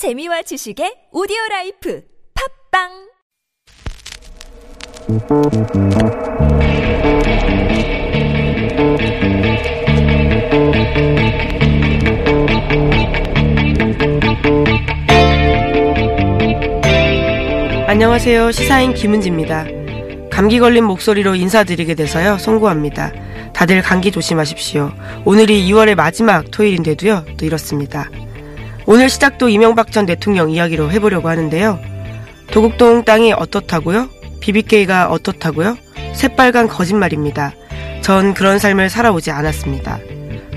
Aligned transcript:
재미와 0.00 0.40
지식의 0.40 1.12
오디오 1.12 1.36
라이프 1.50 2.00
팟빵 2.72 2.88
안녕하세요. 17.86 18.52
시사인 18.52 18.94
김은지입니다. 18.94 19.66
감기 20.30 20.58
걸린 20.60 20.84
목소리로 20.84 21.34
인사드리게 21.34 21.94
돼서요. 21.94 22.38
송구합니다. 22.38 23.52
다들 23.52 23.82
감기 23.82 24.10
조심하십시오. 24.10 24.92
오늘이 25.26 25.68
2월의 25.68 25.94
마지막 25.94 26.50
토요일인데도요. 26.50 27.26
또 27.36 27.44
이렇습니다. 27.44 28.08
오늘 28.92 29.08
시작도 29.08 29.48
이명박 29.50 29.92
전 29.92 30.04
대통령 30.04 30.50
이야기로 30.50 30.90
해보려고 30.90 31.28
하는데요. 31.28 31.78
도곡동 32.50 33.04
땅이 33.04 33.32
어떻다고요? 33.32 34.10
BBK가 34.40 35.12
어떻다고요? 35.12 35.78
새빨간 36.12 36.66
거짓말입니다. 36.66 37.52
전 38.00 38.34
그런 38.34 38.58
삶을 38.58 38.90
살아오지 38.90 39.30
않았습니다. 39.30 40.00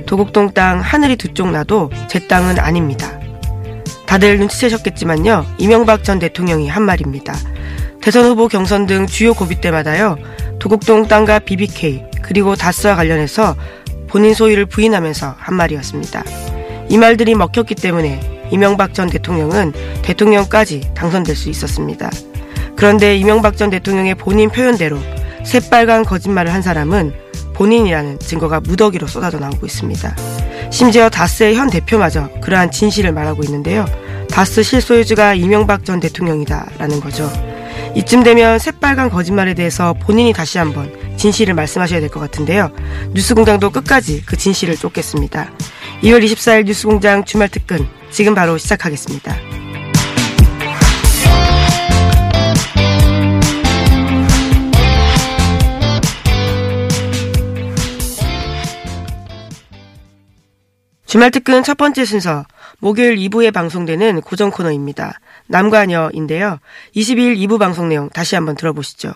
도곡동 0.07 0.55
땅 0.55 0.79
하늘이 0.79 1.15
두 1.15 1.35
쪽 1.35 1.51
나도 1.51 1.91
제 2.07 2.27
땅은 2.27 2.57
아닙니다. 2.57 3.19
다들 4.07 4.39
눈치채셨겠지만요. 4.39 5.45
이명박 5.59 6.03
전 6.03 6.17
대통령이 6.17 6.67
한 6.67 6.81
말입니다. 6.81 7.35
대선 8.01 8.25
후보 8.25 8.47
경선 8.47 8.87
등 8.87 9.05
주요 9.05 9.35
고비 9.35 9.61
때마다요. 9.61 10.17
도곡동 10.57 11.07
땅과 11.07 11.37
BBK 11.37 12.03
그리고 12.23 12.55
다스와 12.55 12.95
관련해서 12.95 13.55
본인 14.07 14.33
소유를 14.33 14.65
부인하면서 14.65 15.35
한 15.37 15.55
말이었습니다. 15.55 16.23
이 16.93 16.97
말들이 16.99 17.33
먹혔기 17.33 17.73
때문에 17.73 18.19
이명박 18.51 18.93
전 18.93 19.09
대통령은 19.09 19.73
대통령까지 20.03 20.91
당선될 20.93 21.35
수 21.35 21.49
있었습니다. 21.49 22.11
그런데 22.75 23.17
이명박 23.17 23.57
전 23.57 23.71
대통령의 23.71 24.13
본인 24.13 24.51
표현대로 24.51 24.99
새빨간 25.43 26.05
거짓말을 26.05 26.53
한 26.53 26.61
사람은 26.61 27.15
본인이라는 27.55 28.19
증거가 28.19 28.59
무더기로 28.59 29.07
쏟아져 29.07 29.39
나오고 29.39 29.65
있습니다. 29.65 30.15
심지어 30.69 31.09
다스의 31.09 31.55
현 31.55 31.71
대표마저 31.71 32.29
그러한 32.41 32.69
진실을 32.69 33.11
말하고 33.11 33.41
있는데요. 33.43 33.85
다스 34.29 34.61
실소유주가 34.61 35.33
이명박 35.33 35.85
전 35.85 35.99
대통령이다라는 35.99 36.99
거죠. 36.99 37.27
이쯤 37.95 38.21
되면 38.23 38.59
새빨간 38.59 39.09
거짓말에 39.09 39.55
대해서 39.55 39.93
본인이 39.93 40.31
다시 40.31 40.59
한번 40.59 40.93
진실을 41.17 41.55
말씀하셔야 41.55 41.99
될 41.99 42.09
것 42.09 42.19
같은데요. 42.19 42.69
뉴스공장도 43.13 43.71
끝까지 43.71 44.23
그 44.27 44.37
진실을 44.37 44.75
쫓겠습니다. 44.77 45.49
2월 46.03 46.21
24일 46.21 46.65
뉴스공장 46.65 47.23
주말 47.23 47.47
특근 47.47 47.87
지금 48.11 48.35
바로 48.35 48.57
시작하겠습니다. 48.57 49.33
주말 61.05 61.31
특근 61.31 61.63
첫 61.63 61.77
번째 61.77 62.03
순서 62.03 62.43
목요일 62.79 63.15
2부에 63.15 63.53
방송되는 63.53 64.19
고정 64.21 64.51
코너입니다. 64.51 65.21
남과녀인데요. 65.47 66.59
22일 66.93 67.37
2부 67.37 67.59
방송 67.59 67.87
내용 67.87 68.09
다시 68.09 68.35
한번 68.35 68.55
들어보시죠. 68.55 69.13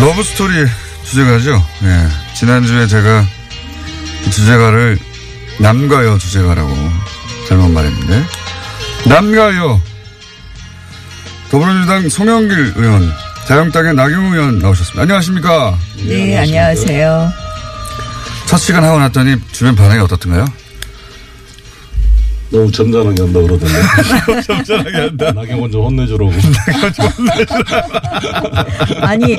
러브스토리 0.00 0.66
주제가죠. 1.04 1.62
예. 1.84 2.34
지난주에 2.34 2.86
제가 2.86 3.24
주제가를 4.30 4.98
남가요 5.58 6.18
주제가라고 6.18 6.70
잘못 7.48 7.68
말했는데. 7.68 8.24
남가요. 9.06 9.80
더불어민주당 11.50 12.08
송영길 12.08 12.72
의원, 12.76 13.12
자영당의 13.46 13.94
나경원 13.94 14.34
의원 14.34 14.58
나오셨습니다. 14.58 15.02
안녕하십니까? 15.02 15.78
네, 16.04 16.36
안녕하세요. 16.38 17.32
첫 18.46 18.58
시간 18.58 18.84
하고 18.84 18.98
났더니 18.98 19.36
주변 19.52 19.74
반응이 19.76 20.00
어떻던가요? 20.00 20.44
너무 22.50 22.70
점잖하게 22.70 23.22
한다 23.22 23.40
그러던데. 23.40 24.42
점잖하게 24.46 24.96
한다. 24.98 25.32
나경원 25.32 25.70
좀 25.70 25.84
혼내주라고. 25.84 26.32
아니, 29.02 29.36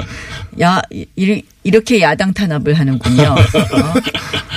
야, 0.61 0.81
이, 0.91 1.43
이렇게 1.63 2.01
야당 2.01 2.33
탄압을 2.33 2.73
하는군요. 2.73 3.23
어? 3.23 3.35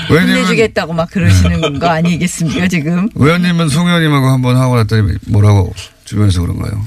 혼내주겠다고 0.08 0.92
막 0.92 1.10
그러시는 1.10 1.78
거 1.78 1.86
아니겠습니까, 1.88 2.68
지금? 2.68 3.08
의원님은 3.14 3.68
송 3.68 3.86
의원님하고 3.86 4.26
한번 4.26 4.56
하고 4.56 4.76
났더니 4.76 5.12
뭐라고 5.28 5.72
주변에서 6.04 6.40
그런가요? 6.42 6.84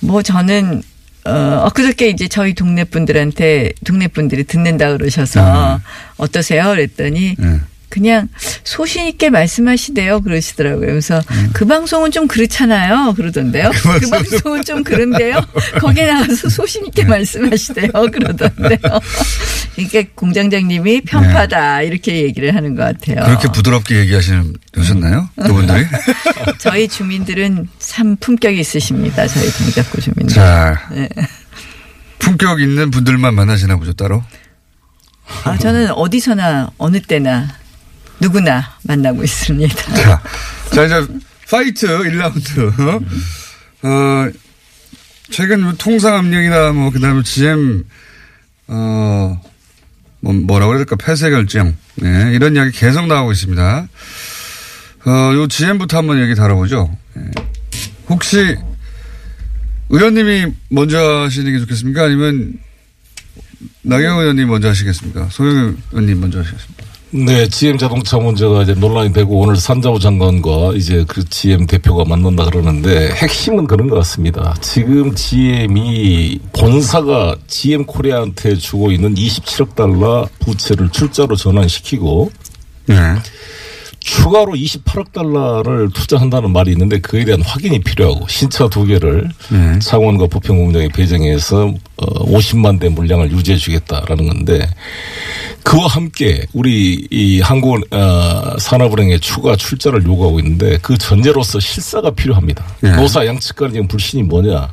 뭐 0.00 0.22
저는, 0.22 0.82
어, 1.24 1.64
엊그저께 1.66 2.08
이제 2.08 2.28
저희 2.28 2.52
동네 2.54 2.84
분들한테, 2.84 3.72
동네 3.84 4.08
분들이 4.08 4.44
듣는다 4.44 4.96
그러셔서 4.96 5.80
어떠세요? 6.16 6.64
그랬더니 6.70 7.36
네. 7.38 7.60
그냥 7.92 8.30
소신 8.64 9.06
있게 9.06 9.28
말씀하시대요. 9.28 10.22
그러시더라고요. 10.22 10.86
그래서 10.86 11.20
그 11.52 11.66
방송은 11.66 12.10
좀 12.10 12.26
그렇잖아요. 12.26 13.12
그러던데요. 13.14 13.70
그, 13.70 14.08
방송은 14.08 14.64
좀 14.64 14.82
그런데요. 14.82 15.38
거기에 15.78 16.06
나가서 16.06 16.48
소신 16.48 16.86
있게 16.86 17.04
말씀하시대요. 17.04 17.90
그러던데요. 17.92 18.78
이게 19.76 20.08
공장장님이 20.14 21.02
편파다. 21.02 21.82
이렇게 21.82 22.22
얘기를 22.22 22.54
하는 22.54 22.76
것 22.76 22.82
같아요. 22.84 23.26
그렇게 23.26 23.48
부드럽게 23.52 23.96
얘기하시는 23.96 24.54
셨나요 24.82 25.28
그분들이? 25.36 25.84
저희 26.56 26.88
주민들은 26.88 27.68
참 27.78 28.16
품격이 28.16 28.58
있으십니다. 28.58 29.26
저희 29.26 29.50
동작구 29.50 30.00
주민들. 30.00 30.34
자, 30.34 30.88
네. 30.92 31.10
품격 32.18 32.62
있는 32.62 32.90
분들만 32.90 33.34
만나시나 33.34 33.76
보죠 33.76 33.92
따로. 33.92 34.22
아, 35.44 35.58
저는 35.58 35.90
어디서나 35.90 36.70
어느 36.78 37.02
때나 37.02 37.61
누구나 38.22 38.76
만나고 38.82 39.24
있습니다. 39.24 39.74
자, 39.94 40.22
자 40.72 40.84
이제 40.84 41.06
Fight 41.50 41.86
1라운드. 41.86 43.02
어, 43.82 44.30
최근 45.30 45.62
뭐 45.62 45.74
통상 45.76 46.14
압력이나 46.14 46.72
뭐 46.72 46.90
그다음에 46.90 47.22
GM 47.24 47.84
어, 48.68 49.42
뭐 50.20 50.32
뭐라고 50.32 50.70
그래야 50.72 50.84
될까 50.84 50.96
폐쇄 50.96 51.30
결정. 51.30 51.76
네, 51.96 52.32
이런 52.32 52.54
이야기 52.54 52.70
계속 52.70 53.06
나오고 53.06 53.32
있습니다. 53.32 53.88
어, 55.04 55.10
요 55.34 55.48
GM부터 55.48 55.98
한번 55.98 56.22
얘기 56.22 56.36
다뤄보죠. 56.36 56.96
예. 57.16 57.30
혹시 58.08 58.56
의원님이 59.88 60.52
먼저 60.68 61.24
하시는 61.24 61.52
게 61.52 61.58
좋겠습니까? 61.58 62.04
아니면 62.04 62.54
나경원 63.82 64.22
의원님 64.22 64.48
먼저 64.48 64.68
하시겠습니까? 64.68 65.28
송영길 65.30 65.76
의원님 65.90 66.20
먼저 66.20 66.38
하시겠습니까? 66.38 66.81
네, 67.14 67.46
GM 67.46 67.76
자동차 67.76 68.16
문제가 68.16 68.62
이제 68.62 68.72
논란이 68.72 69.12
되고 69.12 69.38
오늘 69.40 69.56
산자부 69.56 69.98
장관과 69.98 70.72
이제 70.76 71.04
그 71.06 71.22
GM 71.28 71.66
대표가 71.66 72.06
만난다 72.06 72.46
그러는데 72.46 73.12
핵심은 73.12 73.66
그런 73.66 73.88
것 73.88 73.96
같습니다. 73.96 74.54
지금 74.62 75.14
GM이 75.14 76.38
본사가 76.54 77.36
GM 77.46 77.84
코리아한테 77.84 78.56
주고 78.56 78.90
있는 78.90 79.14
27억 79.14 79.74
달러 79.74 80.26
부채를 80.38 80.88
출자로 80.88 81.36
전환시키고 81.36 82.32
네. 82.86 82.96
추가로 84.00 84.54
28억 84.54 85.12
달러를 85.12 85.90
투자한다는 85.90 86.50
말이 86.50 86.72
있는데 86.72 86.98
그에 86.98 87.24
대한 87.24 87.42
확인이 87.42 87.78
필요하고 87.78 88.26
신차 88.26 88.68
두 88.68 88.84
개를 88.84 89.28
네. 89.50 89.78
창원과 89.80 90.26
부평 90.28 90.56
공장에 90.56 90.88
배정해서 90.88 91.72
어 91.96 92.24
50만 92.24 92.80
대 92.80 92.88
물량을 92.88 93.30
유지해 93.30 93.56
주겠다라는 93.58 94.26
건데 94.26 94.66
그와 95.62 95.86
함께 95.86 96.44
우리 96.52 97.06
이 97.10 97.40
한국 97.40 97.80
어 97.92 98.56
산업은행에 98.58 99.18
추가 99.18 99.56
출자를 99.56 100.04
요구하고 100.04 100.40
있는데 100.40 100.78
그 100.82 100.98
전제로서 100.98 101.60
실사가 101.60 102.10
필요합니다. 102.10 102.64
네. 102.80 102.94
노사 102.96 103.24
양측 103.26 103.56
간의 103.56 103.72
지금 103.74 103.88
불신이 103.88 104.24
뭐냐? 104.24 104.68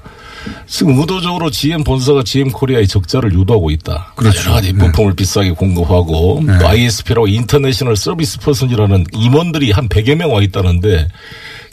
지금 0.68 0.98
의도적으로 1.00 1.52
GM 1.52 1.84
본사가 1.84 2.24
GM 2.24 2.52
코리아의 2.52 2.88
적자를 2.88 3.34
유도하고 3.34 3.70
있다. 3.72 4.14
그렇죠. 4.16 4.40
여러 4.42 4.54
가지 4.54 4.74
네. 4.74 4.80
부품을 4.80 5.14
비싸게 5.14 5.52
공급하고 5.52 6.42
네. 6.46 6.58
또 6.60 6.68
ISP라고 6.68 7.28
international 7.28 7.96
service 7.96 8.40
person이라는 8.40 9.06
임원들이 9.14 9.72
한 9.72 9.88
100여 9.90 10.16
명 10.16 10.32
와 10.32 10.42
있다는데 10.42 11.08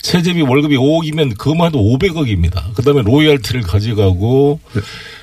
체제비 0.06 0.42
월급이 0.42 0.76
5억이면 0.76 1.36
그것만 1.36 1.68
해도 1.68 1.80
500억입니다. 1.80 2.72
그다음에 2.74 3.02
로열티를 3.02 3.62
가져가고 3.62 4.60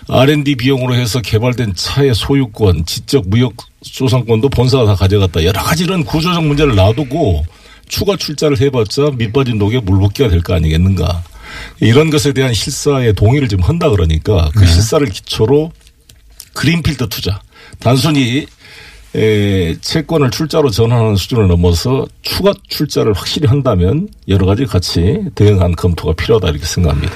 R&D 0.10 0.56
비용으로 0.56 0.96
해서 0.96 1.22
개발된 1.22 1.74
차의 1.76 2.14
소유권, 2.14 2.86
지적 2.86 3.30
무역 3.30 3.54
소상권도 3.82 4.50
본사가 4.50 4.86
다 4.86 4.96
가져갔다. 4.96 5.46
여러 5.46 5.62
가지 5.64 5.86
이런 5.86 6.04
구조적 6.04 6.44
문제를 6.46 6.76
놔두고 6.76 7.46
추가 7.88 8.18
출자를 8.18 8.60
해봤자 8.60 9.12
밑빠진 9.18 9.58
독에 9.58 9.80
물붓기가 9.80 10.28
될 10.30 10.42
거 10.42 10.54
아니겠는가. 10.54 11.24
이런 11.80 12.10
것에 12.10 12.34
대한 12.34 12.54
실사의 12.54 13.14
동의를 13.14 13.48
지금 13.48 13.64
한다 13.64 13.90
그러니까 13.90 14.50
그 14.54 14.66
실사를 14.66 15.08
기초로 15.08 15.72
그린필드 16.56 17.08
투자. 17.08 17.40
단순히 17.80 18.48
에, 19.16 19.76
채권을 19.80 20.32
출자로 20.32 20.70
전환하는 20.72 21.16
수준을 21.16 21.48
넘어서 21.48 22.06
추가 22.24 22.54
출자를 22.68 23.14
확실히 23.14 23.48
한다면 23.48 24.08
여러 24.28 24.46
가지 24.46 24.66
같이 24.66 25.20
대응한 25.36 25.76
검토가 25.76 26.14
필요하다 26.16 26.50
이렇게 26.50 26.66
생각합니다. 26.66 27.14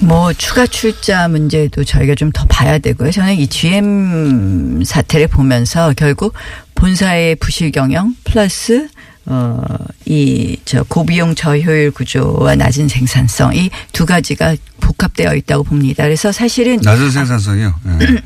뭐 0.00 0.32
추가 0.32 0.66
출자 0.66 1.28
문제도 1.28 1.82
저희가 1.84 2.14
좀 2.14 2.30
더 2.32 2.44
봐야 2.48 2.78
되고요. 2.78 3.10
저는 3.10 3.34
이 3.36 3.46
GM 3.46 4.82
사태를 4.84 5.28
보면서 5.28 5.92
결국 5.96 6.34
본사의 6.74 7.36
부실 7.36 7.70
경영 7.72 8.14
플러스 8.24 8.88
어 9.26 9.60
이 10.06 10.56
저 10.64 10.82
고비용 10.84 11.34
저효율 11.34 11.90
구조와 11.90 12.54
낮은 12.56 12.88
생산성 12.88 13.54
이 13.56 13.70
두 13.92 14.06
가지가 14.06 14.56
복합되어 14.80 15.34
있다고 15.34 15.64
봅니다. 15.64 16.04
그래서 16.04 16.32
사실은 16.32 16.78
낮은 16.82 17.10
생산성이요. 17.10 17.74
예. 18.00 18.22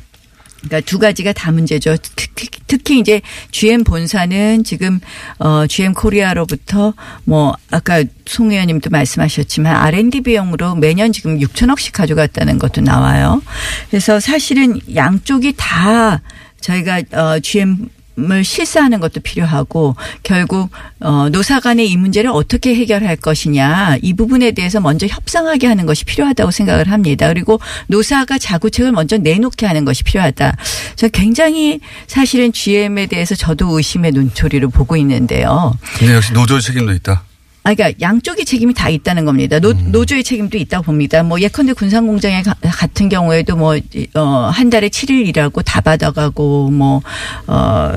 그러니까 0.62 0.80
두 0.80 0.98
가지가 0.98 1.32
다 1.32 1.50
문제죠. 1.52 1.96
특히, 2.16 2.48
특히 2.66 2.98
이제 2.98 3.20
GM 3.50 3.84
본사는 3.84 4.64
지금 4.64 5.00
어 5.38 5.66
GM 5.66 5.92
코리아로부터 5.94 6.94
뭐 7.24 7.54
아까 7.70 8.02
송 8.26 8.52
의원님도 8.52 8.90
말씀하셨지만 8.90 9.74
R&D 9.74 10.22
비용으로 10.22 10.74
매년 10.76 11.12
지금 11.12 11.38
6천억씩 11.38 11.92
가져갔다는 11.92 12.58
것도 12.58 12.80
나와요. 12.80 13.42
그래서 13.90 14.20
사실은 14.20 14.78
양쪽이 14.94 15.54
다 15.56 16.22
저희가 16.60 17.02
어 17.12 17.40
GM 17.40 17.88
을 18.18 18.44
실사하는 18.44 19.00
것도 19.00 19.20
필요하고 19.20 19.96
결국 20.22 20.70
어 21.00 21.30
노사 21.30 21.60
간의 21.60 21.88
이 21.88 21.96
문제를 21.96 22.30
어떻게 22.30 22.74
해결할 22.74 23.16
것이냐 23.16 23.96
이 24.02 24.12
부분에 24.12 24.50
대해서 24.50 24.80
먼저 24.80 25.06
협상하게 25.06 25.66
하는 25.66 25.86
것이 25.86 26.04
필요하다고 26.04 26.50
생각을 26.50 26.90
합니다. 26.90 27.28
그리고 27.28 27.58
노사가 27.86 28.36
자구책을 28.36 28.92
먼저 28.92 29.16
내놓게 29.16 29.64
하는 29.64 29.86
것이 29.86 30.04
필요하다. 30.04 30.56
저 30.96 31.08
굉장히 31.08 31.80
사실은 32.06 32.52
GM에 32.52 33.06
대해서 33.06 33.34
저도 33.34 33.78
의심의 33.78 34.12
눈초리를 34.12 34.68
보고 34.68 34.94
있는데요. 34.96 35.74
근데 35.98 36.14
역시 36.14 36.34
노조의 36.34 36.60
책임도 36.60 36.92
있다. 36.92 37.24
아, 37.64 37.74
그러니까 37.74 37.96
양쪽의 38.00 38.44
책임이 38.44 38.74
다 38.74 38.88
있다는 38.88 39.24
겁니다. 39.24 39.60
노, 39.60 39.72
노조의 39.72 40.24
책임도 40.24 40.58
있다고 40.58 40.84
봅니다. 40.84 41.22
뭐 41.22 41.40
예컨대 41.40 41.72
군산공장에 41.74 42.42
가- 42.42 42.54
같은 42.62 43.08
경우에도 43.08 43.56
뭐, 43.56 43.76
어, 44.14 44.20
한 44.52 44.68
달에 44.68 44.88
7일 44.88 45.28
일하고 45.28 45.62
다 45.62 45.80
받아가고 45.80 46.70
뭐, 46.70 47.02
어, 47.46 47.92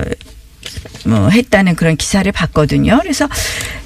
뭐 1.05 1.29
했다는 1.29 1.75
그런 1.75 1.95
기사를 1.95 2.29
봤거든요. 2.31 2.99
그래서 3.01 3.27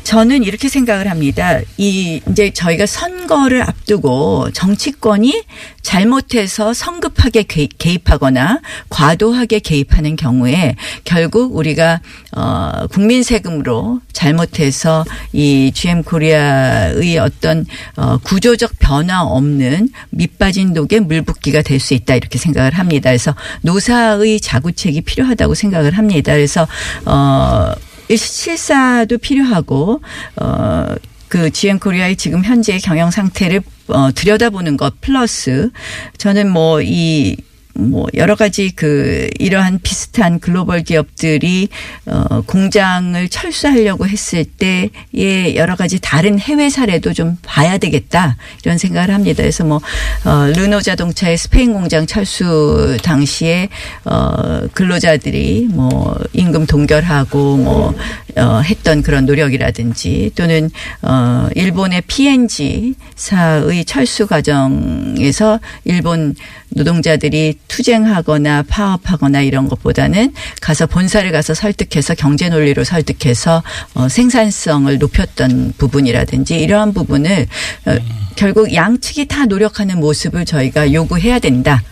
저는 0.04 0.44
이렇게 0.44 0.70
생각을 0.70 1.10
합니다. 1.10 1.60
이 1.78 2.22
이제 2.30 2.52
저희가 2.52 2.86
선거를 2.86 3.62
앞두고 3.62 4.50
정치권이 4.54 5.44
잘못해서 5.82 6.74
성급하게 6.74 7.44
개- 7.44 7.68
개입하거나 7.68 8.60
과도하게 8.90 9.60
개입하는 9.60 10.16
경우에 10.16 10.76
결국 11.04 11.56
우리가 11.56 12.02
어 12.36 12.88
국민 12.92 13.24
세금으로 13.24 14.02
잘못해서 14.14 15.06
이 15.34 15.72
GM 15.74 16.04
코리아의 16.04 17.18
어떤 17.18 17.66
어 17.96 18.18
구조적 18.20 18.72
변화 18.80 19.22
없는 19.24 19.90
밑빠진 20.12 20.74
독에 20.74 21.00
물붓기가 21.00 21.62
될 21.62 21.80
수 21.80 21.94
있다 21.94 22.16
이렇게 22.16 22.38
생각을 22.38 22.74
합니다. 22.74 23.10
그래서 23.10 23.34
노사의 23.62 24.42
자구책이 24.42 25.02
필요하다고 25.02 25.56
생각을 25.56 25.98
합니다. 25.98 26.34
그래서 26.34 26.68
어 27.06 27.72
실사도 28.14 29.18
필요하고 29.18 30.02
어. 30.42 30.96
그 31.30 31.52
GM 31.52 31.78
코리아의 31.78 32.16
지금 32.16 32.44
현재의 32.44 32.80
경영 32.82 33.12
상태를 33.12 33.62
어, 33.90 34.12
들여다보는 34.14 34.78
것 34.78 35.00
플러스 35.02 35.70
저는 36.18 36.50
뭐 36.52 36.82
이 36.82 37.36
뭐 37.76 38.08
여러 38.16 38.36
가지 38.36 38.72
그 38.76 39.30
이러한 39.38 39.80
비슷한 39.84 40.40
글로벌 40.40 40.84
기업들이 40.84 41.70
어 42.06 42.42
공장을 42.42 43.30
철수하려고 43.30 44.08
했을 44.08 44.44
때의 44.44 45.56
여러 45.56 45.76
가지 45.76 46.00
다른 46.02 46.40
해외 46.40 46.70
사례도 46.70 47.14
좀 47.14 47.38
봐야 47.44 47.78
되겠다 47.78 48.38
이런 48.64 48.78
생각을 48.78 49.14
합니다. 49.14 49.44
그래서 49.44 49.64
뭐 49.64 49.80
어, 50.26 50.48
르노 50.56 50.82
자동차의 50.82 51.38
스페인 51.38 51.74
공장 51.74 52.08
철수 52.08 52.98
당시에 53.04 53.70
어 54.04 54.68
근로자들이 54.74 55.68
뭐 55.70 56.18
임금 56.34 56.66
동결하고 56.66 57.58
뭐 57.58 57.96
어, 58.36 58.62
했던 58.62 59.04
그런 59.04 59.26
노력이라든지 59.26 60.32
또는 60.36 60.72
어 61.04 61.48
일본의 61.56 62.02
PNG 62.08 62.96
사의 63.16 63.86
철수 63.86 64.28
과정에서 64.28 65.60
일본 65.86 66.36
노동자들이 66.70 67.56
투쟁하거나 67.68 68.64
파업하거나 68.68 69.42
이런 69.42 69.68
것보다는 69.68 70.34
가서 70.62 70.86
본사를 70.86 71.32
가서 71.32 71.54
설득해서 71.54 72.16
경제 72.16 72.50
논리로 72.50 72.84
설득해서 72.84 73.64
어 73.96 74.10
생산성을 74.10 74.98
높였던 74.98 75.74
부분이라든지 75.78 76.56
이러한 76.60 76.94
부분을 76.94 77.48
어 77.86 77.98
결국 78.36 78.74
양측이 78.74 79.26
다 79.28 79.46
노력하는 79.46 80.00
모습을 80.00 80.46
저희가 80.46 80.94
요구해야 80.94 81.40
된다. 81.40 81.84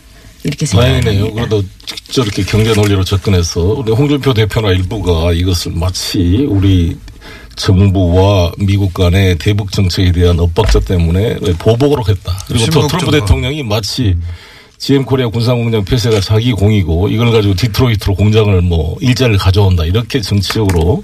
이렇게 0.44 0.66
생각합니다. 0.66 1.10
다행이네요. 1.10 1.34
그래도 1.34 1.64
저렇게 2.10 2.44
경제 2.44 2.74
논리로 2.74 3.04
접근해서 3.04 3.62
우리 3.62 3.92
홍준표 3.92 4.34
대표나 4.34 4.72
일부가 4.72 5.34
이것을 5.34 5.74
마치 5.74 6.46
우리 6.48 6.96
정부와 7.58 8.54
미국 8.60 8.94
간의 8.94 9.38
대북 9.40 9.72
정책에 9.72 10.12
대한 10.12 10.40
엇박자 10.40 10.80
때문에 10.82 11.36
보복으로 11.58 12.04
했다. 12.08 12.38
그리고 12.48 12.66
또 12.70 12.88
트럼프. 12.88 13.12
대통령이 13.12 13.64
마치 13.64 14.16
GM 14.78 15.06
코리아 15.06 15.28
군산공장 15.28 15.84
폐쇄가 15.86 16.20
자기 16.22 16.52
공이고 16.52 17.10
이걸 17.10 17.32
가지고 17.32 17.56
디트로이트로 17.56 18.16
공장을 18.16 18.62
뭐 18.62 18.96
일자리를 19.02 19.38
가져온다. 19.40 19.84
이렇게 19.86 20.22
정치적으로 20.22 21.04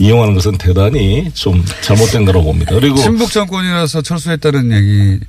이용하는 0.00 0.34
것은 0.34 0.58
대단히 0.58 1.30
좀 1.34 1.64
잘못된 1.82 2.24
거라고 2.24 2.46
봅니다. 2.46 2.74
그리고 2.74 2.96
친북 2.96 3.30
정권이라서 3.30 4.02
철수했다는 4.02 4.72
얘기 4.72 5.20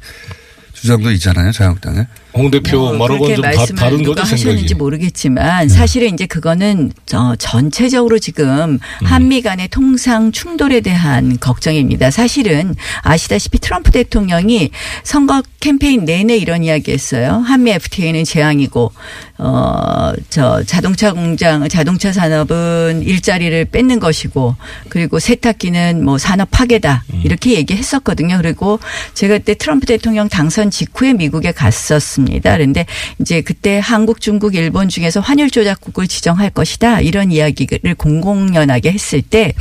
주장도 0.73 1.11
있잖아요. 1.11 1.51
자유한국당에. 1.51 2.07
홍 2.33 2.49
대표 2.49 2.79
뭐 2.79 2.97
말하고는 2.97 3.35
좀 3.35 3.43
다, 3.43 3.51
말씀을 3.55 3.79
다른 3.79 3.97
누가 3.97 4.21
거죠 4.21 4.33
하셨는지 4.33 4.67
생각이. 4.67 4.75
모르겠지만 4.75 5.67
사실은 5.67 6.13
이제 6.13 6.25
그거는 6.25 6.91
어, 7.13 7.35
전체적으로 7.37 8.19
지금 8.19 8.79
한미 9.03 9.41
간의 9.41 9.67
통상 9.67 10.31
충돌에 10.31 10.79
대한 10.79 11.37
걱정입니다. 11.39 12.09
사실은 12.09 12.75
아시다시피 13.01 13.59
트럼프 13.59 13.91
대통령이 13.91 14.71
선거 15.03 15.43
캠페인 15.59 16.05
내내 16.05 16.37
이런 16.37 16.63
이야기했어요. 16.63 17.43
한미 17.45 17.71
FTA는 17.71 18.23
재앙이고 18.23 18.93
어저 19.37 20.63
자동차 20.63 21.11
공장 21.13 21.67
자동차 21.67 22.13
산업은 22.13 23.01
일자리를 23.03 23.65
뺏는 23.65 23.99
것이고 23.99 24.55
그리고 24.89 25.19
세탁기는 25.19 26.03
뭐 26.03 26.17
산업 26.17 26.49
파괴다 26.51 27.03
이렇게 27.23 27.53
얘기했었거든요. 27.55 28.37
그리고 28.37 28.79
제가 29.13 29.37
그때 29.37 29.55
트럼프 29.55 29.85
대통령 29.85 30.29
당선 30.29 30.69
직후에 30.71 31.13
미국에 31.13 31.51
갔었습니다. 31.51 32.20
그런데 32.25 32.85
이제 33.19 33.41
그때 33.41 33.79
한국, 33.83 34.21
중국, 34.21 34.55
일본 34.55 34.89
중에서 34.89 35.19
환율 35.19 35.49
조작국을 35.49 36.07
지정할 36.07 36.49
것이다 36.49 37.01
이런 37.01 37.31
이야기를 37.31 37.95
공공연하게 37.95 38.91
했을 38.91 39.21
때 39.21 39.53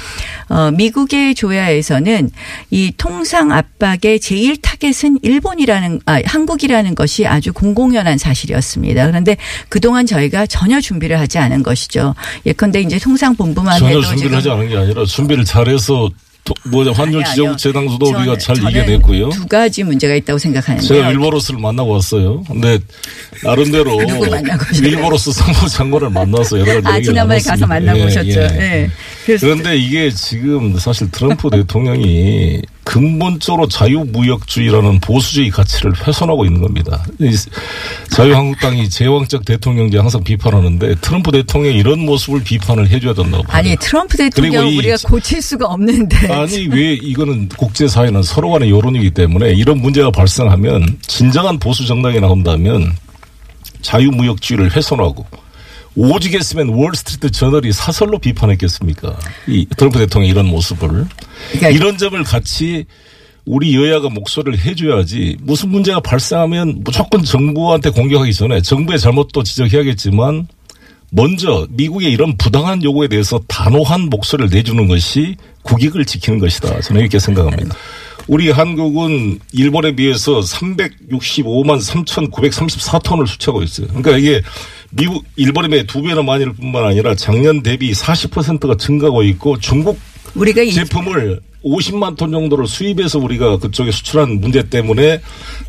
어, 0.49 0.71
미국의 0.73 1.35
조야에서는 1.35 2.31
이 2.71 2.93
통상 2.97 3.52
압박의 3.52 4.21
제일 4.21 4.57
타겟은 4.61 5.19
일본이라는 5.23 6.00
아 6.07 6.21
한국이라는 6.25 6.95
것이 6.95 7.26
아주 7.26 7.52
공공연한 7.52 8.19
사실이었습니다. 8.19 9.07
그런데 9.07 9.37
그동안 9.69 10.07
저희가 10.07 10.47
전혀 10.47 10.81
준비를 10.81 11.19
하지 11.19 11.38
않은 11.38 11.62
것이죠. 11.62 12.14
예컨대 12.47 12.81
이제 12.81 12.99
통상 12.99 13.35
본부만 13.37 13.79
전혀 13.79 13.90
해도 13.90 14.02
준비를 14.09 14.37
하지 14.37 14.50
않은 14.50 14.69
게 14.69 14.76
아니라 14.76 15.05
준비를 15.05 15.45
잘해서 15.45 16.09
도- 16.09 16.11
뭐냐 16.64 16.92
환율 16.92 17.25
지정. 17.25 17.56
재당수도 17.56 18.06
우리가 18.06 18.37
잘 18.38 18.56
이겨냈고요. 18.56 19.28
두 19.30 19.47
가지 19.47 19.82
문제가 19.85 20.14
있다고 20.14 20.38
생각하는데요. 20.38 20.87
제가 20.88 21.09
윌버로스를 21.11 21.61
만나고 21.61 21.90
왔어요. 21.92 22.42
근데 22.44 22.78
나름대로 23.44 23.97
오셨어요? 23.97 24.42
윌버로스 24.82 25.32
상무장관을 25.32 26.11
만나서 26.11 26.59
여러 26.61 26.75
가지 26.75 26.87
아 26.88 26.97
얘기를 26.97 27.14
지난번에 27.14 27.38
가서 27.40 27.66
나눴습니다. 27.66 27.66
만나고 27.66 27.99
예, 27.99 28.04
오셨죠. 28.04 28.40
예. 28.40 28.90
예. 29.28 29.37
그런데 29.37 29.76
이게 29.78 30.11
지금 30.11 30.76
사실 30.78 31.11
트럼프 31.11 31.50
대통령이 31.50 32.62
근본적으로 32.90 33.68
자유무역주의라는 33.68 34.99
보수주의 34.99 35.49
가치를 35.49 35.92
훼손하고 36.04 36.44
있는 36.44 36.61
겁니다. 36.61 37.04
이 37.20 37.30
자유한국당이 38.11 38.88
제왕적 38.88 39.44
대통령제 39.44 39.97
항상 39.99 40.25
비판하는데 40.25 40.97
트럼프 40.97 41.30
대통령이 41.30 41.78
이런 41.78 42.00
모습을 42.00 42.42
비판을 42.42 42.88
해줘야 42.90 43.14
된다고 43.14 43.44
봐요. 43.44 43.56
아니 43.56 43.76
트럼프 43.76 44.16
대통령 44.16 44.66
이- 44.66 44.76
우리가 44.78 44.97
고칠 45.06 45.40
수가 45.40 45.66
없는데 45.68 46.32
아니 46.32 46.66
왜 46.66 46.94
이거는 46.94 47.49
국제사회는 47.50 48.25
서로 48.25 48.50
간의 48.50 48.70
여론이기 48.73 49.12
때문에 49.12 49.52
이런 49.52 49.78
문제가 49.80 50.11
발생하면 50.11 50.99
진정한 51.02 51.61
보수 51.61 51.87
정당이 51.87 52.18
나온다면 52.18 52.92
자유무역주의를 53.82 54.75
훼손하고 54.75 55.25
오직 55.97 56.35
했으면 56.35 56.68
월스트리트 56.68 57.30
저널이 57.30 57.73
사설로 57.73 58.18
비판했겠습니까? 58.18 59.18
이 59.49 59.66
트럼프 59.76 59.99
대통령 59.99 60.30
이런 60.30 60.47
모습을 60.47 61.06
그러니까 61.52 61.70
이런 61.70 61.99
점을 61.99 62.23
같이 62.23 62.87
우리 63.44 63.75
여야가 63.75 64.11
목소리를 64.11 64.59
해줘야지 64.59 65.38
무슨 65.40 65.70
문제가 65.70 66.00
발생하면 66.00 66.82
무조건 66.85 67.25
정부한테 67.25 67.90
공격하기 67.90 68.32
전에 68.35 68.61
정부의 68.61 68.99
잘못도 69.00 69.42
지적해야겠지만 69.42 70.47
먼저 71.11 71.66
미국의 71.70 72.12
이런 72.12 72.37
부당한 72.37 72.82
요구에 72.82 73.09
대해서 73.09 73.40
단호한 73.49 74.02
목소리를 74.02 74.50
내주는 74.50 74.87
것이 74.87 75.35
국익을 75.62 76.04
지키는 76.04 76.38
것이다. 76.38 76.80
저는 76.80 77.00
이렇게 77.00 77.18
생각합니다. 77.18 77.75
우리 78.26 78.50
한국은 78.50 79.38
일본에 79.52 79.94
비해서 79.94 80.40
365만 80.40 81.80
3,934톤을 81.80 83.26
수출하고 83.26 83.62
있어요. 83.62 83.86
그러니까 83.88 84.16
이게 84.18 84.42
미국, 84.90 85.24
일본에 85.36 85.68
비해 85.68 85.84
두 85.84 86.02
배나 86.02 86.22
많을 86.22 86.52
뿐만 86.52 86.84
아니라 86.84 87.14
작년 87.14 87.62
대비 87.62 87.92
40%가 87.92 88.76
증가하고 88.76 89.22
있고 89.24 89.58
중국 89.58 89.98
우리가 90.34 90.62
이 90.62 90.72
제품을 90.72 91.40
50만 91.64 92.16
톤 92.16 92.30
정도를 92.30 92.66
수입해서 92.66 93.18
우리가 93.18 93.58
그쪽에 93.58 93.90
수출한 93.90 94.40
문제 94.40 94.62
때문에 94.62 95.20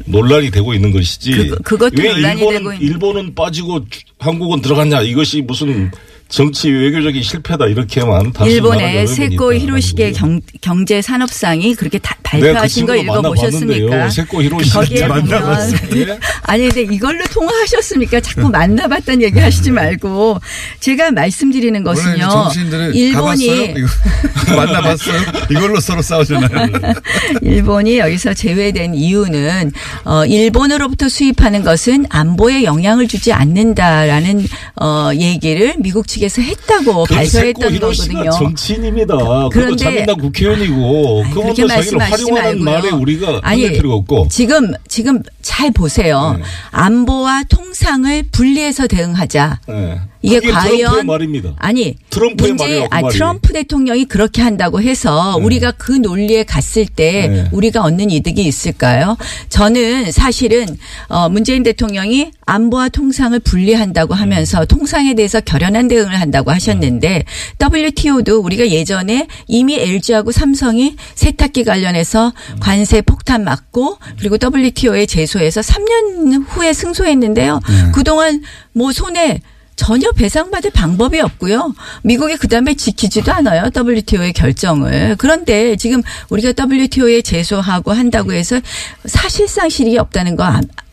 논란이 0.05 0.49
되고 0.51 0.73
있는 0.73 0.91
것이지. 0.91 1.31
그- 1.49 1.55
그것도 1.63 2.01
왜 2.01 2.09
논란이 2.13 2.39
일본은, 2.41 2.57
되고 2.63 2.71
있는- 2.71 2.81
일본은 2.81 3.35
빠지고 3.35 3.89
주- 3.89 4.01
한국은 4.19 4.61
들어갔냐 4.61 5.01
이것이 5.01 5.41
무슨 5.41 5.91
정치 6.31 6.69
외교적인 6.71 7.21
실패다 7.21 7.65
이렇게만 7.67 8.31
일본의 8.45 9.05
세코. 9.07 9.53
히로시게 9.53 10.13
경, 10.13 10.39
경제 10.61 11.01
산업상이 11.01 11.75
그렇게 11.75 11.99
다그 11.99 12.21
발표하신 12.23 12.85
거 12.85 12.95
친구 12.95 13.11
읽어보셨습니까? 13.11 14.09
세코 14.09 14.41
히로시 14.41 14.71
거기에 14.71 15.07
보면 15.07 15.27
만나봤어요. 15.27 16.17
아니 16.43 16.69
근데 16.69 16.93
이걸로 16.95 17.25
통화하셨습니까? 17.25 18.21
자꾸 18.21 18.49
만나봤다는 18.49 19.21
얘기 19.23 19.39
하시지 19.39 19.71
말고 19.71 20.39
제가 20.79 21.11
말씀드리는 21.11 21.83
것은요. 21.83 22.49
일본이 22.93 23.73
만나봤어요? 24.55 25.21
이걸로 25.49 25.81
서로 25.81 26.01
싸우잖아요. 26.01 26.69
일본이 27.41 27.97
여기서 27.99 28.33
제외된 28.33 28.95
이유는 28.95 29.71
어 30.05 30.25
일본으로부터 30.25 31.09
수입하는 31.09 31.63
것은 31.63 32.05
안보에 32.09 32.63
영향을 32.63 33.09
주지 33.09 33.33
않는다라는 33.33 34.47
어 34.81 35.11
얘기를 35.13 35.75
미국 35.79 36.07
측 36.07 36.20
에서 36.23 36.41
했다고 36.41 37.05
발표했던 37.05 37.79
거거든요. 37.79 38.29
정치인입니다. 38.31 39.15
그런데- 39.51 39.83
자민당 39.83 40.17
국회의원이고 40.17 41.23
아니, 41.23 41.33
그분도 41.33 41.67
자기를 41.67 41.99
활용하는. 41.99 42.63
말에 42.63 42.89
우리가 42.91 43.39
아니, 43.41 43.65
없고 43.83 44.27
지금 44.29 44.71
지금 44.87 45.23
잘 45.41 45.71
보세요. 45.71 46.35
네. 46.37 46.43
안보와 46.71 47.43
통상을 47.49 48.23
분리해서 48.31 48.87
대응하자. 48.87 49.59
네. 49.67 49.99
이게 50.23 50.39
과연 50.51 51.07
말입니다. 51.07 51.53
아니 51.57 51.95
트럼프의 52.11 52.49
문제 52.51 52.63
말이에요, 52.63 52.89
그 52.89 52.95
아. 52.95 53.09
트럼프 53.09 53.53
대통령이 53.53 54.05
그렇게 54.05 54.43
한다고 54.43 54.79
해서 54.79 55.37
네. 55.39 55.43
우리가 55.43 55.71
그 55.71 55.93
논리에 55.93 56.43
갔을 56.43 56.85
때 56.85 57.27
네. 57.27 57.49
우리가 57.51 57.81
얻는 57.81 58.11
이득이 58.11 58.43
있을까요? 58.43 59.17
저는 59.49 60.11
사실은 60.11 60.67
어 61.07 61.27
문재인 61.27 61.63
대통령이 61.63 62.31
안보와 62.45 62.89
통상을 62.89 63.39
분리한다고 63.39 64.13
네. 64.13 64.19
하면서 64.19 64.63
통상에 64.65 65.15
대해서 65.15 65.39
결연한 65.41 65.87
대응을 65.87 66.10
한다고 66.19 66.51
하셨는데 66.51 67.23
WTO도 67.61 68.39
우리가 68.39 68.69
예전에 68.69 69.27
이미 69.47 69.75
LG하고 69.75 70.31
삼성이 70.31 70.95
세탁기 71.15 71.63
관련해서 71.63 72.33
관세 72.59 73.01
폭탄 73.01 73.43
맞고 73.43 73.97
그리고 74.19 74.37
WTO에 74.41 75.05
제소해서 75.05 75.61
3년 75.61 76.45
후에 76.47 76.73
승소했는데요. 76.73 77.59
네. 77.67 77.91
그동안 77.93 78.41
뭐 78.73 78.91
손에 78.91 79.41
전혀 79.75 80.11
배상받을 80.11 80.69
방법이 80.71 81.19
없고요. 81.19 81.73
미국이 82.03 82.37
그다음에 82.37 82.75
지키지도 82.75 83.31
않아요. 83.31 83.71
WTO의 83.75 84.33
결정을. 84.33 85.15
그런데 85.17 85.75
지금 85.75 86.03
우리가 86.29 86.53
WTO에 86.55 87.23
제소하고 87.23 87.91
한다고 87.91 88.31
해서 88.33 88.59
사실상 89.05 89.69
실익이 89.69 89.97
없다는 89.97 90.35
거 90.35 90.43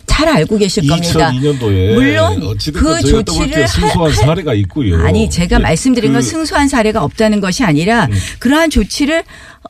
잘 0.08 0.28
알고 0.28 0.58
계실 0.58 0.86
겁니다. 0.88 1.30
2002년도에 1.30 1.94
물론 1.94 2.42
어찌됐든 2.42 2.72
그 2.82 3.02
조치를 3.24 3.68
승소한 3.68 4.10
할- 4.10 4.12
사례가 4.12 4.54
있고요. 4.54 5.00
아니 5.04 5.30
제가 5.30 5.58
네, 5.58 5.62
말씀드린 5.62 6.12
건그 6.12 6.26
승소한 6.26 6.66
사례가 6.68 7.04
없다는 7.04 7.40
것이 7.40 7.62
아니라 7.62 8.06
음. 8.06 8.18
그러한 8.40 8.70
조치를 8.70 9.22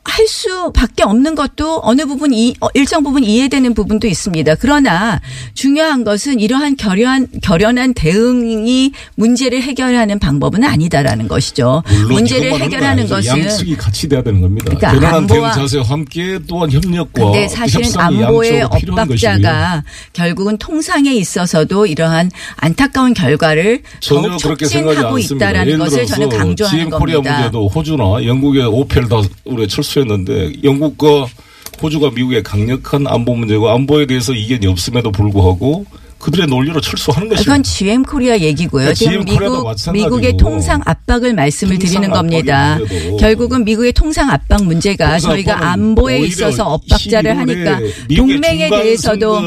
할 0.03 0.27
수밖에 0.27 1.03
없는 1.03 1.35
것도 1.35 1.81
어느 1.83 2.05
부분 2.05 2.33
이 2.33 2.55
어, 2.61 2.67
일정 2.73 3.03
부분 3.03 3.23
이해되는 3.23 3.73
부분도 3.73 4.07
있습니다. 4.07 4.55
그러나 4.55 5.19
중요한 5.53 6.03
것은 6.03 6.39
이러한 6.39 6.77
결연한 6.77 7.27
결연한 7.41 7.93
대응이 7.93 8.91
문제를 9.15 9.61
해결하는 9.61 10.19
방법은 10.19 10.63
아니다라는 10.63 11.27
것이죠. 11.27 11.83
문제를 12.09 12.53
해결하는. 12.59 13.07
것은 13.07 13.39
양측이 13.39 13.75
같이 13.77 14.07
돼야 14.07 14.21
되는 14.21 14.41
겁니다. 14.41 14.65
그러니까 14.65 14.91
변화한 14.91 15.27
대응 15.27 15.41
안보와- 15.43 15.53
자세와 15.53 15.83
함께 15.85 16.39
또한 16.47 16.71
협력과 16.71 17.23
근데 17.23 17.47
사실은 17.47 17.89
안보의. 17.97 18.63
엇박자가 18.63 19.83
결국은 20.13 20.57
통상에 20.57 21.13
있어서도 21.13 21.85
이러한 21.87 22.29
안타까운 22.57 23.13
결과를 23.13 23.81
전혀 23.99 24.37
그렇게 24.37 24.65
않습니다. 24.65 25.09
있다라는 25.19 25.79
것을 25.79 26.05
저는 26.05 26.29
강조하는 26.29 26.77
GM 26.77 26.89
코리아 26.91 27.15
겁니다. 27.15 27.35
문제도 27.39 27.67
호주나 27.67 28.25
영국의 28.25 28.65
오펠 28.65 29.07
다 29.09 29.21
우리 29.45 29.67
철수 29.67 29.88
했는데 29.97 30.51
영국과 30.63 31.27
호주가 31.81 32.11
미국의 32.11 32.43
강력한 32.43 33.07
안보 33.07 33.35
문제고 33.35 33.69
안보에 33.69 34.05
대해서 34.05 34.33
이견이 34.33 34.67
없음에도 34.67 35.11
불구하고 35.11 35.85
그들의 36.19 36.47
논리로 36.47 36.81
철수하는 36.81 37.29
것이죠. 37.29 37.45
그건 37.45 37.63
GM 37.63 38.03
코리아 38.03 38.37
얘기고요. 38.37 38.93
그러니까 38.93 38.93
지금 38.93 39.23
미국. 39.25 39.65
미국의 39.93 40.37
통상 40.37 40.81
압박을 40.85 41.33
말씀을 41.33 41.77
통상 41.79 41.89
드리는 42.01 42.09
겁니다. 42.13 42.77
결국은 43.19 43.63
미국의 43.63 43.93
통상 43.93 44.29
압박 44.29 44.63
문제가 44.65 45.17
저희가 45.19 45.71
안보에 45.71 46.19
있어서 46.19 46.73
엇박자를 46.73 47.31
11월에 47.31 47.35
하니까 47.35 47.79
동맹에 48.15 48.69
대해서도 48.69 49.41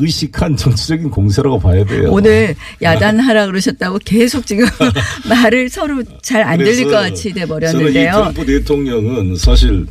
의식한 0.00 0.56
정치적인 0.56 1.10
공세라고 1.10 1.58
봐야 1.58 1.84
돼요. 1.84 2.08
오늘 2.10 2.54
야단하라 2.80 3.46
그러셨다고 3.46 3.98
계속 4.04 4.46
지금 4.46 4.66
말을 5.28 5.68
서로 5.68 6.02
잘 6.22 6.44
안 6.44 6.58
들릴 6.58 6.84
것 6.84 6.90
같이 6.92 7.32
돼 7.32 7.46
버렸는데요. 7.46 8.12
트럼프 8.12 8.44
대통령은 8.46 9.36
사실 9.36 9.86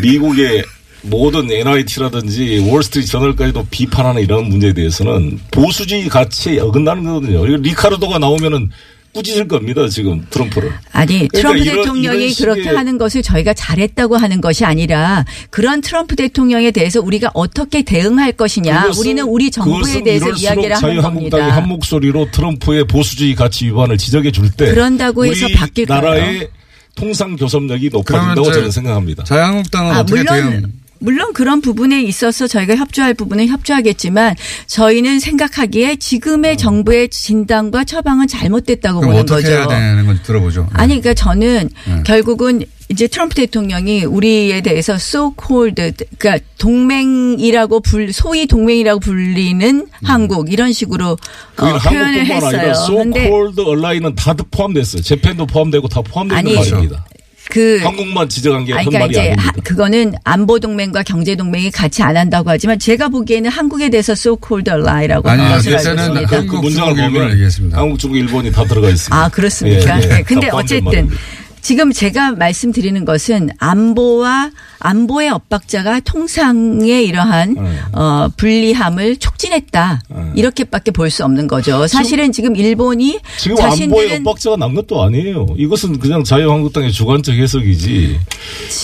미국의 0.00 0.62
모든 1.02 1.50
NIT라든지 1.50 2.66
월스트리트 2.68 3.10
저널까지도 3.10 3.66
비판하는 3.70 4.22
이런 4.22 4.48
문제에 4.48 4.72
대해서는 4.72 5.38
보수주의 5.50 6.08
가치에 6.08 6.58
어긋나는 6.60 7.04
거거든요. 7.04 7.46
이거 7.46 7.56
리카르도가 7.56 8.18
나오면은 8.18 8.70
꾸짖을 9.14 9.48
겁니다. 9.48 9.88
지금 9.88 10.26
트럼프를. 10.28 10.70
아니 10.92 11.26
그러니까 11.28 11.38
트럼프 11.38 11.58
이런- 11.62 11.76
대통령이 11.78 12.24
이런 12.26 12.34
그렇게 12.36 12.68
하는 12.68 12.98
것을 12.98 13.22
저희가 13.22 13.54
잘했다고 13.54 14.16
하는 14.16 14.40
것이 14.40 14.64
아니라 14.66 15.24
그런 15.50 15.80
트럼프 15.80 16.14
대통령에 16.14 16.70
대해서 16.72 17.00
우리가 17.00 17.30
어떻게 17.32 17.82
대응할 17.82 18.32
것이냐 18.32 18.82
그것은- 18.82 18.98
우리는 19.00 19.24
우리 19.24 19.50
정부에 19.50 20.02
대해서 20.02 20.30
이야기를 20.30 20.76
하는 20.76 20.80
자유한국당이 20.96 21.30
겁니다. 21.30 21.56
한 21.56 21.68
목소리로 21.68 22.30
트럼프의 22.32 22.84
보수주의 22.86 23.34
가치 23.34 23.66
위반을 23.66 23.96
지적해 23.96 24.30
줄 24.30 24.50
때 24.50 24.66
그런다고 24.72 25.24
해서 25.24 25.46
우리 25.46 25.54
바뀔까요? 25.54 26.00
나라의 26.00 26.48
통상 26.94 27.34
교섭력이 27.36 27.88
높아진다고 27.90 28.52
저는 28.52 28.70
생각합니다. 28.70 29.24
자유한국당은 29.24 29.94
아, 29.94 30.00
어떻게 30.00 30.20
물론 30.22 30.50
대응? 30.50 30.72
물론 31.00 31.32
그런 31.32 31.60
부분에 31.60 32.02
있어서 32.02 32.46
저희가 32.46 32.76
협조할 32.76 33.14
부분은 33.14 33.46
협조하겠지만 33.48 34.34
저희는 34.66 35.20
생각하기에 35.20 35.96
지금의 35.96 36.56
정부의 36.56 37.08
진단과 37.08 37.84
처방은 37.84 38.26
잘못됐다고 38.26 38.98
어. 38.98 39.00
그럼 39.00 39.12
보는 39.12 39.22
어떻게 39.22 39.42
거죠. 39.42 39.52
해야 39.52 39.68
되는 39.68 40.06
건지 40.06 40.22
들어보죠. 40.24 40.68
아니 40.72 41.00
그러니까 41.00 41.14
저는 41.14 41.68
네. 41.86 42.02
결국은 42.04 42.64
이제 42.90 43.06
트럼프 43.06 43.34
대통령이 43.34 44.04
우리에 44.04 44.62
대해서 44.62 44.94
so 44.94 45.34
called 45.38 45.92
그러니까 46.18 46.44
동맹이라고 46.56 47.80
불 47.80 48.12
소위 48.14 48.46
동맹이라고 48.46 49.00
불리는 49.00 49.86
한국 50.04 50.50
이런 50.50 50.72
식으로 50.72 51.10
어, 51.58 51.78
표현을 51.78 52.20
아니라 52.20 52.34
했어요. 52.34 52.70
so 52.72 52.94
called 53.12 53.60
ally는 53.60 54.14
다 54.14 54.34
포함됐어요. 54.50 55.02
재팬도 55.02 55.46
포함되고 55.46 55.86
다 55.88 56.00
포함되는 56.00 56.38
아니, 56.38 56.54
말입니다. 56.54 57.04
그 57.50 57.78
한국만 57.82 58.28
지적한 58.28 58.64
게 58.64 58.74
아니, 58.74 58.84
그러니까 58.84 58.98
말이 59.00 59.10
이제 59.10 59.20
아닙니다. 59.20 59.42
하- 59.46 59.52
그거는 59.62 60.14
안보 60.24 60.58
동맹과 60.60 61.02
경제 61.02 61.34
동맹이 61.34 61.70
같이 61.70 62.02
안 62.02 62.16
한다고 62.16 62.50
하지만 62.50 62.78
제가 62.78 63.08
보기에는 63.08 63.50
한국에 63.50 63.88
대해서 63.88 64.12
so 64.12 64.36
called 64.46 64.70
ally라고 64.70 65.28
아니요, 65.28 65.44
하는 65.46 65.56
것을 65.56 65.76
알고 65.76 66.00
있습니다. 66.00 66.26
그 66.46 66.56
문장을 66.56 66.94
보면. 66.94 67.50
한국, 67.72 67.98
중국, 67.98 68.16
일본이 68.18 68.52
다 68.52 68.64
들어가 68.64 68.88
있습니다. 68.90 69.16
아 69.24 69.28
그렇습니까? 69.28 69.98
예, 70.00 70.02
예. 70.04 70.08
네. 70.08 70.22
근데 70.22 70.48
어쨌든 70.50 70.84
말입니다. 70.84 71.16
지금 71.60 71.92
제가 71.92 72.32
말씀드리는 72.32 73.04
것은 73.04 73.50
안보와 73.58 74.50
안보의 74.80 75.30
엇박자가 75.30 76.00
통상의 76.00 77.04
이러한 77.04 77.54
네. 77.54 77.78
어, 77.92 78.28
불리함을 78.36 79.16
촉진했다 79.16 80.02
네. 80.08 80.32
이렇게밖에 80.36 80.90
볼 80.92 81.08
수 81.10 81.24
없는 81.24 81.46
거죠. 81.48 81.86
사실은 81.86 82.32
지금 82.32 82.54
일본이 82.54 83.18
지금 83.38 83.56
안보의 83.60 84.16
엇박자가 84.18 84.56
난 84.56 84.74
것도 84.74 85.02
아니에요. 85.02 85.46
이것은 85.56 85.98
그냥 85.98 86.22
자유한국당의 86.22 86.92
주관적 86.92 87.34
해석이지. 87.34 88.18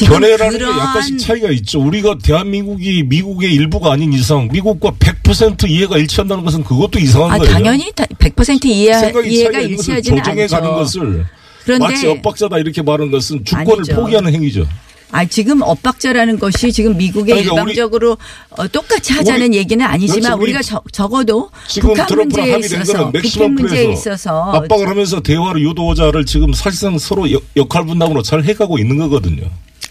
견해라는 0.07 0.59
게 0.59 0.64
약간씩 0.64 1.19
차이가 1.19 1.50
있죠. 1.50 1.81
우리가 1.81 2.16
대한민국이 2.23 3.02
미국의 3.04 3.52
일부가 3.54 3.93
아닌 3.93 4.12
이상 4.12 4.49
미국과 4.50 4.93
100% 4.93 5.69
이해가 5.69 5.99
일치한다는 5.99 6.45
것은 6.45 6.64
그것도 6.64 6.99
이상한 6.99 7.33
아 7.33 7.38
거예요. 7.38 7.52
당연히 7.52 7.93
다- 7.95 8.04
100% 8.19 8.64
이해, 8.64 9.12
이해가 9.26 9.61
일치하지는 9.61 10.19
조정해 10.23 10.47
가는 10.47 10.69
않죠. 10.69 10.76
것을 10.78 11.26
그런데 11.64 11.85
마치 11.87 12.06
엇박자다 12.06 12.59
이렇게 12.59 12.83
말하는 12.83 13.11
것은 13.11 13.44
주권을 13.44 13.73
아니죠. 13.78 13.94
포기하는 13.97 14.33
행위죠. 14.35 14.66
아 15.11 15.25
지금 15.25 15.62
엇박자라는 15.62 16.40
것이 16.40 16.73
지금 16.73 16.97
미국의 16.97 17.37
그러니까 17.44 17.52
일방적으로 17.54 18.16
어, 18.50 18.66
똑같이 18.68 19.12
하자는 19.12 19.49
우리- 19.49 19.59
얘기는 19.59 19.85
아니지만. 19.85 20.33
우리 20.40 20.52
저, 20.62 20.83
적어도 20.90 21.50
지금 21.68 21.94
북한 21.94 22.18
문제에 22.18 22.59
있어서 22.59 23.11
맥시멈 23.12 23.54
문제에 23.54 23.92
있어서 23.92 24.42
압박을 24.52 24.88
하면서 24.88 25.21
대화를 25.21 25.62
유도자를 25.62 26.25
지금 26.26 26.52
사실상 26.52 26.99
서로 26.99 27.30
역- 27.30 27.44
역할 27.56 27.85
분담으로 27.87 28.23
잘 28.23 28.42
해가고 28.42 28.78
있는 28.78 28.99
거거든요. 28.99 29.42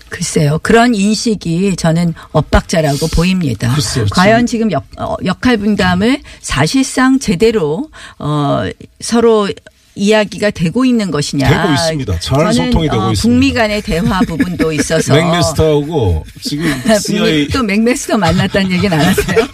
글쎄요. 0.09 0.59
그런 0.61 0.93
인식이 0.93 1.75
저는 1.77 2.13
엇박자라고 2.33 3.07
보입니다. 3.07 3.73
글쎄요, 3.73 4.05
과연 4.11 4.45
지금 4.45 4.71
역, 4.71 4.83
어, 4.99 5.15
역할 5.25 5.57
분담을 5.57 6.19
사실상 6.41 7.17
제대로 7.17 7.89
어, 8.19 8.63
서로 8.99 9.47
이야기가 9.95 10.51
되고 10.51 10.85
있는 10.85 11.11
것이냐. 11.11 11.47
되고 11.47 11.73
있습니다. 11.73 12.19
잘 12.19 12.37
저는, 12.37 12.53
소통이 12.53 12.89
되고 12.89 13.01
어, 13.01 13.11
있습니다. 13.11 13.21
북미 13.21 13.53
간의 13.53 13.81
대화 13.81 14.19
부분도 14.21 14.71
있어서 14.71 15.13
맥메스터하고 15.15 16.25
지금 16.41 16.65
CIA 16.99 17.47
북미 17.47 17.47
또 17.49 17.63
맥메스터 17.63 18.17
만났다는 18.17 18.71
얘기는 18.71 18.99
안 18.99 19.05
하세요? 19.05 19.47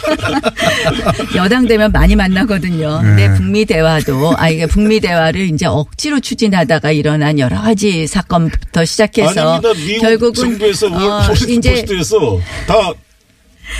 여당 1.36 1.68
되면 1.68 1.92
많이 1.92 2.16
만나거든요. 2.16 3.00
근데 3.02 3.28
네. 3.28 3.36
북미 3.36 3.66
대화도 3.66 4.34
아 4.38 4.50
이게 4.50 4.66
북미 4.66 5.00
대화를 5.00 5.50
이제 5.54 5.66
억지로 5.66 6.20
추진하다가 6.20 6.92
일어난 6.92 7.38
여러 7.40 7.62
가지 7.62 8.08
사건부터 8.08 8.86
시작해서 8.86 9.60
아닙니다. 9.60 9.74
미국 9.86 10.02
결국은 10.02 10.34
정부에서 10.34 10.88
어, 10.88 11.28
포스트 11.28 11.52
이제 11.52 11.72
포스트에서 11.72 12.40
다 12.66 12.94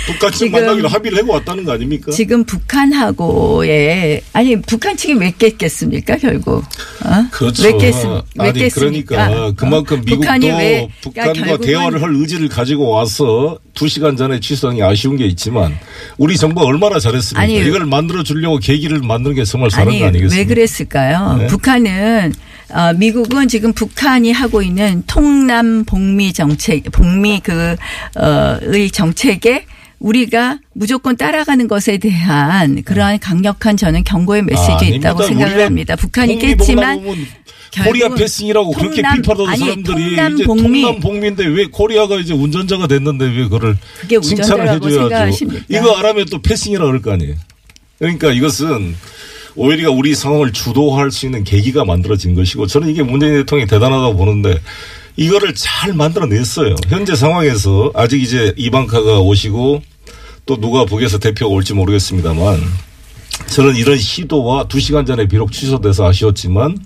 똑같이 0.06 0.38
지금- 0.40 0.52
만나기로 0.52 0.88
합의를 0.88 1.18
하고 1.18 1.32
왔다는 1.34 1.64
거 1.64 1.72
아닙니까? 1.72 2.10
지금 2.12 2.44
북한하고의 2.44 4.22
아니 4.32 4.60
북한 4.62 4.96
측이 4.96 5.14
왜 5.14 5.32
깼겠습니까 5.36 6.16
결국? 6.16 6.64
어? 7.04 7.26
그렇죠. 7.30 7.64
왜 7.64 7.76
깼습, 7.76 8.08
왜 8.38 8.48
아니 8.48 8.58
깼습니까? 8.58 9.28
그러니까 9.28 9.52
그만큼 9.56 9.98
어? 9.98 10.00
미국도 10.04 10.20
북한이 10.20 10.46
왜- 10.50 10.88
북한과 11.02 11.32
그러니까 11.32 11.46
결국은 11.56 11.66
대화를 11.66 12.02
할 12.02 12.14
의지를 12.14 12.48
가지고 12.48 12.90
와서 12.90 13.58
두 13.74 13.88
시간 13.88 14.16
전에 14.16 14.40
취소한 14.40 14.76
게 14.76 14.82
아쉬운 14.82 15.16
게 15.16 15.26
있지만 15.26 15.76
우리 16.18 16.36
정부가 16.36 16.66
얼마나 16.66 16.98
잘했습니까? 16.98 17.40
아니, 17.42 17.58
이걸 17.66 17.86
만들어 17.86 18.22
주려고 18.22 18.58
계기를 18.58 18.98
만드는 19.00 19.36
게 19.36 19.44
정말 19.44 19.70
잘한 19.70 19.88
아니 19.88 20.00
거 20.00 20.06
아니겠습니까? 20.06 20.36
왜 20.36 20.44
그랬을까요? 20.46 21.36
네. 21.40 21.46
북한은 21.46 22.32
어, 22.72 22.92
미국은 22.94 23.48
지금 23.48 23.72
북한이 23.72 24.30
하고 24.32 24.62
있는 24.62 25.02
통남 25.08 25.84
복미 25.84 26.32
정책, 26.32 26.84
복미 26.92 27.40
그 27.40 27.76
어 28.16 28.60
의 28.62 28.90
정책에 28.90 29.64
우리가 30.00 30.58
무조건 30.72 31.16
따라가는 31.16 31.68
것에 31.68 31.98
대한 31.98 32.82
그러한 32.82 33.18
강력한 33.18 33.76
저는 33.76 34.02
경고의 34.02 34.42
메시지 34.42 34.72
아닙니다. 34.72 35.10
있다고 35.10 35.22
생각을 35.24 35.64
합니다. 35.66 35.94
북한이 35.94 36.38
깼지만 36.38 37.04
Korea 37.84 38.08
passing이라고 38.08 38.72
그렇게 38.72 39.02
통남- 39.02 39.16
비판하던 39.16 39.48
아니, 39.48 39.58
사람들이 39.60 40.04
통남 40.16 40.34
이제 40.34 40.44
봉미. 40.44 40.82
통남 40.82 41.00
봉미인데 41.00 41.46
왜 41.46 41.66
코리아가 41.66 42.16
이제 42.18 42.32
운전자가 42.32 42.86
됐는데 42.88 43.26
왜 43.26 43.46
그게 44.00 44.18
칭찬을 44.20 44.68
해줘야죠. 44.74 45.46
이거 45.68 45.96
안 45.96 46.06
하면 46.06 46.26
또 46.30 46.40
passing이라 46.42 46.84
그럴 46.86 47.02
거 47.02 47.12
아니에요. 47.12 47.34
그러니까 47.98 48.32
이것은 48.32 48.96
오히려 49.54 49.92
우리 49.92 50.14
상황을 50.14 50.52
주도할 50.52 51.10
수 51.10 51.26
있는 51.26 51.44
계기가 51.44 51.84
만들어진 51.84 52.34
것이고 52.34 52.66
저는 52.66 52.88
이게 52.88 53.02
문재인 53.02 53.34
대통령이 53.34 53.68
대단하다고 53.68 54.16
보는데 54.16 54.58
이거를 55.20 55.54
잘 55.54 55.92
만들어냈어요. 55.92 56.76
현재 56.88 57.14
상황에서 57.14 57.92
아직 57.94 58.22
이제 58.22 58.54
이방카가 58.56 59.20
오시고 59.20 59.82
또 60.46 60.56
누가 60.56 60.86
북에서 60.86 61.18
대표가 61.18 61.52
올지 61.52 61.74
모르겠습니다만 61.74 62.58
저는 63.48 63.76
이런 63.76 63.98
시도와 63.98 64.66
두 64.66 64.80
시간 64.80 65.04
전에 65.04 65.28
비록 65.28 65.52
취소돼서 65.52 66.08
아쉬웠지만 66.08 66.78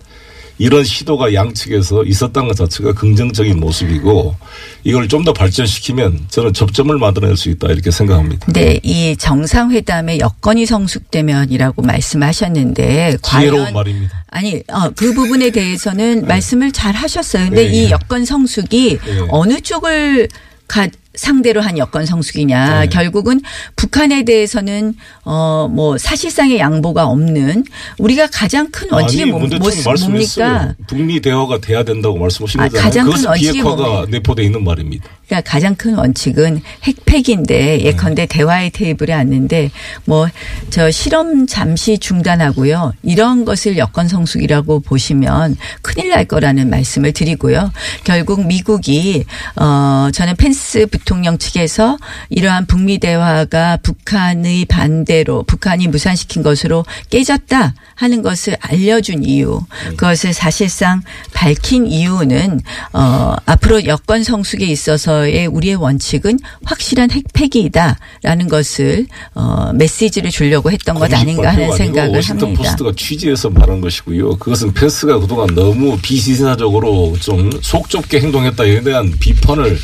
이런 0.59 0.85
시도가 0.85 1.35
양측에서 1.35 2.05
있었다는 2.05 2.49
것 2.49 2.57
자체가 2.57 2.93
긍정적인 2.93 3.59
모습이고 3.59 4.37
이걸 4.85 5.09
좀 5.09 5.25
더 5.25 5.33
발전시키면 5.33 6.27
저는 6.29 6.53
접점을 6.53 6.97
만들어낼 6.99 7.37
수 7.39 7.49
있다 7.49 7.69
이렇게 7.69 7.91
생각합니다. 7.91 8.47
네, 8.53 8.79
이 8.83 9.17
정상회담의 9.17 10.21
여건이 10.21 10.67
성숙되면이라고 10.67 11.81
말씀하셨는데 11.81 13.17
과연 13.23 13.73
말입니다. 13.73 14.25
아니, 14.29 14.63
어, 14.69 14.91
그 14.91 15.15
부분에 15.15 15.51
대해서는 15.51 16.27
말씀을 16.27 16.73
잘 16.73 16.95
하셨어요. 16.95 17.47
근데 17.47 17.67
네, 17.69 17.73
이 17.73 17.85
예. 17.87 17.91
여건 17.91 18.25
성숙이 18.27 18.99
네. 19.05 19.27
어느 19.31 19.61
쪽을 19.61 20.29
가, 20.67 20.89
상대로 21.15 21.61
한 21.61 21.79
여건 21.79 22.07
성숙이냐. 22.07 22.81
네. 22.81 22.87
결국은 22.89 23.41
북한에 23.77 24.25
대해서는 24.25 24.95
어, 25.25 25.69
뭐 25.71 25.97
사실상의 25.99 26.59
양보가 26.59 27.07
없는 27.07 27.65
우리가 27.99 28.29
가장 28.33 28.71
큰 28.71 28.93
원칙이 28.93 29.27
뭐. 29.27 29.41
뭡니까? 29.41 30.75
북미 30.87 31.21
대화가 31.21 31.59
돼야 31.61 31.83
된다고 31.83 32.19
말씀하신 32.19 32.61
아, 32.61 32.65
거잖아요. 32.65 32.85
가장 32.85 33.11
큰 33.11 33.25
원칙이 33.27 33.53
비핵화가? 33.53 34.07
내포돼 34.11 34.43
있는 34.45 34.65
말입니다. 34.65 35.09
그러니까 35.27 35.51
가장 35.51 35.75
큰 35.75 35.95
원칙은 35.95 36.61
핵폐기인데 36.83 37.79
네. 37.79 37.85
예컨대 37.85 38.27
대화의 38.27 38.71
테이블에 38.71 39.13
앉는데 39.13 39.71
뭐 40.05 40.29
저 40.71 40.91
실험 40.91 41.47
잠시 41.47 41.99
중단하고요. 41.99 42.95
이런 43.03 43.45
것을 43.45 43.79
여건 43.79 44.09
성숙이라고 44.09 44.81
보시면 44.81 45.57
큰일 45.83 46.09
날 46.11 46.25
거라는 46.25 46.69
말씀을 46.71 47.13
드리고요. 47.13 47.71
결국 48.03 48.47
미국이 48.47 49.25
어 49.57 50.09
저는 50.13 50.37
펜스 50.37 50.87
부 50.87 50.99
통령 51.05 51.39
측에서 51.39 51.99
이러한 52.31 52.67
북미 52.67 52.99
대화가 52.99 53.79
북한의 53.79 54.65
반대로 54.67 55.43
북한이 55.45 55.89
무산시킨 55.89 56.43
것으로 56.43 56.85
깨졌다 57.11 57.75
하는 57.95 58.23
것을 58.23 58.57
알려준 58.61 59.25
이유 59.25 59.61
그것을 59.97 60.33
사실상 60.33 61.03
밝힌 61.33 61.87
이유는 61.87 62.61
어 62.93 63.35
앞으로 63.47 63.87
여건 63.87 64.23
성숙에 64.25 64.67
있어서의 64.67 65.47
우리의 65.47 65.77
원칙은 65.77 66.39
확실한 66.65 67.11
핵폐기이다라는 67.11 68.49
것을 68.49 69.07
어 69.35 69.73
메시지를 69.75 70.31
주려고 70.31 70.71
했던 70.71 70.97
것 70.99 71.13
아닌가 71.13 71.53
하는 71.53 71.73
생각을 71.77 72.21
합니다. 72.23 72.63
포스트가 72.63 72.93
취재해서 72.97 73.51
말한 73.51 73.81
것이고요. 73.81 74.37
그것은 74.37 74.73
펜스가 74.75 75.19
그동안 75.19 75.49
너무 75.55 75.99
비시사적으로 76.01 77.17
좀 77.21 77.51
속 77.63 77.89
좁게 77.89 78.21
행동했다에 78.21 78.83
대한 78.83 79.13
비판을 79.19 79.79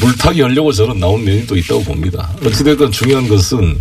물타기 0.00 0.40
하려고 0.42 0.72
저는 0.72 0.98
나온 0.98 1.24
면이 1.24 1.46
또 1.46 1.56
있다고 1.56 1.82
봅니다. 1.84 2.30
어찌됐건 2.44 2.92
중요한 2.92 3.28
것은 3.28 3.78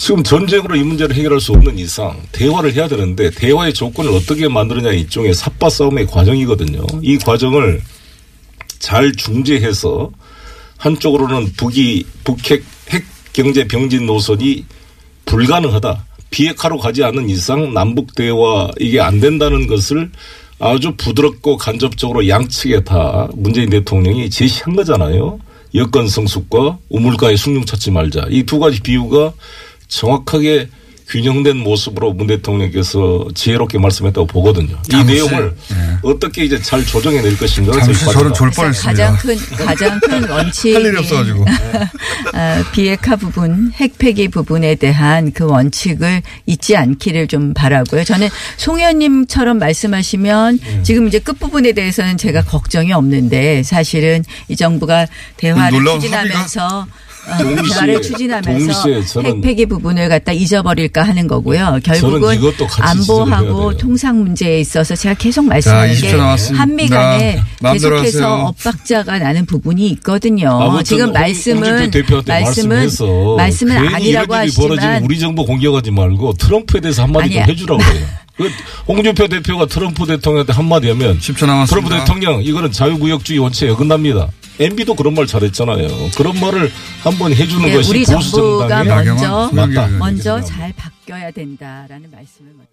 지금 0.00 0.22
전쟁으로 0.22 0.76
이 0.76 0.82
문제를 0.82 1.14
해결할 1.14 1.40
수 1.40 1.52
없는 1.52 1.78
이상 1.78 2.18
대화를 2.32 2.72
해야 2.72 2.88
되는데 2.88 3.28
대화의 3.28 3.74
조건을 3.74 4.10
어떻게 4.12 4.48
만드느냐 4.48 4.92
일종의 4.92 5.34
삽바 5.34 5.68
싸움의 5.68 6.06
과정이거든요. 6.06 6.80
이 7.02 7.18
과정을 7.18 7.82
잘 8.78 9.12
중재해서 9.12 10.10
한쪽으로는 10.78 11.52
북이 11.52 12.06
북핵 12.24 12.64
핵 12.88 13.04
경제 13.34 13.68
병진 13.68 14.06
노선이 14.06 14.64
불가능하다. 15.26 16.06
비핵화로 16.30 16.78
가지 16.78 17.04
않는 17.04 17.28
이상 17.28 17.74
남북 17.74 18.14
대화 18.14 18.70
이게 18.80 19.00
안 19.02 19.20
된다는 19.20 19.66
것을 19.66 20.10
아주 20.58 20.94
부드럽고 20.96 21.58
간접적으로 21.58 22.26
양측에 22.26 22.84
다 22.84 23.28
문재인 23.34 23.68
대통령이 23.68 24.30
제시한 24.30 24.74
거잖아요. 24.76 25.38
여건 25.74 26.08
성숙과 26.08 26.78
우물가의 26.88 27.36
숭늉 27.36 27.66
찾지 27.66 27.90
말자. 27.90 28.28
이 28.30 28.44
두 28.44 28.58
가지 28.58 28.80
비유가 28.80 29.34
정확하게 29.90 30.68
균형된 31.10 31.56
모습으로 31.56 32.12
문 32.12 32.28
대통령께서 32.28 33.26
지혜롭게 33.34 33.78
말씀했다고 33.78 34.28
보거든요. 34.28 34.78
이 34.86 34.90
잠시, 34.90 35.12
내용을 35.12 35.56
어떻게 36.02 36.44
이제 36.44 36.60
잘 36.62 36.84
조정해 36.86 37.20
낼 37.20 37.36
것인가가 37.36 37.80
잠시 37.80 38.04
저는 38.04 38.14
빠르다. 38.14 38.34
졸 38.34 38.50
그래서 38.50 38.62
뻔했습니다. 38.62 39.10
가장 39.10 39.16
큰 39.16 39.66
가장 39.66 40.00
큰 40.00 40.30
원칙 40.30 40.74
할 40.74 40.86
일이 40.86 40.96
없어가지고. 40.98 41.44
아, 42.32 42.64
비핵화 42.72 43.16
부분, 43.16 43.72
핵폐기 43.74 44.28
부분에 44.28 44.76
대한 44.76 45.32
그 45.32 45.44
원칙을 45.46 46.22
잊지 46.46 46.76
않기를 46.76 47.26
좀 47.26 47.54
바라고요. 47.54 48.04
저는 48.04 48.28
송 48.56 48.78
의원님처럼 48.78 49.58
말씀하시면 49.58 50.60
네. 50.62 50.82
지금 50.84 51.08
이제 51.08 51.18
끝 51.18 51.40
부분에 51.40 51.72
대해서는 51.72 52.18
제가 52.18 52.42
걱정이 52.42 52.92
없는데 52.92 53.64
사실은 53.64 54.22
이 54.46 54.54
정부가 54.54 55.08
대화를 55.38 55.84
추진하면서 55.84 56.86
동시에, 56.86 57.09
변화를 57.26 58.02
추진하면서 58.02 58.72
동시에 58.82 59.04
저는 59.04 59.30
핵 59.30 59.40
폐기 59.40 59.66
부분을 59.66 60.08
갖다 60.08 60.32
잊어버릴까 60.32 61.02
하는 61.02 61.26
거고요. 61.26 61.78
결국은 61.82 62.38
안보하고. 62.80 63.76
통상 63.76 64.18
문제에 64.20 64.60
있어서 64.60 64.94
제가 64.96 65.14
계속 65.14 65.44
말씀하는 65.44 65.94
20초 65.94 66.00
게. 66.50 66.54
한미 66.54 66.88
간에. 66.88 67.40
계속해서 67.72 68.46
엇박자가 68.46 69.18
나는 69.18 69.46
부분이 69.46 69.88
있거든요. 69.90 70.80
지금 70.84 71.06
홍- 71.06 71.12
말씀은 71.12 71.90
말씀은 72.26 72.88
말씀은 73.36 73.76
아니라고 73.94 74.34
하지만 74.34 75.04
우리 75.04 75.18
정부 75.18 75.44
공격하지 75.44 75.90
말고 75.90 76.34
트럼프에 76.34 76.80
대해서 76.80 77.02
한마디 77.02 77.30
좀 77.30 77.38
아니야. 77.42 77.44
해주라고 77.52 77.82
그래요. 77.82 78.06
그 78.40 78.50
홍준표 78.88 79.28
대표가 79.28 79.66
트럼프 79.66 80.06
대통령한테 80.06 80.52
한마디 80.54 80.88
하면 80.88 81.18
10초 81.18 81.46
남았습니다. 81.46 81.66
트럼프 81.66 81.90
대통령 81.90 82.42
이거는 82.42 82.72
자유무역주의 82.72 83.38
원칙에 83.38 83.70
어긋납니다. 83.70 84.28
MB도 84.58 84.94
그런 84.94 85.14
말 85.14 85.26
잘했잖아요. 85.26 86.10
그런 86.16 86.38
말을 86.40 86.70
한번 87.02 87.34
해주는 87.34 87.66
네, 87.66 87.74
것이 87.74 87.90
우리 87.90 88.04
보수 88.04 88.30
정부가 88.30 88.68
정당의 88.68 89.06
먼저 89.06 89.50
맞다. 89.52 89.86
먼저. 89.98 90.40
잘 90.42 90.72
바뀌어야 90.74 91.30
된다라는 91.30 92.10
말씀을 92.10 92.52
먼저. 92.56 92.70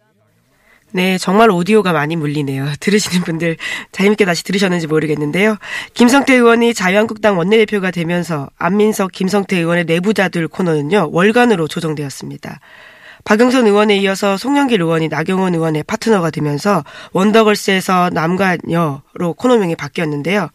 네, 0.93 1.17
정말 1.17 1.51
오디오가 1.51 1.91
많이 1.91 2.15
물리네요. 2.15 2.73
들으시는 2.79 3.23
분들 3.23 3.57
재밌게 3.91 4.25
다시 4.25 4.43
들으셨는지 4.43 4.87
모르겠는데요. 4.87 5.57
김성태 5.93 6.33
의원이 6.33 6.73
자유한국당 6.73 7.37
원내대표가 7.37 7.91
되면서 7.91 8.49
안민석, 8.57 9.11
김성태 9.11 9.57
의원의 9.57 9.85
내부자들 9.85 10.47
코너는요, 10.47 11.09
월간으로 11.11 11.67
조정되었습니다. 11.67 12.59
박영선 13.27 13.67
의원에 13.67 13.97
이어서 13.97 14.37
송영길 14.37 14.81
의원이 14.81 15.09
나경원 15.09 15.53
의원의 15.53 15.83
파트너가 15.83 16.31
되면서 16.31 16.85
원더걸스에서 17.11 18.09
남과 18.13 18.55
여로 18.71 19.33
코너명이 19.33 19.75
바뀌었는데요. 19.75 20.47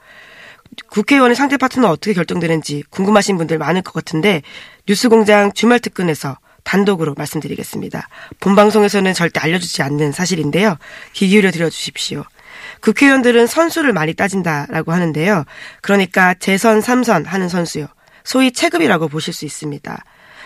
국회의원의 0.88 1.36
상대 1.36 1.58
파트너 1.58 1.88
어떻게 1.88 2.14
결정되는지 2.14 2.84
궁금하신 2.88 3.36
분들 3.36 3.58
많을 3.58 3.82
것 3.82 3.92
같은데 3.92 4.40
뉴스공장 4.88 5.52
주말 5.52 5.80
특근에서 5.80 6.38
단독으로 6.64 7.12
말씀드리겠습니다. 7.14 8.08
본 8.40 8.56
방송에서는 8.56 9.12
절대 9.12 9.40
알려주지 9.40 9.82
않는 9.82 10.12
사실인데요. 10.12 10.78
귀 11.12 11.28
기울여 11.28 11.50
들어주십시오. 11.50 12.24
국회의원들은 12.80 13.48
선수를 13.48 13.92
많이 13.92 14.14
따진다라고 14.14 14.92
하는데요. 14.92 15.44
그러니까 15.82 16.32
재선, 16.40 16.80
삼선 16.80 17.26
하는 17.26 17.50
선수요. 17.50 17.88
소위 18.24 18.50
체급이라고 18.50 19.08
보실 19.08 19.34
수 19.34 19.44
있습니다. 19.44 20.02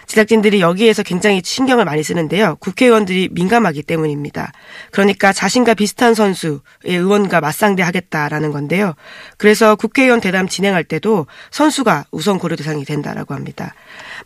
제작진들이 0.07 0.61
여기에서 0.61 1.03
굉장히 1.03 1.43
신경을 1.45 1.85
많이 1.85 2.03
쓰는데요. 2.03 2.57
국회의원들이 2.61 3.31
민감하기 3.33 3.83
때문입니다. 3.83 4.53
그러니까 4.91 5.33
자신과 5.33 5.75
비슷한 5.75 6.15
선수의 6.15 6.61
의원과 6.87 7.41
맞상대하겠다라는 7.41 8.53
건데요. 8.53 8.95
그래서 9.37 9.75
국회의원 9.75 10.21
대담 10.21 10.49
진행할 10.49 10.85
때도 10.85 11.27
선수가 11.51 12.07
우선 12.11 12.39
고려 12.39 12.57
대상이 12.57 12.85
된다라고 12.85 13.35
합니다. 13.35 13.75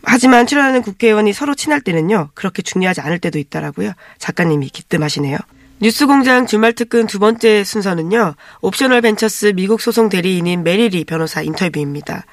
하지만 0.05 0.47
출연하는 0.47 0.83
국회의원이 0.83 1.33
서로 1.33 1.55
친할 1.55 1.81
때는요. 1.81 2.31
그렇게 2.35 2.63
중요하지 2.63 3.01
않을 3.01 3.19
때도 3.19 3.39
있다라고요. 3.39 3.93
작가님이 4.19 4.69
기뜸하시네요. 4.69 5.39
뉴스공장 5.83 6.45
주말 6.45 6.75
특근 6.75 7.07
두 7.07 7.19
번째 7.19 7.65
순서는요. 7.65 8.35
옵셔널 8.61 9.01
벤처스 9.01 9.55
미국 9.57 9.81
소송 9.81 10.11
대리인인 10.11 10.63
메리리 10.63 11.05
변호사 11.05 11.41
인터뷰입니다. 11.41 12.27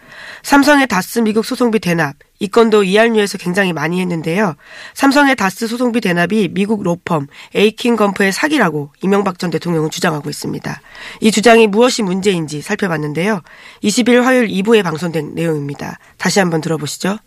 삼성의 0.44 0.88
다스 0.88 1.20
미국 1.20 1.46
소송비 1.46 1.80
대납, 1.80 2.16
이 2.40 2.48
건도 2.48 2.84
이알뉴에서 2.84 3.38
굉장히 3.38 3.74
많이 3.74 4.00
했는데요. 4.00 4.56
삼성의 4.94 5.36
다스 5.36 5.68
소송비 5.68 6.02
대납이 6.02 6.50
미국 6.52 6.84
로펌 6.84 7.28
에이킨 7.56 7.96
건프의 7.96 8.32
사기라고 8.32 8.92
이명박 9.02 9.40
전 9.40 9.50
대통령은 9.50 9.90
주장하고 9.90 10.30
있습니다. 10.30 10.82
이 11.22 11.32
주장이 11.32 11.68
무엇이 11.68 12.04
문제인지 12.04 12.62
살펴봤는데요. 12.62 13.42
20일 13.84 14.22
화요일 14.22 14.48
2부에 14.48 14.84
방송된 14.84 15.34
내용입니다. 15.34 15.98
다시 16.18 16.40
한번 16.40 16.62
들어보시죠. 16.62 17.18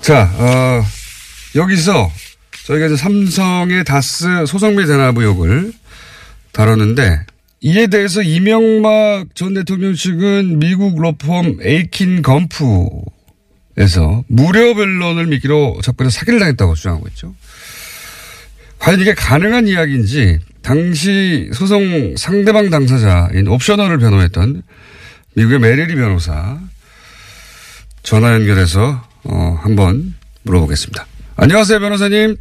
자, 0.00 0.30
어, 0.34 0.84
여기서 1.54 2.10
저희가 2.66 2.86
이제 2.86 2.96
삼성의 2.96 3.84
다스 3.84 4.46
소송비 4.46 4.86
대납 4.86 5.16
의혹을 5.16 5.72
다뤘는데 6.52 7.24
이에 7.66 7.86
대해서 7.86 8.20
이명박 8.20 9.34
전 9.34 9.54
대통령 9.54 9.94
측은 9.94 10.58
미국 10.58 11.00
로펌 11.00 11.62
에이킨 11.62 12.20
건프에서 12.20 13.02
무료 14.28 14.74
변론을 14.74 15.28
미끼로 15.28 15.78
접근해서 15.82 16.18
사기를 16.18 16.40
당했다고 16.40 16.74
주장하고 16.74 17.08
있죠. 17.08 17.34
과연 18.80 19.00
이게 19.00 19.14
가능한 19.14 19.66
이야기인지 19.66 20.40
당시 20.60 21.48
소송 21.54 22.16
상대방 22.18 22.68
당사자인 22.68 23.48
옵셔널을 23.48 23.96
변호했던 23.96 24.62
미국의 25.34 25.58
메리리 25.58 25.94
변호사 25.94 26.58
전화 28.02 28.34
연결해서 28.34 29.02
어, 29.24 29.58
한번 29.62 30.12
물어보겠습니다. 30.42 31.06
안녕하세요, 31.36 31.80
변호사님. 31.80 32.36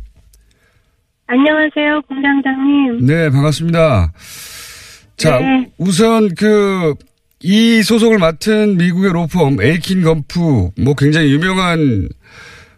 안녕하세요, 1.27 2.01
공장장님. 2.09 3.05
네, 3.05 3.29
반갑습니다. 3.29 4.11
자, 5.17 5.39
네. 5.39 5.71
우선 5.77 6.33
그, 6.35 6.93
이 7.41 7.83
소송을 7.83 8.19
맡은 8.19 8.77
미국의 8.77 9.11
로펌, 9.11 9.61
에이킨 9.61 10.01
건프, 10.01 10.69
뭐 10.81 10.93
굉장히 10.97 11.31
유명한, 11.31 12.07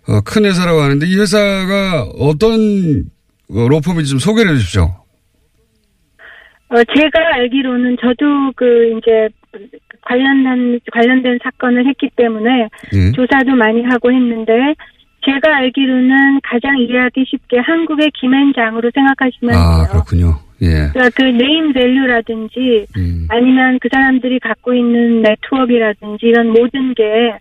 어, 0.07 0.21
큰 0.21 0.45
회사라고 0.45 0.79
하는데 0.81 1.05
이 1.05 1.15
회사가 1.17 2.03
어떤 2.19 3.05
어, 3.49 3.67
로펌인지 3.67 4.09
좀 4.09 4.19
소개를 4.19 4.51
해 4.51 4.55
주십시오. 4.57 4.83
어, 6.69 6.75
제가 6.75 7.35
알기로는 7.35 7.97
저도 8.01 8.51
그 8.55 8.97
이제 8.97 9.29
관련된 10.01 10.79
관련된 10.91 11.39
사건을 11.43 11.87
했기 11.87 12.09
때문에 12.15 12.69
예. 12.93 13.11
조사도 13.11 13.55
많이 13.55 13.83
하고 13.83 14.11
했는데 14.11 14.51
제가 15.25 15.57
알기로는 15.57 16.41
가장 16.43 16.77
이해하기 16.77 17.25
쉽게 17.27 17.59
한국의 17.59 18.11
김앤장으로 18.19 18.91
생각하시면 18.93 19.55
아, 19.55 19.77
돼요. 19.77 19.87
그렇군요. 19.91 20.44
예. 20.61 20.89
그러니까 20.93 21.09
그 21.15 21.23
네임 21.23 21.73
밸류라든지 21.73 22.85
음. 22.97 23.27
아니면 23.29 23.79
그 23.81 23.89
사람들이 23.91 24.39
갖고 24.39 24.73
있는 24.73 25.21
네트워크라든지 25.21 26.25
이런 26.27 26.47
모든 26.47 26.93
게 26.93 27.37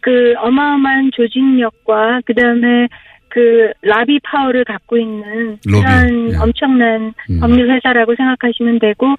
그 0.00 0.34
어마어마한 0.38 1.10
조직력과 1.12 2.22
그 2.24 2.34
다음에 2.34 2.88
그 3.28 3.72
lobby 3.82 4.20
power를 4.20 4.64
갖고 4.64 4.96
있는 4.96 5.58
그런 5.66 6.32
예. 6.32 6.36
엄청난 6.36 7.12
음. 7.28 7.40
법률 7.40 7.70
회사라고 7.70 8.14
생각하시면 8.16 8.78
되고 8.78 9.14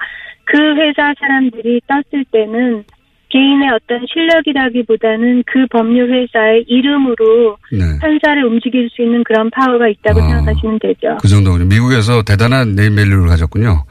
그 0.45 0.57
회사 0.77 1.13
사람들이 1.19 1.81
떴을 1.85 2.25
때는 2.31 2.83
개인의 3.29 3.69
어떤 3.69 4.05
실력이라기보다는 4.11 5.43
그 5.45 5.65
법률 5.71 6.11
회사의 6.11 6.65
이름으로 6.67 7.57
네. 7.71 7.99
판사를 7.99 8.43
움직일 8.45 8.89
수 8.91 9.01
있는 9.01 9.23
그런 9.23 9.49
파워가 9.51 9.87
있다고 9.87 10.21
아. 10.21 10.27
생각하시면 10.27 10.79
되죠. 10.79 11.17
그 11.21 11.27
정도군요. 11.27 11.65
미국에서 11.65 12.23
대단한 12.23 12.75
네임밸류를 12.75 13.27
가졌군요. 13.27 13.83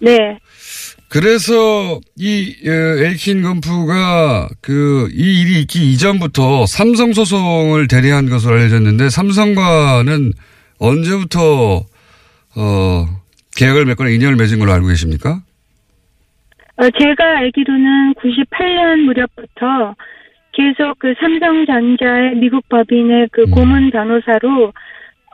네. 0.00 0.38
그래서 1.08 2.00
이 2.16 2.52
어, 2.66 3.04
에이킨 3.04 3.42
건프가 3.42 4.48
그 4.60 5.08
이 5.14 5.40
일이 5.40 5.60
있기 5.60 5.92
이전부터 5.92 6.66
삼성 6.66 7.12
소송을 7.12 7.88
대리한 7.88 8.28
것으로 8.28 8.54
알려졌는데 8.56 9.08
삼성과는 9.08 10.32
언제부터 10.78 11.84
어 12.56 13.08
계약을 13.56 13.84
맺거나 13.86 14.10
인연을 14.10 14.36
맺은 14.36 14.58
걸로 14.58 14.72
알고 14.72 14.88
계십니까? 14.88 15.42
어, 16.78 16.90
제가 16.90 17.38
알기로는 17.38 18.14
98년 18.14 19.04
무렵부터 19.04 19.94
계속 20.52 20.98
그 20.98 21.14
삼성전자의 21.20 22.36
미국 22.36 22.68
법인의 22.68 23.28
그 23.32 23.42
음. 23.42 23.50
고문 23.50 23.90
변호사로 23.90 24.72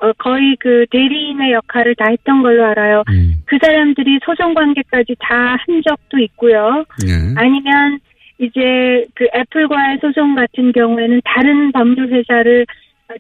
어, 0.01 0.13
거의 0.19 0.57
그 0.59 0.85
대리인의 0.91 1.53
역할을 1.53 1.95
다 1.95 2.07
했던 2.11 2.43
걸로 2.43 2.65
알아요. 2.65 3.05
음. 3.09 3.35
그 3.47 3.57
사람들이 3.63 4.19
소송 4.25 4.53
관계까지 4.55 5.15
다 5.21 5.57
한 5.57 5.83
적도 5.87 6.19
있고요. 6.19 6.85
예. 7.07 7.35
아니면 7.37 8.01
이제 8.39 9.07
그 9.15 9.27
애플과의 9.35 9.99
소송 10.01 10.35
같은 10.35 10.73
경우에는 10.73 11.21
다른 11.25 11.71
법률 11.71 12.09
회사를 12.13 12.67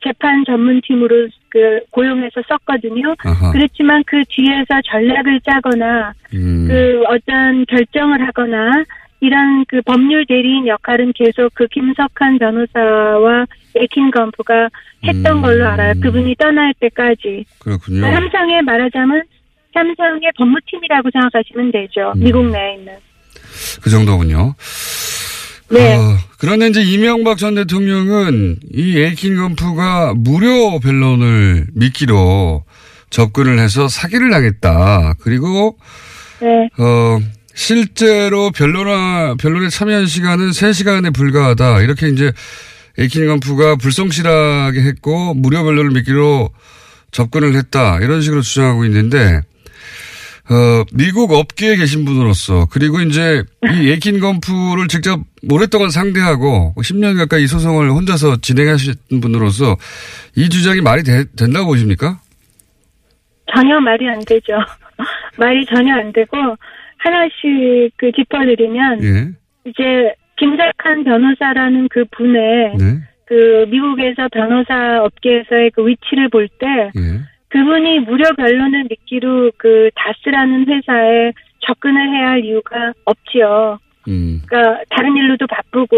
재판 0.03 0.45
전문팀으로 0.47 1.29
그 1.49 1.81
고용해서 1.91 2.41
썼거든요. 2.49 3.15
아하. 3.25 3.53
그렇지만 3.53 4.03
그 4.07 4.23
뒤에서 4.29 4.81
전략을 4.87 5.41
짜거나 5.45 6.13
음. 6.35 6.67
그 6.69 7.03
어떤 7.09 7.67
결정을 7.67 8.27
하거나 8.27 8.85
이런 9.21 9.65
그 9.69 9.81
법률 9.83 10.27
대리인 10.27 10.67
역할은 10.67 11.13
계속 11.15 11.55
그 11.55 11.67
김석한 11.69 12.39
변호사와 12.39 13.47
에킨 13.77 14.11
건프가 14.11 14.69
했던 15.05 15.37
음. 15.37 15.43
걸로 15.43 15.67
알아요. 15.69 15.95
그분이 16.01 16.35
떠날 16.37 16.75
때까지. 16.81 17.45
그렇군요. 17.61 18.01
삼성에 18.01 18.63
말하자면 18.63 19.23
삼성의 19.75 20.33
법무팀이라고 20.37 21.11
생각하시면 21.13 21.73
되죠. 21.73 22.13
음. 22.17 22.21
미국 22.21 22.47
내에 22.51 22.75
있는. 22.75 22.95
그 23.83 23.91
정도군요. 23.91 24.55
네. 25.71 25.97
어, 25.97 26.01
그런데 26.43 26.67
이제 26.67 26.83
이명박 26.83 27.39
전 27.39 27.55
대통령은 27.55 28.57
이 28.73 28.99
에이킨 28.99 29.37
건프가 29.37 30.13
무료 30.17 30.81
변론을 30.81 31.69
미끼로 31.73 32.65
접근을 33.11 33.61
해서 33.61 33.87
사기를 33.87 34.29
당했다. 34.33 35.15
그리고 35.21 35.79
네. 36.41 36.69
어, 36.79 37.21
실제로 37.55 38.51
변론화, 38.51 39.37
변론에 39.39 39.69
참여한 39.69 40.07
시간은 40.07 40.51
3시간에 40.51 41.15
불과하다. 41.15 41.83
이렇게 41.83 42.09
이제 42.09 42.33
에이킨 42.99 43.29
건프가 43.29 43.77
불성실하게 43.77 44.81
했고 44.81 45.35
무료 45.35 45.63
변론을 45.63 45.93
미끼로 45.93 46.51
접근을 47.13 47.55
했다. 47.55 48.01
이런 48.01 48.21
식으로 48.21 48.43
주장하고 48.43 48.85
있는데, 48.87 49.43
어, 50.51 50.85
미국 50.93 51.33
업계에 51.33 51.77
계신 51.77 52.05
분으로서 52.05 52.67
그리고 52.71 53.01
이제 53.01 53.43
이 53.71 53.91
에이킨 53.91 54.19
건프를 54.21 54.89
직접 54.89 55.21
오랫동안 55.51 55.91
상대하고 55.91 56.75
10년 56.79 57.17
가까이 57.17 57.45
이 57.45 57.47
소송을 57.47 57.91
혼자서 57.91 58.39
진행하신 58.41 58.95
분으로서 59.21 59.77
이 60.37 60.49
주장이 60.49 60.81
말이 60.81 61.05
되, 61.05 61.25
된다고 61.37 61.67
보십니까? 61.67 62.19
전혀 63.55 63.79
말이 63.81 64.09
안 64.09 64.19
되죠. 64.21 64.55
말이 65.39 65.65
전혀 65.67 65.95
안 65.95 66.13
되고 66.13 66.37
하나씩 66.99 67.93
그 67.97 68.11
짚어드리면 68.13 69.05
예. 69.05 69.29
이제 69.65 70.15
김작한 70.39 71.05
변호사라는 71.05 71.89
그 71.89 72.05
분의 72.17 72.77
네. 72.79 72.99
그 73.27 73.67
미국에서 73.69 74.29
변호사 74.33 75.03
업계에서의 75.03 75.71
그 75.75 75.87
위치를 75.87 76.29
볼때 76.29 76.67
예. 76.97 77.21
그분이 77.53 78.01
무료 78.01 78.25
변론을 78.35 78.87
미끼로 78.89 79.53
그 79.59 79.91
다스라는 79.95 80.67
회사에 80.67 81.33
접근을 81.61 82.09
해야 82.09 82.31
할 82.31 82.45
이유가 82.45 82.95
없지요. 83.05 83.79
음. 84.09 84.41
그러니까 84.47 84.83
다른 84.89 85.15
일로도 85.17 85.47
바쁘고 85.47 85.97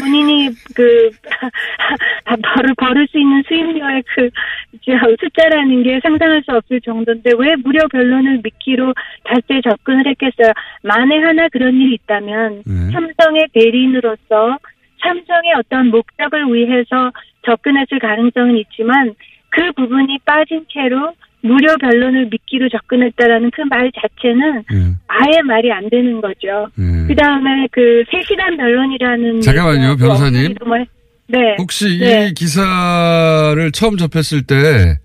본인이 0.00 0.48
그 0.74 1.10
벌을 2.24 2.74
벌을 2.76 3.06
수 3.08 3.18
있는 3.18 3.42
수입료의 3.46 4.02
그 4.14 4.30
이제 4.72 4.92
숫자라는 5.20 5.82
게 5.82 6.00
상상할 6.02 6.42
수 6.42 6.56
없을 6.56 6.80
정도인데 6.80 7.32
왜 7.38 7.54
무료 7.56 7.86
변론을 7.92 8.40
미끼로 8.42 8.92
다스에 9.24 9.60
접근을 9.60 10.06
했겠어요? 10.06 10.52
만에 10.82 11.18
하나 11.18 11.48
그런 11.48 11.74
일이 11.74 11.94
있다면 11.94 12.62
네. 12.66 12.90
삼성의 12.92 13.48
대리인으로서 13.52 14.58
삼성의 15.02 15.52
어떤 15.58 15.90
목적을 15.90 16.52
위해서 16.52 17.12
접근했을 17.44 18.00
가능성은 18.00 18.56
있지만 18.56 19.14
그 19.58 19.72
부분이 19.72 20.18
빠진 20.24 20.64
채로 20.72 21.12
무료 21.42 21.76
변론을 21.78 22.26
미끼로 22.30 22.68
접근했다라는 22.68 23.50
그 23.50 23.62
말 23.68 23.90
자체는 24.00 24.62
예. 24.72 24.76
아예 25.08 25.42
말이 25.42 25.72
안 25.72 25.88
되는 25.90 26.20
거죠. 26.20 26.68
예. 26.78 27.06
그 27.08 27.14
다음에 27.16 27.66
그 27.72 28.04
3시간 28.10 28.56
변론이라는. 28.56 29.40
잠깐만요, 29.40 29.90
얘기가 29.90 29.96
변호사님. 29.96 30.54
또 30.54 30.64
정말- 30.64 30.86
네. 31.26 31.56
혹시 31.58 31.98
네. 31.98 32.28
이 32.28 32.34
기사를 32.34 33.70
처음 33.72 33.96
접했을 33.96 34.42
때 34.42 34.96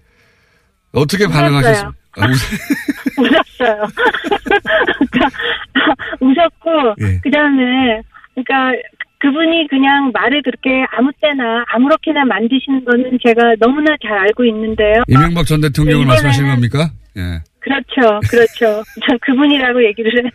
어떻게. 0.94 1.28
반응하셨습니까? 1.28 1.94
아, 2.22 2.28
웃- 2.28 3.20
웃었어요. 3.20 3.88
그러니까 5.12 5.30
웃었고, 6.22 6.96
예. 7.02 7.20
그 7.24 7.32
다음에, 7.32 8.02
그러니까 8.36 8.72
그분이 9.24 9.68
그냥 9.70 10.12
말을 10.14 10.42
그렇게 10.42 10.86
아무 10.92 11.10
때나 11.22 11.64
아무렇게나 11.70 12.26
만드시는 12.26 12.84
거는 12.84 13.18
제가 13.26 13.56
너무나 13.58 13.96
잘 14.06 14.18
알고 14.18 14.44
있는데요. 14.44 15.04
이명박 15.08 15.46
전 15.46 15.62
대통령을 15.62 16.02
네, 16.02 16.08
말씀하시는 16.08 16.50
겁니까? 16.50 16.92
예. 17.16 17.40
그렇죠, 17.60 18.20
그렇죠. 18.30 18.84
전 19.08 19.18
그분이라고 19.22 19.82
얘기를 19.86 20.12
해요. 20.22 20.30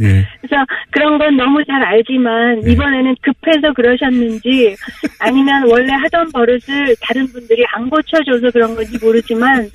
예. 0.00 0.26
그래서 0.40 0.64
그런 0.90 1.18
건 1.18 1.36
너무 1.36 1.62
잘 1.66 1.84
알지만 1.84 2.60
네. 2.60 2.72
이번에는 2.72 3.14
급해서 3.20 3.74
그러셨는지 3.74 4.74
아니면 5.20 5.68
원래 5.68 5.92
하던 5.92 6.32
버릇을 6.32 6.96
다른 7.02 7.26
분들이 7.26 7.62
안 7.74 7.90
고쳐줘서 7.90 8.50
그런 8.52 8.74
건지 8.74 8.96
모르지만 9.02 9.68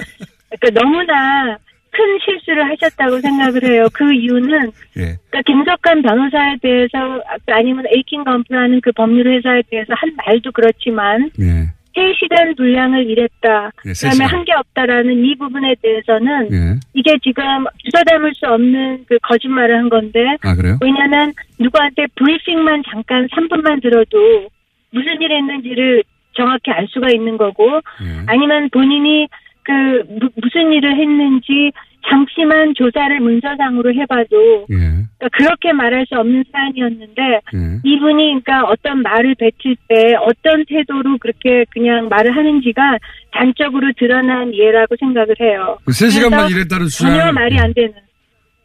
그러니까 0.49 0.82
너무나 0.82 1.58
큰 1.95 2.19
실수를 2.25 2.69
하셨다고 2.71 3.19
생각을 3.21 3.63
해요. 3.63 3.88
그 3.93 4.12
이유는 4.13 4.71
예. 4.97 5.15
그러니까 5.29 5.41
김석환 5.45 6.01
변호사에 6.01 6.58
대해서 6.62 7.21
아니면 7.47 7.86
에이킹 7.95 8.23
건프라는 8.25 8.81
그 8.81 8.91
법률 8.91 9.27
회사에 9.27 9.62
대해서 9.69 9.93
한 9.95 10.12
말도 10.25 10.51
그렇지만 10.51 11.29
예. 11.39 11.69
3시간 11.95 12.58
분량을 12.58 13.10
일했다. 13.10 13.71
예, 13.86 13.93
세 13.93 14.10
그다음에. 14.10 14.25
한 14.29 14.43
게 14.43 14.51
없다라는 14.53 15.23
이 15.23 15.36
부분에 15.36 15.75
대해서는 15.81 16.51
예. 16.51 16.79
이게 16.93 17.17
지금 17.23 17.43
주워 17.89 18.03
담을 18.05 18.34
수 18.36 18.45
없는 18.47 19.05
그 19.08 19.17
거짓말을 19.23 19.77
한 19.77 19.88
건데 19.88 20.19
아? 20.43 20.53
왜냐면 20.81 21.31
누구한테 21.58 22.08
브리핑만 22.17 22.84
잠깐 22.91 23.27
3분만 23.27 23.81
들어도 23.81 24.49
무슨 24.91 25.21
일이 25.21 25.34
했는지를 25.36 26.03
정확히 26.34 26.71
알 26.71 26.86
수가 26.89 27.10
있는 27.12 27.38
거고 27.38 27.65
예. 28.03 28.23
아니면 28.27 28.69
본인이 28.71 29.27
그 29.65 29.71
무, 30.08 30.30
무슨 30.41 30.71
일을 30.71 30.95
했는지 30.95 31.71
잠시만 32.08 32.75
조사를 32.75 33.19
문서상으로 33.19 33.93
해봐도 33.95 34.67
예. 34.69 34.75
그러니까 34.75 35.30
그렇게 35.34 35.73
말할 35.73 36.06
수 36.08 36.15
없는 36.19 36.43
사안이었는데 36.51 37.21
예. 37.23 37.60
이분이 37.84 38.43
그러니까 38.43 38.63
어떤 38.65 39.01
말을 39.01 39.36
뱉을 39.36 39.75
때 39.88 40.15
어떤 40.21 40.63
태도로 40.65 41.17
그렇게 41.17 41.65
그냥 41.71 42.08
말을 42.10 42.36
하는지가 42.36 42.99
단적으로 43.32 43.91
드러난 43.97 44.54
예라고 44.54 44.95
생각을 44.99 45.36
해요. 45.41 45.78
그 45.84 45.91
3시간만 45.91 46.30
그래서 46.30 46.49
일했다는 46.49 46.86
주장. 46.88 47.10
전혀 47.10 47.32
말이 47.32 47.58
안 47.58 47.73
되는. 47.73 47.93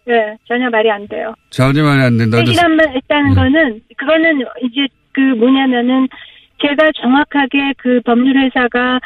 네, 0.07 0.37
전혀 0.47 0.69
말이 0.69 0.91
안 0.91 1.09
돼요. 1.09 1.35
전혀 1.51 1.83
말이 1.83 2.03
안 2.03 2.19
된다. 2.19 2.39
3시간만 2.39 2.89
했다는 2.95 3.31
네. 3.31 3.35
거는 3.35 3.81
그거는 3.97 4.45
이제 4.63 4.87
그 5.13 5.21
뭐냐면은 5.21 6.09
제가 6.61 6.91
정확하게 7.01 7.73
그 7.79 8.01
법률회사가 8.05 9.01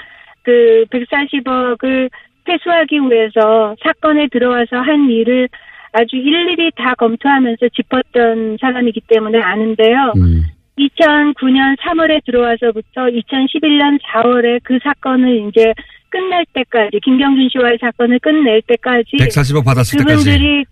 그 0.44 0.85
140억을 0.90 2.11
회수하기 2.48 3.00
위해서 3.11 3.74
사건에 3.83 4.28
들어와서 4.28 4.76
한 4.76 5.11
일을 5.11 5.48
아주 5.92 6.16
일일이 6.16 6.70
다 6.76 6.94
검토하면서 6.96 7.68
짚었던 7.68 8.59
사람이기 8.61 9.00
때문에 9.07 9.40
아는데요. 9.40 10.12
음. 10.16 10.44
2009년 10.78 11.78
3월에 11.78 12.24
들어와서부터 12.26 13.07
2011년 13.07 14.00
4월에 14.02 14.61
그 14.64 14.78
사건을 14.83 15.48
이제 15.48 15.72
끝낼 16.09 16.44
때까지 16.52 16.98
김경준 17.02 17.48
씨와의 17.52 17.78
사건을 17.80 18.18
끝낼 18.18 18.61
때까지 18.62 19.16
140억 19.18 19.64
받았을 19.64 19.98
때까지. 19.98 20.24
그분들이 20.24 20.64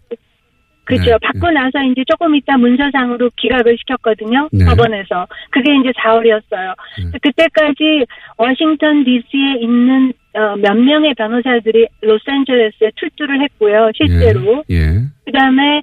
그죠 0.85 1.13
네, 1.13 1.17
받고 1.23 1.51
나서 1.51 1.83
이제 1.85 2.03
조금 2.09 2.35
있다 2.35 2.57
문서상으로 2.59 3.31
기각을 3.37 3.77
시켰거든요 3.79 4.49
네. 4.53 4.65
법원에서 4.65 5.27
그게 5.51 5.75
이제 5.77 5.91
4월이었어요 5.91 6.75
네. 6.99 7.19
그때까지 7.23 8.07
워싱턴 8.37 9.05
D.C.에 9.05 9.61
있는 9.61 10.13
어, 10.35 10.57
몇 10.57 10.75
명의 10.75 11.15
변호사들이 11.15 11.87
로스앤젤레스에 12.01 12.93
출두를 12.97 13.43
했고요 13.43 13.91
실제로 13.95 14.65
예. 14.71 14.77
예. 14.77 15.01
그다음에 15.27 15.83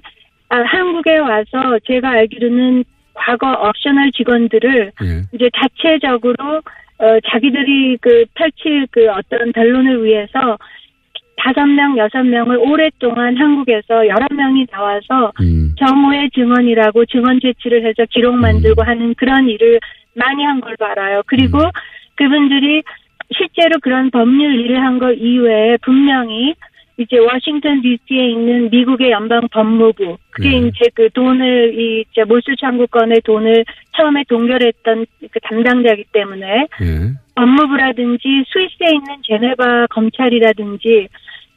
아, 0.50 0.56
한국에 0.62 1.18
와서 1.18 1.78
제가 1.86 2.10
알기로는 2.10 2.84
과거 3.14 3.52
옵셔널 3.52 4.10
직원들을 4.12 4.92
예. 5.02 5.22
이제 5.32 5.48
자체적으로 5.56 6.60
어, 6.98 7.18
자기들이 7.30 7.96
그 8.00 8.24
펼칠 8.34 8.86
그 8.90 9.08
어떤 9.10 9.52
변론을 9.52 10.04
위해서 10.04 10.58
다섯 11.42 11.64
명, 11.66 11.96
여섯 11.96 12.22
명을 12.22 12.58
오랫동안 12.58 13.36
한국에서 13.36 14.06
여러 14.06 14.26
명이 14.30 14.66
나와서 14.70 15.32
음. 15.40 15.74
정오의 15.78 16.30
증언이라고 16.34 17.06
증언 17.06 17.40
제출을 17.40 17.84
해서 17.86 18.04
기록 18.10 18.34
만들고 18.36 18.82
하는 18.82 19.14
그런 19.14 19.48
일을 19.48 19.80
많이 20.14 20.44
한 20.44 20.60
걸로 20.60 20.76
알아요. 20.80 21.22
그리고 21.26 21.58
음. 21.58 21.70
그분들이 22.16 22.82
실제로 23.34 23.78
그런 23.80 24.10
법률 24.10 24.60
일을 24.60 24.82
한거 24.82 25.12
이외에 25.12 25.78
분명히 25.78 26.54
이제 26.98 27.16
워싱턴 27.16 27.80
D.C.에 27.80 28.28
있는 28.28 28.68
미국의 28.68 29.10
연방 29.10 29.48
법무부 29.50 30.18
그게 30.30 30.50
네. 30.50 30.68
이제 30.68 30.90
그 30.94 31.08
돈을 31.14 31.72
이 31.78 32.04
이제 32.10 32.24
몰수 32.24 32.54
청구권의 32.60 33.22
돈을 33.24 33.64
처음에 33.96 34.24
동결했던 34.28 35.06
그 35.30 35.40
담당자이기 35.40 36.04
때문에 36.12 36.66
예. 36.82 37.12
법무부라든지 37.36 38.44
스위스에 38.52 38.88
있는 38.92 39.16
제네바 39.24 39.86
검찰이라든지 39.86 41.08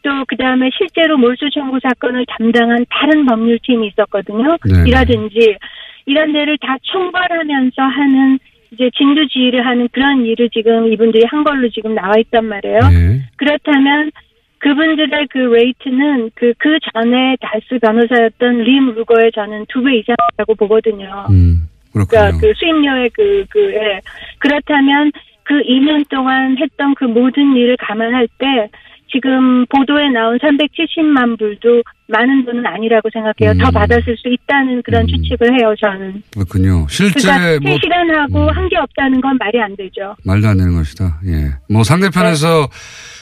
또 0.03 0.25
그다음에 0.27 0.69
실제로 0.77 1.17
몰수 1.17 1.49
청구 1.49 1.79
사건을 1.81 2.25
담당한 2.37 2.85
다른 2.89 3.25
법률팀이 3.25 3.87
있었거든요. 3.87 4.57
네네. 4.65 4.89
이라든지 4.89 5.57
이런 6.05 6.33
데를 6.33 6.57
다 6.59 6.75
총괄하면서 6.81 7.81
하는 7.81 8.37
이제 8.71 8.89
진두지휘를 8.95 9.65
하는 9.65 9.87
그런 9.91 10.25
일을 10.25 10.49
지금 10.49 10.91
이분들이 10.91 11.23
한 11.25 11.43
걸로 11.43 11.69
지금 11.69 11.95
나와 11.95 12.13
있단 12.19 12.45
말이에요. 12.45 12.79
예. 12.91 13.21
그렇다면 13.37 14.11
그분들의 14.59 15.27
그 15.29 15.37
rate는 15.37 16.31
그, 16.35 16.53
그 16.57 16.77
전에 16.93 17.35
다스 17.41 17.79
변호사였던 17.79 18.63
림 18.63 18.93
루거의 18.95 19.31
저는 19.33 19.65
두 19.69 19.83
배 19.83 19.97
이상이라고 19.97 20.55
보거든요. 20.55 21.25
음. 21.29 21.67
그렇군요. 21.91 22.07
그러니까 22.09 22.39
그 22.39 22.53
수임료의 22.55 23.09
그, 23.13 23.45
그, 23.49 23.73
예. 23.73 24.01
그렇다면 24.39 25.11
그 25.43 25.61
2년 25.63 26.07
동안 26.09 26.57
했던 26.57 26.95
그 26.95 27.03
모든 27.05 27.55
일을 27.55 27.77
감안할 27.77 28.27
때 28.39 28.69
지금 29.13 29.65
보도에 29.67 30.09
나온 30.09 30.37
370만 30.39 31.37
불도 31.37 31.83
많은 32.07 32.45
돈은 32.45 32.65
아니라고 32.65 33.09
생각해요. 33.13 33.51
음. 33.51 33.57
더 33.59 33.71
받았을 33.71 34.17
수 34.17 34.27
있다는 34.27 34.81
그런 34.83 35.03
음. 35.03 35.07
추측을 35.07 35.59
해요, 35.59 35.73
저는. 35.79 36.23
그렇군요. 36.33 36.87
실제 36.89 37.21
그러니까 37.21 37.59
뭐 37.69 37.77
3시간 37.77 38.11
하고 38.17 38.43
음. 38.43 38.49
한게 38.49 38.77
없다는 38.77 39.21
건 39.21 39.37
말이 39.37 39.61
안 39.61 39.75
되죠. 39.75 40.15
말도 40.25 40.47
안 40.47 40.57
되는 40.57 40.73
것이다. 40.73 41.19
예. 41.27 41.51
뭐 41.69 41.83
상대편에서 41.83 42.67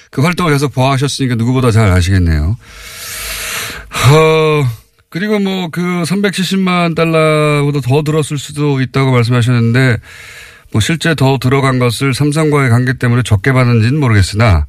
그 0.09 0.21
활동을 0.21 0.53
계속 0.53 0.73
보아하셨으니까 0.73 1.35
누구보다 1.35 1.71
잘 1.71 1.89
아시겠네요. 1.91 2.55
어, 4.11 4.63
그리고 5.09 5.39
뭐 5.39 5.69
그 5.71 5.81
370만 5.81 6.95
달러보다 6.95 7.81
더 7.81 8.01
들었을 8.03 8.37
수도 8.37 8.81
있다고 8.81 9.11
말씀하셨는데 9.11 9.97
뭐 10.71 10.79
실제 10.81 11.15
더 11.15 11.37
들어간 11.37 11.79
것을 11.79 12.13
삼성과의 12.13 12.69
관계 12.69 12.93
때문에 12.93 13.23
적게 13.23 13.51
받은지는 13.51 13.99
모르겠으나 13.99 14.65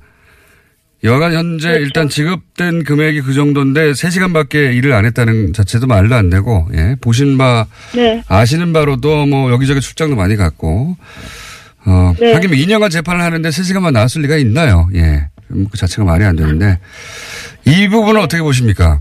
여간 1.05 1.33
현재 1.33 1.69
그렇죠. 1.69 1.83
일단 1.85 2.09
지급된 2.09 2.85
금액이 2.85 3.23
그 3.23 3.35
정도인데 3.35 3.93
3시간밖에 3.93 4.75
일을 4.75 4.93
안 4.93 5.05
했다는 5.05 5.53
자체도 5.53 5.87
말도 5.89 6.15
안 6.15 6.31
되고 6.31 6.69
예. 6.75 6.97
보신 7.01 7.37
바 7.39 7.67
네. 7.95 8.23
아시는 8.29 8.73
바로도 8.73 9.27
뭐 9.27 9.51
여기저기 9.51 9.81
출장도 9.81 10.15
많이 10.15 10.37
갔고 10.37 10.97
어, 11.85 12.15
네. 12.21 12.35
하긴 12.35 12.53
2년간 12.53 12.91
재판을 12.91 13.21
하는데 13.21 13.49
3시간만 13.49 13.93
나왔을 13.93 14.23
리가 14.23 14.37
있나요? 14.37 14.89
예. 14.95 15.29
음, 15.51 15.67
그 15.71 15.77
자체가 15.77 16.05
말이 16.05 16.25
안 16.25 16.37
되는데 16.37 16.79
이 17.67 17.89
부분은 17.89 18.21
어떻게 18.21 18.41
보십니까? 18.43 19.01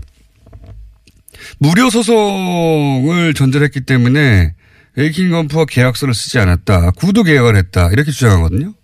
무료 1.58 1.88
소송을 1.88 3.34
전제했기 3.34 3.82
때문에 3.82 4.54
에이킹 4.98 5.30
건프와 5.30 5.64
계약서를 5.66 6.14
쓰지 6.14 6.38
않았다. 6.40 6.90
구두 6.92 7.22
계약을 7.22 7.56
했다. 7.56 7.88
이렇게 7.92 8.10
주장하거든요. 8.10 8.74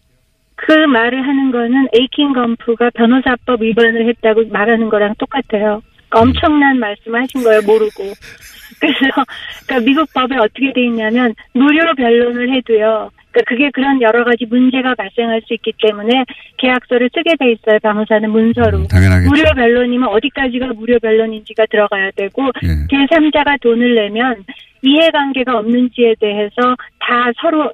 그 0.69 0.75
말을 0.75 1.27
하는 1.27 1.51
거는 1.51 1.89
에이킹 1.95 2.35
건프가 2.35 2.91
변호사법 2.91 3.63
위반을 3.63 4.07
했다고 4.07 4.49
말하는 4.51 4.91
거랑 4.91 5.15
똑같아요. 5.17 5.81
엄청난 6.11 6.79
말씀을 6.79 7.23
하신 7.23 7.43
거예요, 7.43 7.63
모르고. 7.63 8.03
그래서, 8.79 9.25
그러니까 9.67 9.87
미국 9.87 10.13
법에 10.13 10.37
어떻게 10.37 10.71
돼 10.75 10.85
있냐면, 10.85 11.35
무료 11.55 11.95
변론을 11.95 12.55
해도요, 12.55 13.11
그러니까 13.31 13.43
그게 13.47 13.71
그런 13.71 14.01
여러 14.03 14.25
가지 14.25 14.47
문제가 14.47 14.95
발생할 14.95 15.43
수 15.47 15.55
있기 15.55 15.73
때문에 15.83 16.25
계약서를 16.57 17.11
쓰게 17.14 17.37
돼 17.38 17.53
있어요, 17.53 17.79
변호사는 17.83 18.31
문서로. 18.31 18.79
음, 18.79 18.88
당연하겠죠. 18.88 19.31
무료 19.31 19.45
변론이면 19.55 20.09
어디까지가 20.09 20.69
무료 20.75 20.99
변론인지가 20.99 21.67
들어가야 21.71 22.11
되고, 22.12 22.47
예. 22.64 22.69
제3자가 22.91 23.61
돈을 23.61 23.95
내면 23.95 24.45
이해관계가 24.81 25.59
없는지에 25.59 26.14
대해서 26.21 26.77
다 27.01 27.31
서로 27.41 27.71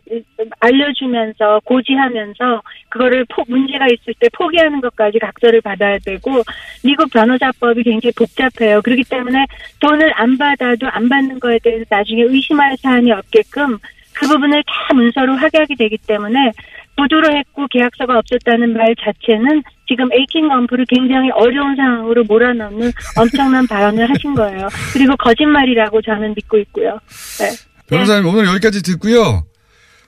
알려주면서 0.61 1.61
고지하면서 1.65 2.63
그거를 2.89 3.25
포- 3.29 3.45
문제가 3.47 3.87
있을 3.87 4.15
때 4.19 4.27
포기하는 4.33 4.81
것까지 4.81 5.19
각서를 5.19 5.61
받아야 5.61 5.99
되고 5.99 6.43
미국 6.83 7.11
변호사법이 7.13 7.83
굉장히 7.83 8.13
복잡해요. 8.17 8.81
그렇기 8.83 9.03
때문에 9.05 9.45
돈을 9.81 10.13
안 10.15 10.39
받아도 10.39 10.89
안 10.89 11.09
받는 11.09 11.41
거에 11.41 11.59
대해서 11.63 11.85
나중에 11.91 12.23
의심할 12.23 12.77
사안이 12.79 13.13
없게끔 13.13 13.77
그 14.15 14.27
부분을 14.27 14.63
다 14.67 14.95
문서로 14.95 15.37
확약이 15.37 15.77
되기 15.77 15.97
때문에 16.07 16.53
부두로 16.97 17.37
했고 17.37 17.67
계약서가 17.69 18.19
없었다는 18.19 18.73
말 18.73 18.95
자체는 19.03 19.63
지금 19.89 20.11
에이킹 20.13 20.49
건프를 20.49 20.87
굉장히 20.89 21.31
어려운 21.33 21.75
상황으로 21.77 22.25
몰아넣는 22.25 22.93
엄청난 23.19 23.67
발언을 23.67 24.09
하신 24.11 24.35
거예요. 24.35 24.69
그리고 24.93 25.17
거짓말이라고 25.17 26.01
저는 26.03 26.35
믿고 26.37 26.59
있고요. 26.59 26.99
네. 27.41 27.51
변호사님 27.89 28.27
오늘 28.29 28.47
여기까지 28.47 28.83
듣고요. 28.83 29.45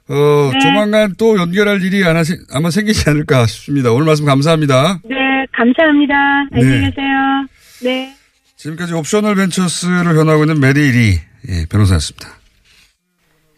어, 0.09 0.51
네. 0.53 0.59
조만간 0.61 1.15
또 1.19 1.37
연결할 1.37 1.83
일이 1.83 2.05
아마, 2.05 2.23
생- 2.23 2.39
아마 2.55 2.71
생기지 2.71 3.11
않을까 3.11 3.47
싶습니다. 3.47 3.91
오늘 3.91 4.07
말씀 4.07 4.25
감사합니다. 4.25 5.01
네, 5.05 5.17
감사합니다. 5.53 6.15
안녕히 6.53 6.79
네. 6.81 6.91
계세요. 6.91 7.47
네. 7.83 8.15
지금까지 8.55 8.95
옵셔널 8.95 9.35
벤처스를 9.35 10.05
변호하고 10.15 10.45
있는 10.45 10.61
메리 10.61 10.93
리 10.93 11.19
예, 11.49 11.67
변호사였습니다. 11.69 12.36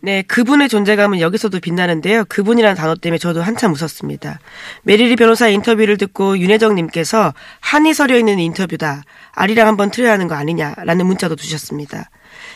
네, 0.00 0.22
그분의 0.22 0.68
존재감은 0.68 1.18
여기서도 1.20 1.58
빛나는데요. 1.58 2.24
그분이라는 2.28 2.76
단어 2.76 2.94
때문에 2.94 3.18
저도 3.18 3.42
한참 3.42 3.72
웃었습니다. 3.72 4.38
메리리 4.84 5.16
변호사의 5.16 5.54
인터뷰를 5.54 5.96
듣고 5.96 6.38
윤혜정님께서 6.38 7.34
한이 7.61 7.94
서려 7.94 8.16
있는 8.16 8.38
인터뷰다. 8.38 9.02
아리랑 9.32 9.66
한번 9.66 9.90
틀어야 9.90 10.12
하는 10.12 10.28
거 10.28 10.37
아니냐라는 10.37 11.04
문자도 11.04 11.34
주셨습니다. 11.35 12.11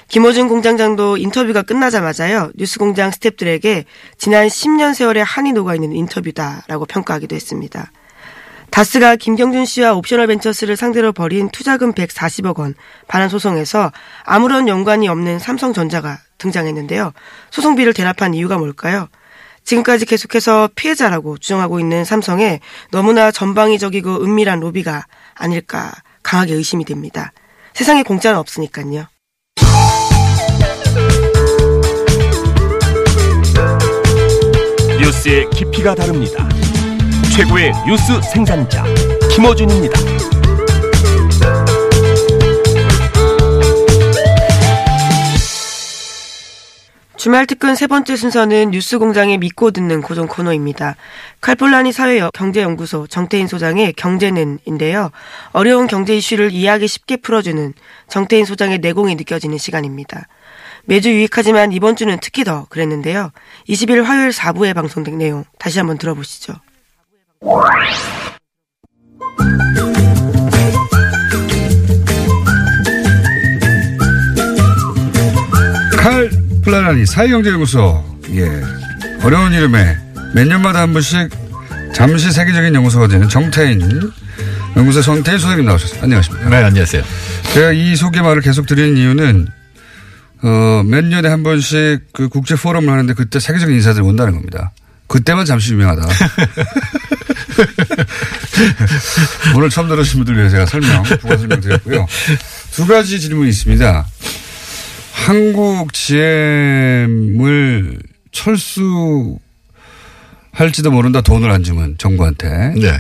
김어준 0.07 0.49
공장장도 0.49 1.17
인터뷰가 1.17 1.63
끝나자마자요. 1.63 2.53
뉴스공장 2.55 3.11
스탭들에게 3.11 3.87
지난 4.19 4.47
10년 4.47 4.95
세월의 4.95 5.25
한이 5.25 5.53
녹아있는 5.53 5.93
인터뷰다라고 5.93 6.85
평가하기도 6.87 7.35
했습니다. 7.35 7.91
다스가 8.73 9.17
김경준 9.17 9.67
씨와 9.67 9.93
옵셔널 9.93 10.27
벤처스를 10.29 10.77
상대로 10.77 11.13
벌인 11.13 11.51
투자금 11.51 11.93
140억 11.93 12.59
원 12.59 12.75
반환 13.07 13.29
소송에서 13.29 13.93
아무런 14.25 14.67
연관이 14.67 15.09
없는 15.09 15.39
삼성전자가 15.39 16.19
등장했는데요. 16.39 17.13
소송비를 17.51 17.93
대납한 17.93 18.33
이유가 18.33 18.57
뭘까요? 18.57 19.09
지금까지 19.63 20.07
계속해서 20.07 20.71
피해자라고 20.75 21.37
주장하고 21.37 21.81
있는 21.81 22.05
삼성에 22.05 22.61
너무나 22.91 23.31
전방위적이고 23.31 24.25
은밀한 24.25 24.61
로비가 24.61 25.05
아닐까 25.35 25.93
강하게 26.23 26.55
의심이 26.55 26.87
됩니다. 26.87 27.33
세상에 27.75 28.03
공짜는 28.03 28.39
없으니까요. 28.39 29.07
뉴스의 34.99 35.51
깊이가 35.51 35.95
다릅니다. 35.95 36.49
최고의 37.35 37.73
뉴스 37.87 38.21
생산자 38.31 38.85
김어준입니다. 39.35 39.99
주말 47.17 47.47
특근 47.47 47.75
세 47.75 47.87
번째 47.87 48.17
순서는 48.17 48.73
뉴스 48.73 48.99
공장에 48.99 49.39
믿고 49.39 49.71
듣는 49.71 50.03
고정 50.03 50.27
코너입니다. 50.27 50.97
칼폴라니 51.41 51.93
사회 51.93 52.21
경제연구소 52.35 53.07
정태인 53.07 53.47
소장의 53.47 53.95
경제는인데요. 53.95 55.11
어려운 55.53 55.87
경제 55.87 56.15
이슈를 56.15 56.53
이해하기 56.53 56.87
쉽게 56.87 57.17
풀어주는 57.17 57.73
정태인 58.09 58.45
소장의 58.45 58.81
내공이 58.81 59.15
느껴지는 59.15 59.57
시간입니다. 59.57 60.29
매주 60.85 61.11
유익하지만 61.11 61.73
이번 61.73 61.97
주는 61.97 62.19
특히 62.21 62.45
더 62.45 62.67
그랬는데요. 62.69 63.31
20일 63.71 64.03
화요일 64.03 64.33
4부에 64.33 64.75
방송된 64.75 65.17
내용 65.17 65.45
다시 65.59 65.79
한번 65.79 65.97
들어보시죠. 65.97 66.53
칼 75.99 76.31
플라라니 76.65 77.05
사회경제연구소 77.07 78.19
예 78.35 78.63
어려운 79.25 79.53
이름에 79.53 79.97
몇 80.35 80.47
년마다 80.47 80.83
한 80.83 80.93
번씩 80.93 81.31
잠시 81.93 82.31
세계적인 82.31 82.75
연구소가 82.75 83.09
되는 83.09 83.29
정태인 83.29 84.13
연구소 84.77 85.03
정태인 85.03 85.39
소장님 85.39 85.67
나오셨습니다. 85.67 86.05
안녕하십니까? 86.05 86.49
네, 86.49 86.57
안녕하세요. 86.63 87.03
제가 87.55 87.73
이 87.73 87.97
소개말을 87.97 88.41
계속 88.43 88.67
드리는 88.67 88.97
이유는 88.97 89.49
어, 90.45 90.83
몇 90.87 91.05
년에 91.05 91.29
한 91.29 91.43
번씩 91.43 92.13
그 92.13 92.29
국제 92.29 92.55
포럼을 92.55 92.89
하는데 92.91 93.13
그때 93.15 93.39
세계적인 93.41 93.75
인사들이 93.75 94.05
온다는 94.05 94.33
겁니다. 94.33 94.73
그때만 95.09 95.45
잠시 95.45 95.73
유명하다. 95.75 96.09
오늘 99.57 99.71
처음 99.71 99.89
들으신 99.89 100.19
분들 100.19 100.37
위해 100.37 100.49
제가 100.49 100.67
설명, 100.67 101.03
부가 101.03 101.37
설명 101.37 101.61
드렸고요. 101.61 102.07
두 102.73 102.87
가지 102.87 103.21
질문이 103.21 103.51
있습니다. 103.51 104.07
한국 105.13 105.93
GM을 105.93 107.99
철수할지도 108.33 109.41
모른다 110.91 111.21
돈을 111.21 111.51
안 111.51 111.63
주면 111.63 111.97
정부한테. 111.99 112.75
네. 112.77 112.99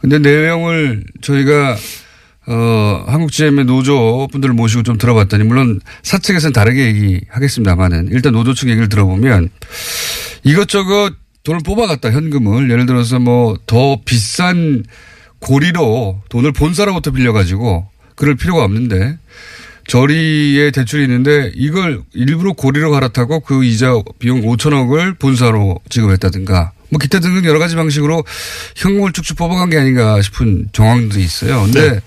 근데 0.00 0.18
내용을 0.18 1.04
저희가 1.22 1.76
어, 2.48 3.04
한국 3.08 3.32
GM의 3.32 3.64
노조 3.64 4.28
분들을 4.30 4.54
모시고 4.54 4.84
좀 4.84 4.98
들어봤더니 4.98 5.42
물론 5.44 5.80
사측에서는 6.02 6.52
다르게 6.52 6.86
얘기하겠습니다만은 6.86 8.10
일단 8.12 8.32
노조 8.32 8.54
측 8.54 8.68
얘기를 8.68 8.88
들어보면 8.88 9.48
이것저것 10.44 11.14
돈을 11.46 11.60
뽑아갔다 11.64 12.10
현금을 12.10 12.70
예를 12.70 12.86
들어서 12.86 13.18
뭐 13.18 13.56
더 13.66 13.98
비싼 14.04 14.84
고리로 15.38 16.22
돈을 16.28 16.52
본사로부터 16.52 17.10
빌려가지고 17.12 17.86
그럴 18.16 18.34
필요가 18.34 18.64
없는데 18.64 19.18
저리에 19.86 20.72
대출이 20.72 21.04
있는데 21.04 21.52
이걸 21.54 22.02
일부러 22.12 22.52
고리로 22.52 22.90
갈아타고 22.90 23.40
그 23.40 23.64
이자 23.64 23.92
비용 24.18 24.42
5천억을 24.42 25.18
본사로 25.18 25.78
지급했다든가 25.88 26.72
뭐 26.88 26.98
기타 26.98 27.20
등등 27.20 27.44
여러 27.44 27.58
가지 27.58 27.76
방식으로 27.76 28.24
현금을 28.74 29.12
쭉쭉 29.12 29.36
뽑아간 29.36 29.70
게 29.70 29.78
아닌가 29.78 30.20
싶은 30.22 30.68
정황들이 30.72 31.22
있어요. 31.22 31.62
근데 31.62 31.92
네. 31.92 32.00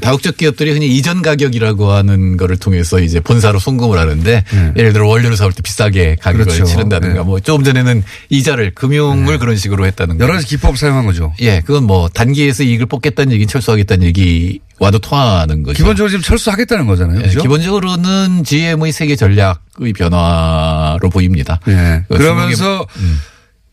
다국적 0.00 0.36
기업들이 0.36 0.72
흔히 0.72 0.88
이전 0.88 1.22
가격이라고 1.22 1.92
하는 1.92 2.36
거를 2.36 2.56
통해서 2.56 2.98
이제 2.98 3.20
본사로 3.20 3.58
송금을 3.60 3.98
하는데 3.98 4.44
네. 4.50 4.72
예를 4.76 4.92
들어 4.92 5.06
원료를 5.06 5.36
사올 5.36 5.52
때 5.52 5.62
비싸게 5.62 6.16
가격을 6.20 6.46
그렇죠. 6.46 6.64
치른다든가 6.64 7.14
네. 7.20 7.22
뭐 7.22 7.38
조금 7.40 7.64
전에는 7.64 8.02
이자를 8.28 8.72
금융을 8.74 9.38
그런 9.38 9.56
식으로 9.56 9.86
했다는 9.86 10.18
여러 10.18 10.28
거. 10.28 10.32
가지 10.34 10.46
기법 10.46 10.76
사용한 10.76 11.06
거죠. 11.06 11.32
예, 11.40 11.60
그건 11.64 11.84
뭐 11.84 12.08
단기에서 12.08 12.64
이익을 12.64 12.86
뽑겠다는 12.86 13.32
얘기는 13.32 13.48
철수하겠다는 13.48 14.04
얘기 14.06 14.58
와도 14.78 14.98
통하는 14.98 15.62
거죠. 15.62 15.76
기본적으로 15.76 16.10
지금 16.10 16.22
철수하겠다는 16.22 16.86
거잖아요. 16.86 17.20
예, 17.20 17.22
그죠? 17.28 17.40
기본적으로는 17.42 18.44
GM의 18.44 18.92
세계 18.92 19.16
전략의 19.16 19.92
변화로 19.96 21.10
보입니다. 21.10 21.60
예. 21.68 22.02
그 22.08 22.18
그러면서 22.18 22.86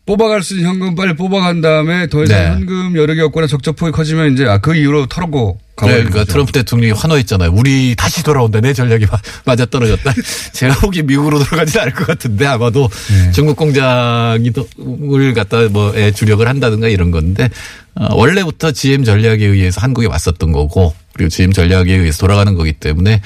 뽑아갈 0.06 0.42
수 0.42 0.54
있는 0.54 0.68
현금 0.68 0.94
빨리 0.94 1.14
뽑아간 1.14 1.60
다음에 1.62 2.08
더 2.08 2.22
이상 2.24 2.38
네. 2.38 2.46
현금 2.50 2.96
여력이 2.96 3.20
없거나 3.22 3.46
적적 3.46 3.76
폭이 3.76 3.90
커지면 3.92 4.34
이제 4.34 4.44
아, 4.44 4.58
그 4.58 4.74
이후로 4.74 5.06
털고 5.06 5.58
네, 5.82 5.88
그러니까 6.04 6.24
트럼프 6.24 6.52
대통령이 6.52 6.92
환호했잖아요. 6.92 7.50
우리 7.52 7.96
다시 7.96 8.22
돌아온다. 8.22 8.60
내 8.60 8.72
전략이 8.72 9.06
마- 9.06 9.18
맞아 9.44 9.64
떨어졌다. 9.66 10.12
제가 10.52 10.74
보기 10.80 11.02
미국으로 11.02 11.42
돌아가지는 11.42 11.82
않을 11.82 11.94
것 11.94 12.06
같은데 12.06 12.46
아마도 12.46 12.88
네. 13.08 13.32
중국 13.32 13.56
공장을 13.56 15.34
갖다 15.34 15.68
뭐 15.70 15.92
예, 15.96 16.12
주력을 16.12 16.46
한다든가 16.46 16.88
이런 16.88 17.10
건데 17.10 17.48
어, 17.94 18.14
원래부터 18.14 18.72
GM 18.72 19.04
전략에 19.04 19.44
의해서 19.46 19.80
한국에 19.80 20.06
왔었던 20.06 20.52
거고 20.52 20.94
그리고 21.14 21.28
GM 21.28 21.52
전략에 21.52 21.92
의해서 21.94 22.18
돌아가는 22.18 22.54
거기 22.54 22.72
때문에 22.72 23.20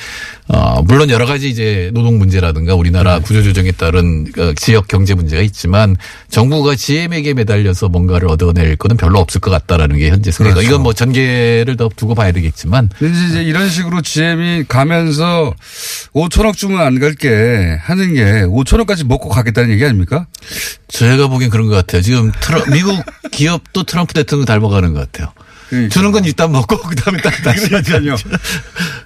어, 0.49 0.83
물론 0.83 1.11
여러 1.11 1.27
가지 1.27 1.49
이제 1.49 1.91
노동 1.93 2.19
문제라든가 2.19 2.75
우리나라 2.75 3.19
구조 3.19 3.43
조정에 3.43 3.73
따른 3.73 4.31
그 4.31 4.55
지역 4.57 4.89
경제 4.89 5.15
문제가 5.15 5.43
있지만 5.43 5.97
정부가 6.31 6.75
GM에게 6.75 7.35
매달려서 7.35 7.89
뭔가를 7.89 8.29
얻어낼 8.29 8.77
거는 8.77 8.97
별로 8.97 9.19
없을 9.19 9.41
것 9.41 9.51
같다라는 9.51 9.97
게 9.97 10.11
현재 10.11 10.31
생각. 10.31 10.55
그렇죠. 10.55 10.69
이건 10.69 10.83
뭐 10.83 10.93
전개를 10.93 11.77
더 11.77 11.89
두고 11.95 12.15
봐야 12.15 12.33
되겠지만 12.33 12.91
이제 13.01 13.43
이런 13.43 13.69
식으로 13.69 14.03
GM이 14.03 14.65
가면서 14.69 15.55
5천억 16.15 16.57
주면 16.57 16.81
안 16.81 16.99
갈게 16.99 17.79
하는 17.81 18.15
게 18.15 18.23
5천억까지 18.45 19.07
먹고 19.07 19.29
가겠다는 19.29 19.71
얘기 19.71 19.85
아닙니까? 19.85 20.27
제가 20.89 21.29
보기엔 21.29 21.51
그런 21.51 21.69
것 21.69 21.75
같아요. 21.75 22.03
지금 22.03 22.33
트럼, 22.41 22.71
미국 22.71 23.03
기업도 23.31 23.85
트럼프 23.85 24.15
대통령 24.15 24.45
닮아가는 24.47 24.93
것 24.95 25.11
같아요. 25.13 25.33
그러니까. 25.71 25.93
주는 25.93 26.13
건 26.13 26.25
일단 26.25 26.51
먹고 26.53 26.77
그다음에 26.89 27.21
딱 27.21 27.31
다시 27.43 27.69
그러니까요. 27.69 28.17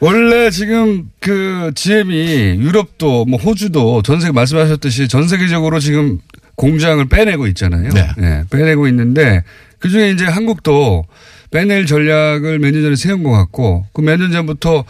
원래 0.01 0.51
지금 0.51 1.11
그 1.21 1.71
GM이 1.75 2.57
유럽도 2.61 3.25
뭐 3.25 3.39
호주도 3.41 4.03
전 4.03 4.21
세계 4.21 4.33
말씀하셨듯이 4.33 5.09
전 5.09 5.29
세계적으로 5.29 5.81
지금 5.81 6.19
공장을 6.57 7.05
빼내고 7.09 7.47
있잖아요. 7.49 7.91
네. 8.17 8.45
빼내고 8.51 8.87
있는데 8.89 9.43
그 9.79 9.89
중에 9.89 10.11
이제 10.11 10.25
한국도 10.27 11.05
빼낼 11.51 11.87
전략을 11.87 12.59
몇 12.59 12.71
년 12.73 12.83
전에 12.83 12.97
세운 12.97 13.23
것 13.23 13.31
같고 13.33 13.87
그 13.93 14.01
몇 14.03 14.17
년 14.19 14.33
전부터 14.33 14.85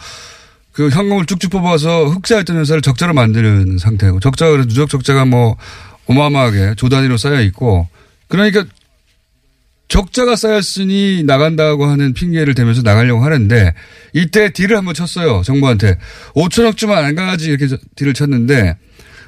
그 0.71 0.89
현금을 0.89 1.25
쭉쭉 1.25 1.51
뽑아서 1.51 2.05
흑자였던 2.05 2.57
회사를 2.57 2.81
적자로 2.81 3.13
만드는 3.13 3.77
상태고 3.77 4.19
적자가 4.19 4.51
그래서 4.51 4.67
누적 4.67 4.89
적자가 4.89 5.25
뭐 5.25 5.55
어마어마하게 6.07 6.73
조 6.77 6.89
단위로 6.89 7.17
쌓여 7.17 7.41
있고 7.41 7.87
그러니까 8.27 8.65
적자가 9.97 10.35
쌓였으니 10.35 11.21
나간다고 11.23 11.85
하는 11.85 12.13
핑계를 12.13 12.55
대면서 12.55 12.81
나가려고 12.81 13.23
하는데 13.23 13.75
이때 14.13 14.51
딜을 14.51 14.75
한번 14.75 14.95
쳤어요. 14.95 15.43
정부한테. 15.45 15.99
5천억 16.33 16.77
주만 16.77 17.05
안 17.05 17.13
가야지 17.13 17.45
이렇게 17.49 17.67
저- 17.67 17.77
딜을 17.95 18.15
쳤는데 18.15 18.75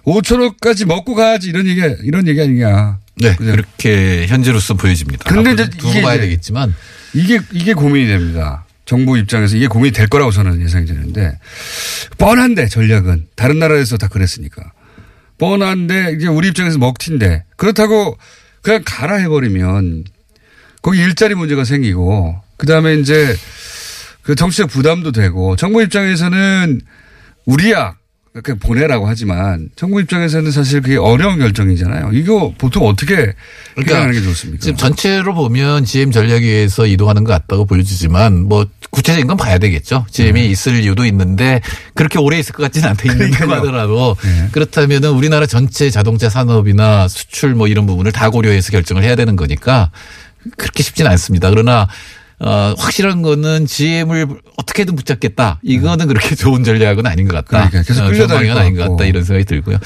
5천억까지 0.08 0.86
먹고 0.86 1.14
가야지 1.14 1.50
이런 1.50 1.68
얘기, 1.68 1.82
이런 2.04 2.28
얘기 2.28 2.42
아니냐. 2.42 2.98
네, 3.22 3.36
그죠? 3.36 3.52
그렇게 3.52 4.26
현재로서 4.26 4.74
보여집니다. 4.74 5.30
근데 5.30 5.52
이제 5.54 5.70
두고 5.70 6.02
봐야 6.02 6.20
되겠지만 6.20 6.74
이게, 7.14 7.40
이게 7.54 7.76
고민이 7.76 8.08
됩니다. 8.08 8.66
정부 8.86 9.20
입장에서 9.20 9.56
이게 9.58 9.68
고민이 9.68 9.92
될 9.94 10.08
거라고 10.08 10.32
저는 10.32 10.62
예상이 10.62 10.88
되는데 10.88 11.38
뻔한데 12.18 12.70
전략은 12.70 13.28
다른 13.36 13.60
나라에서 13.60 13.98
다 13.98 14.08
그랬으니까 14.08 14.64
뻔한데 15.38 16.16
이제 16.18 16.28
우리 16.28 16.48
입장에서 16.48 16.80
먹튀인데 16.80 17.44
그렇다고 17.56 18.18
그냥 18.64 18.82
가라 18.84 19.18
해버리면 19.18 20.06
거기 20.86 21.00
일자리 21.00 21.34
문제가 21.34 21.64
생기고 21.64 22.36
그다음에 22.58 22.94
이제 22.94 23.36
그 24.22 24.36
정치적 24.36 24.70
부담도 24.70 25.14
되고 25.14 25.56
정부 25.56 25.82
입장에서는 25.82 26.80
우리야 27.48 27.96
이렇게 28.36 28.54
보내라고 28.54 29.08
하지만 29.08 29.70
정부 29.76 30.00
입장에서는 30.00 30.52
사실 30.52 30.82
그게 30.82 30.98
어려운 30.98 31.40
결정이잖아요. 31.40 32.12
이거 32.14 32.54
보통 32.60 32.86
어떻게 32.86 33.34
해결하는 33.80 34.12
게 34.12 34.22
좋습니까? 34.22 34.62
지금 34.62 34.78
전체로 34.78 35.34
보면 35.34 35.86
GM 35.86 36.12
전략에 36.12 36.46
의해서 36.46 36.86
이동하는 36.86 37.24
것 37.24 37.34
같다고 37.34 37.66
보여지지만 37.66 38.44
뭐 38.44 38.68
구체적인 38.92 39.26
건 39.26 39.38
봐야 39.38 39.58
되겠죠. 39.58 40.06
GM이 40.12 40.52
있을 40.52 40.84
이유도 40.84 41.04
있는데 41.08 41.62
그렇게 41.96 42.20
오래 42.20 42.38
있을 42.38 42.54
것 42.54 42.62
같지는 42.62 42.90
않다 42.90 43.12
있는다고 43.12 43.48
그러니까요. 43.48 43.60
하더라도 43.60 44.18
네. 44.22 44.50
그렇다면은 44.52 45.10
우리나라 45.14 45.48
전체 45.48 45.90
자동차 45.90 46.30
산업이나 46.30 47.08
수출 47.08 47.56
뭐 47.56 47.68
이런 47.68 47.88
부분을 47.88 48.12
다 48.12 48.30
고려해서 48.30 48.72
결정을 48.72 49.02
해야 49.02 49.16
되는 49.16 49.36
거니까 49.36 49.90
그렇게 50.58 50.84
쉽지는 50.84 51.10
않습니다. 51.12 51.50
그러나 51.50 51.88
어, 52.38 52.74
확실한 52.78 53.22
거는 53.22 53.66
GM을 53.66 54.28
어떻게든 54.58 54.98
붙잡겠다. 54.98 55.60
이거는 55.64 56.08
그렇게 56.08 56.36
좋은 56.36 56.66
전략은 56.66 57.06
아닌 57.08 57.28
것 57.30 57.34
같다. 57.46 57.70
그러니까 57.70 57.82
계속 57.84 58.04
어, 58.04 58.28
것 58.28 58.58
아닌 58.58 58.76
것. 58.76 58.90
같다. 58.90 59.06
이런 59.06 59.24
생각이 59.24 59.46
들고요. 59.46 59.78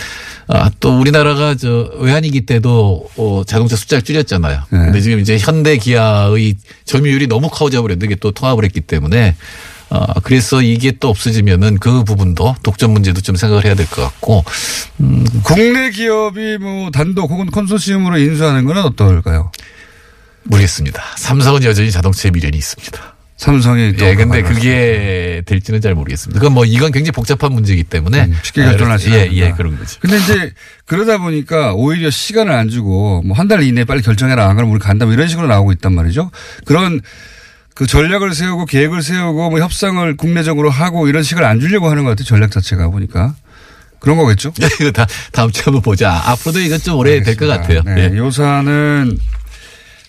아, 0.47 0.71
또 0.79 0.99
우리나라가 0.99 1.53
저 1.53 1.91
외환위기 1.99 2.47
때도 2.47 3.07
어, 3.17 3.43
자동차 3.45 3.75
숫자를 3.75 4.01
줄였잖아요. 4.01 4.63
네. 4.71 4.77
근데 4.79 4.99
지금 4.99 5.19
이제 5.19 5.37
현대 5.37 5.77
기아의 5.77 6.55
점유율이 6.85 7.27
너무 7.27 7.49
커져 7.51 7.83
버렸는데 7.83 8.07
이게 8.07 8.15
또 8.15 8.31
통합을 8.31 8.63
했기 8.65 8.81
때문에 8.81 9.35
어, 9.91 10.05
그래서 10.23 10.63
이게 10.63 10.91
또 10.99 11.09
없어지면은 11.09 11.77
그 11.77 12.03
부분도 12.03 12.55
독점 12.63 12.91
문제도 12.93 13.21
좀 13.21 13.35
생각을 13.35 13.63
해야 13.65 13.75
될 13.75 13.85
것 13.87 14.01
같고 14.01 14.43
국내 15.43 15.91
기업이 15.91 16.57
뭐 16.59 16.89
단독 16.91 17.29
혹은 17.29 17.49
컨소시엄으로 17.51 18.17
인수하는 18.17 18.65
건 18.65 18.77
어떨까요? 18.79 19.51
모르겠습니다. 20.43 21.01
삼성은 21.17 21.63
여전히 21.63 21.91
자동차에 21.91 22.31
미련이 22.31 22.57
있습니다. 22.57 23.15
삼성이 23.37 23.95
또 23.95 24.05
예, 24.05 24.15
근데 24.15 24.41
그게 24.41 25.41
될지는 25.45 25.79
잘 25.79 25.95
모르겠습니다. 25.95 26.39
그건 26.41 26.53
뭐 26.53 26.65
이건 26.65 26.91
굉장히 26.91 27.11
복잡한 27.13 27.53
문제이기 27.53 27.85
때문에 27.85 28.25
음, 28.25 28.37
쉽게 28.43 28.63
결정을 28.63 28.91
하시는 28.91 29.17
예, 29.17 29.29
예, 29.31 29.51
그런 29.55 29.77
거죠. 29.79 29.97
근데 30.01 30.17
이제 30.17 30.51
그러다 30.85 31.19
보니까 31.19 31.73
오히려 31.73 32.09
시간을 32.09 32.51
안 32.51 32.67
주고 32.69 33.21
뭐 33.23 33.37
한 33.37 33.47
달 33.47 33.63
이내에 33.63 33.85
빨리 33.85 34.01
결정해라 34.01 34.49
안 34.49 34.55
그러면 34.57 34.75
우리 34.75 34.81
간다 34.81 35.05
뭐 35.05 35.13
이런 35.13 35.29
식으로 35.29 35.47
나오고 35.47 35.71
있단 35.71 35.93
말이죠. 35.95 36.31
그런 36.65 36.99
그 37.75 37.87
전략을 37.87 38.33
세우고 38.33 38.65
계획을 38.65 39.01
세우고 39.01 39.51
뭐 39.51 39.59
협상을 39.61 40.17
국내적으로 40.17 40.69
하고 40.69 41.07
이런 41.07 41.23
시간을 41.23 41.47
안 41.47 41.61
주려고 41.61 41.89
하는 41.89 42.03
것 42.03 42.09
같아요. 42.09 42.25
전략 42.25 42.51
자체가 42.51 42.89
보니까. 42.89 43.35
그런 44.01 44.17
거겠죠? 44.17 44.53
이거 44.81 44.91
다 44.95 45.05
다음 45.31 45.49
주에 45.51 45.63
한번 45.65 45.81
보자. 45.81 46.11
앞으로도 46.25 46.59
이건 46.59 46.79
좀 46.79 46.97
오래 46.97 47.21
될 47.21 47.35
것 47.37 47.47
같아요. 47.47 47.83
네, 47.83 48.09
예. 48.13 48.17
요사는 48.17 49.17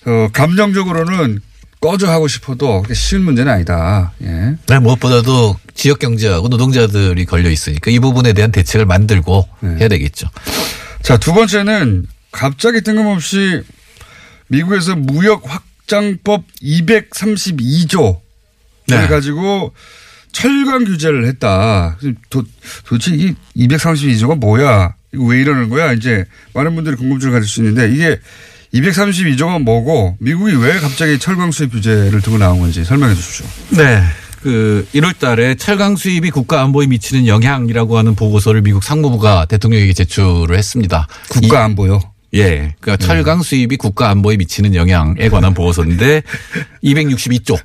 어, 0.07 0.29
감정적으로는 0.33 1.41
꺼져 1.81 2.11
하고 2.11 2.29
싶어도 2.29 2.85
쉬운 2.93 3.23
문제는 3.23 3.51
아니다. 3.51 4.13
예. 4.23 4.55
네, 4.67 4.79
무엇보다도 4.79 5.57
지역 5.75 5.99
경제하고 5.99 6.49
노동자들이 6.49 7.25
걸려 7.25 7.51
있으니까 7.51 7.91
이 7.91 7.99
부분에 7.99 8.35
대한 8.35 8.53
대책을 8.53 8.85
만들고 8.85 9.49
네. 9.61 9.77
해야 9.77 9.89
되겠죠. 9.89 10.29
자, 11.03 11.17
두 11.17 11.33
번째는 11.33 12.07
갑자기 12.33 12.83
뜬금없이 12.83 13.63
미국에서 14.49 14.95
무역 14.95 15.43
확장법 15.47 16.45
232조 16.63 18.21
네. 18.89 18.97
를 18.99 19.09
가지고 19.09 19.73
철강 20.33 20.85
규제를 20.85 21.27
했다. 21.27 21.97
도, 22.29 22.45
도대체 22.85 23.15
이 23.15 23.35
232조가 23.57 24.39
뭐야? 24.39 24.95
이거 25.13 25.25
왜 25.25 25.41
이러는 25.41 25.69
거야? 25.71 25.93
이제 25.93 26.25
많은 26.55 26.75
분들이 26.75 26.97
궁금증을 26.97 27.33
가질 27.33 27.49
수 27.49 27.61
있는데 27.61 27.93
이게 27.93 28.21
232조가 28.75 29.63
뭐고 29.63 30.17
미국이 30.21 30.55
왜 30.55 30.79
갑자기 30.79 31.19
철강 31.19 31.51
수입 31.51 31.73
규제를 31.73 32.21
두고 32.21 32.39
나온 32.39 32.61
건지 32.61 32.85
설명해 32.85 33.15
주십시오. 33.15 33.47
네. 33.71 34.03
그 34.43 34.87
1월 34.95 35.19
달에 35.19 35.55
철강 35.55 35.97
수입이 35.97 36.31
국가 36.31 36.63
안보에 36.63 36.87
미치는 36.87 37.27
영향이라고 37.27 37.99
하는 37.99 38.15
보고서를 38.15 38.63
미국 38.63 38.83
상무부가 38.83 39.45
대통령에게 39.45 39.93
제출을 39.93 40.57
했습니다. 40.57 41.07
국가 41.29 41.65
안보요. 41.65 42.01
예. 42.35 42.75
그러니까 42.81 42.97
네. 42.97 43.07
철강 43.07 43.43
수입이 43.43 43.77
국가 43.77 44.09
안보에 44.11 44.37
미치는 44.37 44.75
영향에 44.75 45.29
관한 45.29 45.53
보고서인데 45.53 46.23
262쪽에 46.85 47.61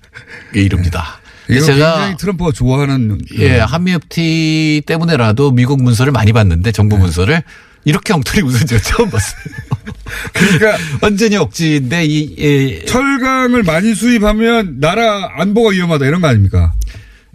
이릅니다. 0.55 1.19
이거 1.49 1.61
제가 1.61 1.93
굉장히 1.93 2.17
트럼프가 2.17 2.51
좋아하는 2.51 3.19
예, 3.37 3.59
한미FT 3.59 4.81
때문에라도 4.87 5.51
미국 5.51 5.81
문서를 5.83 6.11
많이 6.11 6.33
봤는데 6.33 6.63
네. 6.63 6.71
정부 6.71 6.97
문서를 6.97 7.43
이렇게 7.85 8.13
엉터리 8.13 8.41
문서 8.41 8.65
제가 8.65 8.81
처음 8.81 9.09
봤어요. 9.09 9.55
그러니까 10.33 10.77
완전히 11.01 11.37
억지인데 11.37 12.05
이 12.05 12.35
예, 12.37 12.85
철강을 12.85 13.63
많이 13.63 13.93
수입하면 13.95 14.79
나라 14.79 15.31
안보가 15.37 15.71
위험하다 15.71 16.05
이런 16.05 16.21
거 16.21 16.27
아닙니까? 16.27 16.73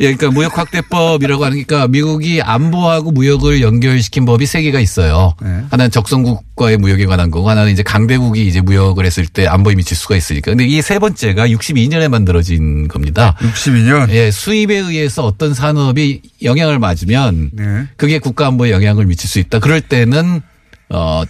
예, 0.00 0.14
그러니까 0.14 0.30
무역 0.30 0.56
확대법이라고 0.58 1.44
하니까 1.44 1.86
미국이 1.86 2.40
안보하고 2.40 3.12
무역을 3.12 3.60
연결시킨 3.60 4.24
법이 4.24 4.46
세 4.46 4.62
개가 4.62 4.80
있어요. 4.80 5.34
네. 5.42 5.62
하나는 5.70 5.90
적성국과의 5.90 6.78
무역에 6.78 7.04
관한 7.04 7.30
거고 7.30 7.50
하나는 7.50 7.70
이제 7.70 7.82
강대국이 7.82 8.46
이제 8.46 8.62
무역을 8.62 9.04
했을 9.04 9.26
때 9.26 9.46
안보에 9.46 9.74
미칠 9.74 9.96
수가 9.96 10.16
있으니까. 10.16 10.52
근데 10.52 10.64
이 10.66 10.80
세 10.80 10.98
번째가 10.98 11.48
62년에 11.48 12.08
만들어진 12.08 12.88
겁니다. 12.88 13.36
62년. 13.40 14.08
예, 14.10 14.30
수입에 14.30 14.76
의해서 14.78 15.24
어떤 15.26 15.52
산업이 15.52 16.22
영향을 16.42 16.78
맞으면 16.78 17.50
네. 17.52 17.86
그게 17.98 18.18
국가 18.18 18.46
안보에 18.46 18.70
영향을 18.70 19.04
미칠 19.04 19.28
수 19.28 19.38
있다. 19.38 19.58
그럴 19.58 19.82
때는 19.82 20.40
어 20.88 21.22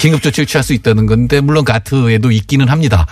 긴급 0.00 0.22
조치를 0.22 0.46
취할 0.46 0.62
수 0.62 0.72
있다는 0.74 1.06
건데 1.06 1.40
물론 1.40 1.64
가트에도 1.64 2.30
있기는 2.30 2.68
합니다. 2.68 3.06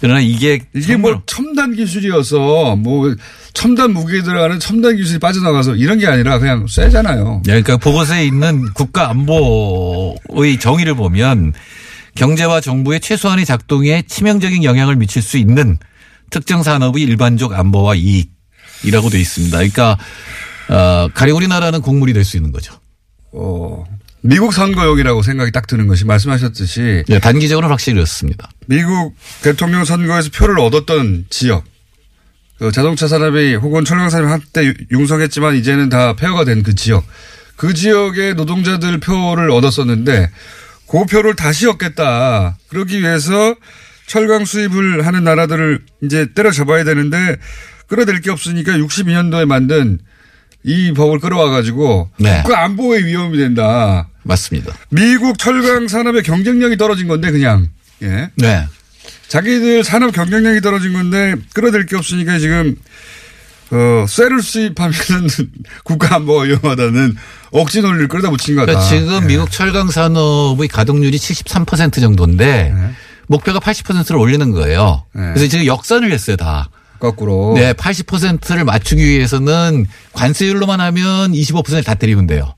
그러나 0.00 0.20
이게 0.20 0.60
이게 0.74 0.96
뭐 0.96 1.22
첨단 1.26 1.74
기술이어서 1.74 2.76
뭐 2.76 3.14
첨단 3.54 3.92
무기에 3.92 4.22
들어가는 4.22 4.60
첨단 4.60 4.96
기술이 4.96 5.18
빠져나가서 5.18 5.76
이런 5.76 5.98
게 5.98 6.06
아니라 6.06 6.38
그냥 6.38 6.66
쎄잖아요. 6.68 7.42
예, 7.46 7.50
그러니까 7.50 7.76
보고서에 7.78 8.26
있는 8.26 8.72
국가 8.74 9.08
안보의 9.10 10.58
정의를 10.60 10.94
보면 10.94 11.54
경제와 12.14 12.60
정부의 12.60 13.00
최소한의 13.00 13.44
작동에 13.44 14.02
치명적인 14.02 14.64
영향을 14.64 14.96
미칠 14.96 15.22
수 15.22 15.38
있는 15.38 15.78
특정 16.30 16.62
산업의 16.62 17.02
일반적 17.02 17.52
안보와 17.52 17.94
이익 17.94 18.36
곡물이라고 18.86 19.10
돼 19.10 19.20
있습니다. 19.20 19.56
그러니까 19.56 19.98
어, 20.68 21.08
가령 21.14 21.36
우리나라는 21.36 21.80
곡물이 21.80 22.12
될 22.12 22.24
수 22.24 22.36
있는 22.36 22.52
거죠. 22.52 22.74
어, 23.32 23.84
미국 24.26 24.52
선거용이라고 24.52 25.22
생각이 25.22 25.52
딱 25.52 25.66
드는 25.66 25.86
것이 25.86 26.04
말씀하셨듯이 26.04 27.04
예, 27.08 27.18
단기적으로는 27.18 27.70
확실히 27.72 27.94
그렇습니다. 27.94 28.50
미국 28.66 29.14
대통령 29.42 29.84
선거에서 29.84 30.30
표를 30.30 30.58
얻었던 30.58 31.26
지역, 31.30 31.64
그 32.58 32.72
자동차 32.72 33.06
산업이 33.06 33.54
혹은 33.54 33.84
철강 33.84 34.10
산업이 34.10 34.30
한때 34.30 34.74
융성했지만 34.90 35.56
이제는 35.56 35.88
다 35.88 36.14
폐허가 36.16 36.44
된 36.44 36.62
그 36.62 36.74
지역, 36.74 37.04
그 37.56 37.72
지역의 37.74 38.34
노동자들 38.34 38.98
표를 39.00 39.50
얻었었는데 39.50 40.30
그 40.88 41.04
표를 41.06 41.34
다시 41.36 41.66
얻겠다. 41.66 42.58
그러기 42.68 43.00
위해서 43.00 43.54
철강 44.06 44.44
수입을 44.44 45.06
하는 45.06 45.24
나라들을 45.24 45.80
이제 46.02 46.28
때려잡아야 46.34 46.84
되는데 46.84 47.36
끌어낼 47.88 48.20
게 48.20 48.30
없으니까 48.30 48.72
62년도에 48.72 49.44
만든 49.46 49.98
이 50.64 50.92
법을 50.92 51.20
끌어와 51.20 51.50
가지고 51.50 52.10
네. 52.18 52.42
그 52.46 52.52
안보의 52.54 53.04
위험이 53.04 53.38
된다. 53.38 54.08
맞습니다. 54.26 54.74
미국 54.90 55.38
철강 55.38 55.88
산업의 55.88 56.22
경쟁력이 56.22 56.76
떨어진 56.76 57.08
건데 57.08 57.30
그냥 57.30 57.68
예. 58.02 58.30
네. 58.36 58.66
자기들 59.28 59.84
산업 59.84 60.12
경쟁력이 60.12 60.60
떨어진 60.60 60.92
건데 60.92 61.34
끌어들 61.54 61.86
게 61.86 61.96
없으니까 61.96 62.38
지금 62.38 62.76
어 63.70 64.04
쇠를 64.08 64.42
수입하면은 64.42 65.28
국가 65.84 66.16
안보가 66.16 66.44
위험하다는 66.44 67.16
억지 67.50 67.82
논리를 67.82 68.08
끌어다 68.08 68.30
붙인 68.30 68.56
거다. 68.56 68.66
그러니까 68.66 68.88
지금 68.88 69.22
예. 69.22 69.26
미국 69.26 69.50
철강 69.50 69.90
산업의 69.90 70.68
가동률이 70.68 71.16
73% 71.16 72.00
정도인데 72.00 72.74
목표가 73.26 73.58
80%를 73.58 74.16
올리는 74.20 74.50
거예요. 74.52 75.04
네. 75.12 75.22
그래서 75.34 75.48
지금 75.48 75.66
역선을 75.66 76.12
했어요 76.12 76.36
다. 76.36 76.68
거꾸로. 76.98 77.52
네, 77.56 77.72
80%를 77.74 78.64
맞추기 78.64 79.04
위해서는 79.04 79.86
관세율로만 80.12 80.80
하면 80.80 81.32
25%를 81.32 81.84
다 81.84 81.94
때리면 81.94 82.26
돼요. 82.26 82.54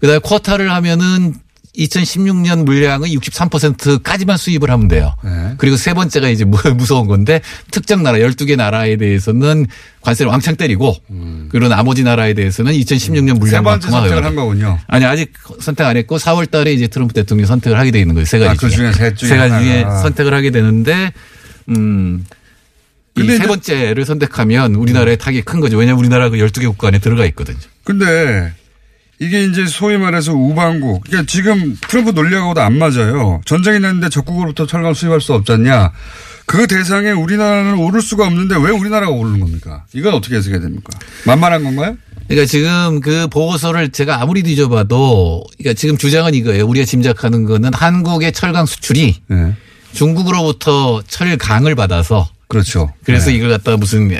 네. 0.00 0.06
그다음에 0.06 0.18
쿼타를 0.20 0.70
하면은 0.72 1.34
2016년 1.76 2.64
물량의 2.64 3.14
63%까지만 3.16 4.36
수입을 4.36 4.68
하면 4.70 4.88
돼요. 4.88 5.14
네. 5.22 5.54
그리고 5.58 5.76
세 5.76 5.94
번째가 5.94 6.28
이제 6.28 6.44
무- 6.44 6.58
무서운 6.76 7.06
건데 7.06 7.40
특정 7.70 8.02
나라 8.02 8.18
12개 8.18 8.56
나라에 8.56 8.96
대해서는 8.96 9.66
관세를 10.00 10.28
왕창 10.30 10.56
때리고 10.56 10.96
그리고 11.50 11.68
나머지 11.68 12.02
나라에 12.02 12.34
대해서는 12.34 12.72
2016년 12.72 13.30
음. 13.40 13.46
세 13.46 13.60
번째 13.60 13.88
물량만큼 13.88 13.90
선택을. 13.90 14.24
한 14.24 14.34
거군요. 14.34 14.78
아니 14.88 15.04
아직 15.04 15.32
선택 15.60 15.84
안 15.86 15.96
했고 15.96 16.16
4월 16.18 16.50
달에 16.50 16.72
이제 16.72 16.88
트럼프 16.88 17.14
대통령이 17.14 17.46
선택을 17.46 17.78
하게 17.78 17.92
돼 17.92 18.00
있는 18.00 18.14
거예요. 18.16 18.24
세 18.24 18.40
가지 18.40 18.50
아, 18.50 18.54
그 18.54 18.70
중에 18.70 18.92
셋 18.92 19.16
중에 19.16 19.28
세 19.28 19.36
가지 19.36 19.64
중에. 19.64 19.82
선택을 20.02 20.34
하게 20.34 20.50
되는데 20.50 21.12
음. 21.68 22.24
근데 23.14 23.34
이세 23.34 23.36
이제- 23.44 23.46
번째를 23.46 24.04
선택하면 24.04 24.74
우리나라의 24.74 25.16
타격이 25.18 25.42
큰 25.42 25.60
거죠. 25.60 25.76
왜냐하면 25.76 26.00
우리나라가 26.00 26.30
그 26.30 26.36
12개 26.38 26.66
국가 26.66 26.88
안에 26.88 26.98
들어가 26.98 27.24
있거든요. 27.26 27.58
근데 27.84 28.52
이게 29.20 29.44
이제 29.44 29.66
소위 29.66 29.98
말해서 29.98 30.32
우방국. 30.32 31.02
그러니까 31.04 31.30
지금 31.30 31.76
트럼프 31.88 32.10
논리하고도 32.10 32.60
안 32.60 32.78
맞아요. 32.78 33.40
전쟁이 33.44 33.80
났는데 33.80 34.08
적국으로부터 34.10 34.66
철강 34.66 34.94
수입할 34.94 35.20
수 35.20 35.34
없잖냐. 35.34 35.92
그 36.46 36.66
대상에 36.66 37.10
우리나라는 37.10 37.74
오를 37.74 38.00
수가 38.00 38.26
없는데 38.26 38.56
왜 38.56 38.70
우리나라가 38.70 39.12
오르는 39.12 39.40
겁니까? 39.40 39.84
이건 39.92 40.14
어떻게 40.14 40.36
해석해야 40.36 40.60
됩니까? 40.60 40.98
만만한 41.26 41.64
건가요? 41.64 41.96
그러니까 42.28 42.46
지금 42.46 43.00
그 43.00 43.26
보고서를 43.28 43.90
제가 43.90 44.22
아무리 44.22 44.42
뒤져봐도 44.42 45.44
그러니까 45.58 45.78
지금 45.78 45.98
주장은 45.98 46.34
이거예요. 46.34 46.66
우리가 46.66 46.86
짐작하는 46.86 47.44
거는 47.44 47.74
한국의 47.74 48.32
철강 48.32 48.66
수출이 48.66 49.16
네. 49.28 49.54
중국으로부터 49.92 51.02
철강을 51.06 51.74
받아서 51.74 52.28
그렇죠. 52.48 52.92
그래서 53.04 53.30
네. 53.30 53.36
이걸 53.36 53.50
갖다가 53.50 53.76
무슨 53.76 54.10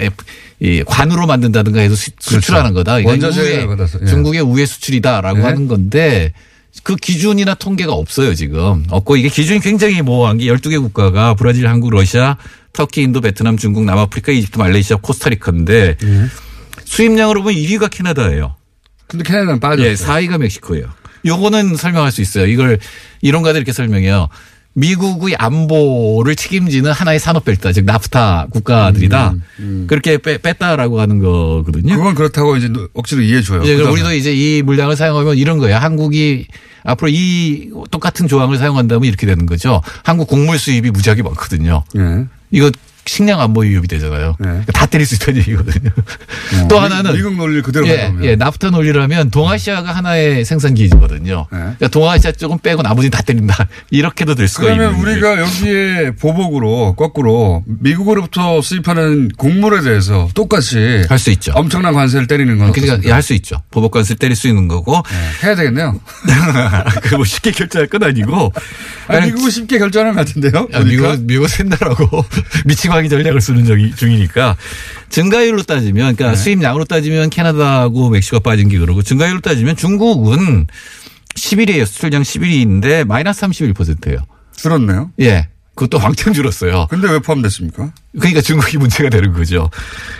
이 0.61 0.83
관으로 0.87 1.27
만든다든가 1.27 1.81
해서 1.81 1.95
수, 1.95 2.11
출하는 2.19 2.75
거다. 2.75 3.01
그러니까 3.01 3.27
원자재를 3.27 3.67
받아서, 3.67 3.99
예. 4.03 4.07
중국의 4.07 4.43
우회 4.43 4.67
수출이다라고 4.67 5.39
네. 5.39 5.45
하는 5.45 5.67
건데 5.67 6.33
그 6.83 6.95
기준이나 6.97 7.55
통계가 7.55 7.93
없어요 7.93 8.35
지금. 8.35 8.85
없고 8.91 9.17
이게 9.17 9.29
기준이 9.29 9.61
굉장히 9.61 10.03
모호한 10.03 10.39
게 10.39 10.47
12개 10.47 10.81
국가가 10.81 11.35
브라질, 11.35 11.67
한국, 11.67 11.91
러시아, 11.91 12.37
터키, 12.73 13.03
인도, 13.03 13.21
베트남, 13.21 13.57
중국, 13.57 13.85
남아프리카, 13.85 14.31
이집트, 14.33 14.59
말레이시아, 14.59 14.99
코스타리카인데 14.99 15.97
예. 16.03 16.27
수입량으로 16.85 17.43
보면 17.43 17.59
1위가 17.59 17.91
캐나다예요. 17.91 18.57
근데 19.07 19.25
캐나다는 19.25 19.59
빠졌어요. 19.59 19.91
예, 19.91 19.95
4위가 19.95 20.39
멕시코예요. 20.39 20.87
요거는 21.25 21.77
설명할 21.77 22.13
수 22.13 22.21
있어요. 22.21 22.47
이걸 22.47 22.79
이론가들 23.23 23.59
이렇게 23.59 23.73
설명해요. 23.73 24.29
미국의 24.79 25.35
안보를 25.37 26.37
책임지는 26.37 26.93
하나의 26.93 27.19
산업벨트, 27.19 27.73
즉 27.73 27.85
나프타 27.85 28.47
국가들이다. 28.51 29.35
그렇게 29.89 30.19
빼, 30.19 30.39
뺐다라고 30.39 31.01
하는 31.01 31.19
거거든요. 31.19 31.97
그건 31.97 32.15
그렇다고 32.15 32.57
이제 32.57 32.71
억지로 32.95 33.23
이해해 33.23 33.43
줘요. 33.43 33.63
이제 33.63 33.77
그럼 33.77 33.93
우리도 33.93 34.15
이제 34.15 34.33
이 34.33 34.63
물량을 34.63 34.95
사용하면 34.95 35.37
이런 35.37 35.59
거예요. 35.59 35.77
한국이 35.77 36.47
앞으로 36.85 37.09
이 37.11 37.71
똑같은 37.91 38.29
조항을 38.29 38.57
사용한다면 38.57 39.05
이렇게 39.05 39.27
되는 39.27 39.47
거죠. 39.47 39.83
한국 40.05 40.29
곡물 40.29 40.59
수입이 40.59 40.91
무지하게 40.93 41.23
많거든요. 41.23 41.83
예. 41.97 42.27
이거 42.51 42.71
식량 43.09 43.41
안보 43.41 43.63
위협이 43.63 43.89
되잖아요. 43.89 44.37
네. 44.39 44.63
다 44.73 44.87
때릴 44.87 45.07
수 45.07 45.15
있다는 45.17 45.41
얘기거든요. 45.41 45.91
또 46.69 46.79
하나는 46.79 47.15
미국 47.15 47.35
논리를 47.37 47.63
그대로 47.63 47.89
예. 47.89 48.13
예, 48.23 48.37
나프타 48.37 48.71
논리라면 48.71 49.31
동아시아가 49.31 49.93
하나의 49.93 50.45
생산 50.45 50.75
기지거든요. 50.75 51.47
네. 51.51 51.59
그러니까 51.59 51.89
동아시아 51.89 52.33
쪽은 52.33 52.59
빼고 52.61 52.83
나머지는 52.83 53.11
다 53.11 53.23
때린다. 53.23 53.67
이렇게도 53.91 54.35
될 54.35 54.47
수가 54.49 54.65
그러면 54.65 54.91
있는 54.95 54.99
거죠. 54.99 55.11
우리가 55.11 55.41
여기에 55.41 56.11
보복으로 56.21 56.95
거꾸로 56.95 57.65
미국으로부터 57.67 58.61
수입하는 58.63 59.29
곡물에 59.37 59.81
대해서 59.83 60.29
똑같이 60.35 61.03
할 61.09 61.19
수 61.19 61.31
있죠. 61.33 61.51
엄청난 61.55 61.95
관세를 61.95 62.27
때리는 62.29 62.59
건 62.59 62.71
그러니까 62.73 63.13
할 63.15 63.23
수 63.23 63.35
있죠. 63.35 63.61
보복 63.71 63.91
관세 63.93 64.15
때릴 64.15 64.37
수 64.37 64.47
있는 64.49 64.69
거고. 64.69 65.03
해야 65.43 65.55
되겠네요. 65.57 65.99
그뭐 67.03 67.25
쉽게 67.25 67.51
결제할 67.51 67.89
건 67.89 68.03
아니고. 68.05 68.53
아니, 69.09 69.27
미국은 69.27 69.51
쉽게 69.51 69.79
결정하는 69.79 70.15
것 70.15 70.27
같은데요. 70.27 70.69
야, 70.73 70.81
미국, 70.85 71.21
미국 71.23 71.49
센다라고 71.49 72.25
미치 72.67 72.89
광이 72.99 73.09
전략을 73.09 73.41
쓰는 73.41 73.65
적이 73.65 73.95
중이니까 73.95 74.57
증가율로 75.09 75.63
따지면, 75.63 76.17
그러니까 76.17 76.37
수입량으로 76.37 76.85
따지면 76.85 77.31
캐나다하고 77.31 78.11
멕시코가 78.11 78.41
빠진 78.41 78.69
게 78.69 78.79
그러고 78.79 79.03
증가율로 79.03 79.41
따지면 79.41 79.77
중국은 79.77 80.67
11위에요. 81.37 81.87
수출량 81.87 82.23
11위인데 82.23 83.07
마이너스 83.07 83.43
31%예요. 83.43 84.19
줄었네요. 84.57 85.13
예. 85.21 85.49
그것도 85.77 86.03
왕창 86.03 86.33
줄었어요. 86.33 86.89
근데 86.91 87.09
왜 87.09 87.21
포함됐습니까? 87.21 87.93
그러니까 88.19 88.41
중국이 88.41 88.79
문제가 88.79 89.11
되는 89.11 89.33
거죠. 89.33 89.71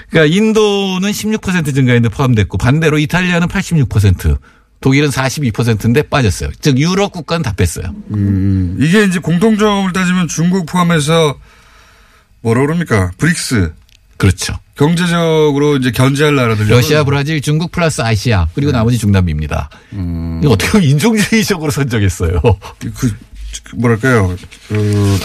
그러니까 0.09 0.37
인도는 0.37 1.11
16% 1.11 1.75
증가했는데 1.75 2.11
포함됐고 2.11 2.59
반대로 2.59 2.97
이탈리아는 3.01 3.49
86%, 3.49 4.39
독일은 4.81 5.09
42%인데 5.09 6.03
빠졌어요. 6.03 6.51
즉 6.61 6.79
유럽 6.79 7.11
국가는 7.11 7.43
다 7.43 7.53
뺐어요. 7.55 7.93
음, 8.13 8.77
이게 8.79 9.03
이제 9.03 9.19
공통점을 9.19 9.93
따지면 9.93 10.29
중국 10.29 10.67
포함해서 10.67 11.37
뭐라 12.41 12.63
그럽니까? 12.63 13.11
브릭스. 13.19 13.73
그렇죠. 14.17 14.59
경제적으로 14.77 15.77
이제 15.77 15.91
견제할 15.91 16.35
나라들. 16.35 16.69
러시아, 16.69 17.05
브라질, 17.05 17.41
중국 17.41 17.73
플러스 17.73 18.01
아시아 18.01 18.49
그리고 18.55 18.73
나머지 18.73 18.99
중남미입니다. 18.99 19.71
이거 20.43 20.53
어떻게 20.53 20.71
보면 20.73 20.89
인종주의적으로 20.89 21.71
선정했어요. 21.71 22.41
그, 22.79 22.93
그 22.93 23.17
뭐랄까요. 23.77 24.37
그 24.69 25.19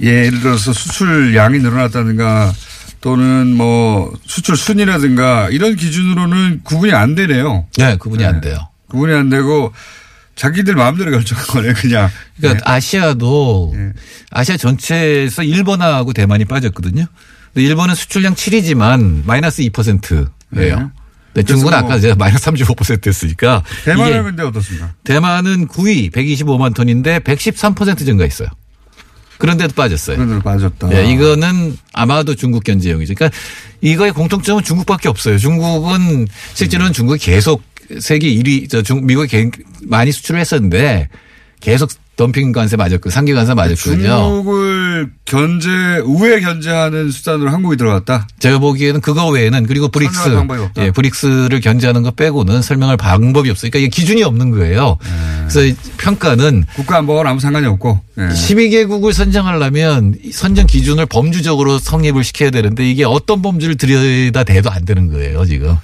예를 0.00 0.40
들어서 0.40 0.72
수출량이 0.72 1.58
늘어났다든가 1.58 2.52
또는 3.00 3.54
뭐 3.54 4.12
수출 4.24 4.56
순이라든가 4.56 5.50
이런 5.50 5.76
기준으로는 5.76 6.62
구분이 6.64 6.92
안 6.92 7.14
되네요. 7.14 7.66
네, 7.76 7.96
그분이 7.96 8.24
안 8.24 8.40
돼요. 8.40 8.56
구분이 8.88 9.14
안 9.14 9.28
되고 9.28 9.72
자기들 10.36 10.74
마음대로 10.74 11.10
결정한 11.10 11.46
거네 11.46 11.72
그냥. 11.74 12.10
그러니까 12.38 12.72
아시아도 12.72 13.72
네. 13.76 13.92
아시아 14.30 14.56
전체에서 14.56 15.42
일본하고 15.42 16.12
대만이 16.12 16.44
빠졌거든요. 16.44 17.06
근데 17.52 17.66
일본은 17.66 17.94
수출량 17.94 18.34
7이지만 18.34 19.24
마이너스 19.24 19.62
2%예요. 19.62 20.90
네. 21.34 21.42
중국은 21.42 21.70
뭐 21.70 21.78
아까 21.78 21.98
제가 21.98 22.14
마이너스 22.14 22.44
35% 22.46 23.06
했으니까 23.06 23.62
대만은 23.84 24.22
근데 24.22 24.42
어떻습니까? 24.44 24.92
대만은 25.02 25.68
9위 25.68 26.12
125만 26.12 26.74
톤인데 26.74 27.20
113% 27.20 28.04
증가했어요. 28.04 28.48
그런데도 29.38 29.74
빠졌어요. 29.74 30.16
그런데도 30.16 30.42
빠졌다. 30.42 30.96
예, 30.96 31.12
이거는 31.12 31.76
아마도 31.92 32.36
중국 32.36 32.62
견제용이죠. 32.62 33.14
그러니까 33.14 33.36
이거의 33.80 34.12
공통점은 34.12 34.62
중국밖에 34.62 35.08
없어요. 35.08 35.38
중국은 35.38 36.28
실제로는 36.54 36.92
중국이 36.92 37.18
계속 37.18 37.62
세계 38.00 38.28
1위, 38.34 38.68
저 38.70 38.82
중, 38.82 39.06
미국이 39.06 39.28
개- 39.28 39.50
많이 39.82 40.12
수출을 40.12 40.40
했었는데 40.40 41.08
계속 41.60 41.90
덤핑 42.16 42.52
관세 42.52 42.76
맞았고 42.76 43.10
상계 43.10 43.34
관세 43.34 43.54
맞았거든요. 43.54 44.06
중국을 44.06 45.10
견제, 45.24 45.68
우회 46.04 46.38
견제하는 46.40 47.10
수단으로 47.10 47.50
한국이 47.50 47.76
들어갔다. 47.76 48.28
제가 48.38 48.58
보기에는 48.60 49.00
그거 49.00 49.26
외에는 49.30 49.66
그리고 49.66 49.88
브릭스. 49.88 50.28
예, 50.76 50.90
브릭스를 50.92 51.60
견제하는 51.60 52.02
거 52.04 52.12
빼고는 52.12 52.62
설명할 52.62 52.96
방법이 52.96 53.50
없어요. 53.50 53.68
그러니까 53.72 53.78
이게 53.80 53.88
기준이 53.88 54.22
없는 54.22 54.50
거예요. 54.52 54.96
네. 55.02 55.10
그래서 55.40 55.64
이 55.64 55.74
평가는 55.96 56.64
국가 56.76 56.98
안보와는 56.98 57.32
아무 57.32 57.40
상관이 57.40 57.66
없고. 57.66 58.00
예. 58.18 58.22
12개국을 58.28 59.12
선정하려면 59.12 60.14
이 60.22 60.30
선정 60.30 60.66
기준을 60.68 61.06
범주적으로 61.06 61.80
성립을 61.80 62.22
시켜야 62.22 62.50
되는데 62.50 62.88
이게 62.88 63.04
어떤 63.04 63.42
범주를 63.42 63.74
들여다 63.76 64.44
대도 64.44 64.70
안 64.70 64.84
되는 64.84 65.10
거예요, 65.10 65.44
지금. 65.46 65.74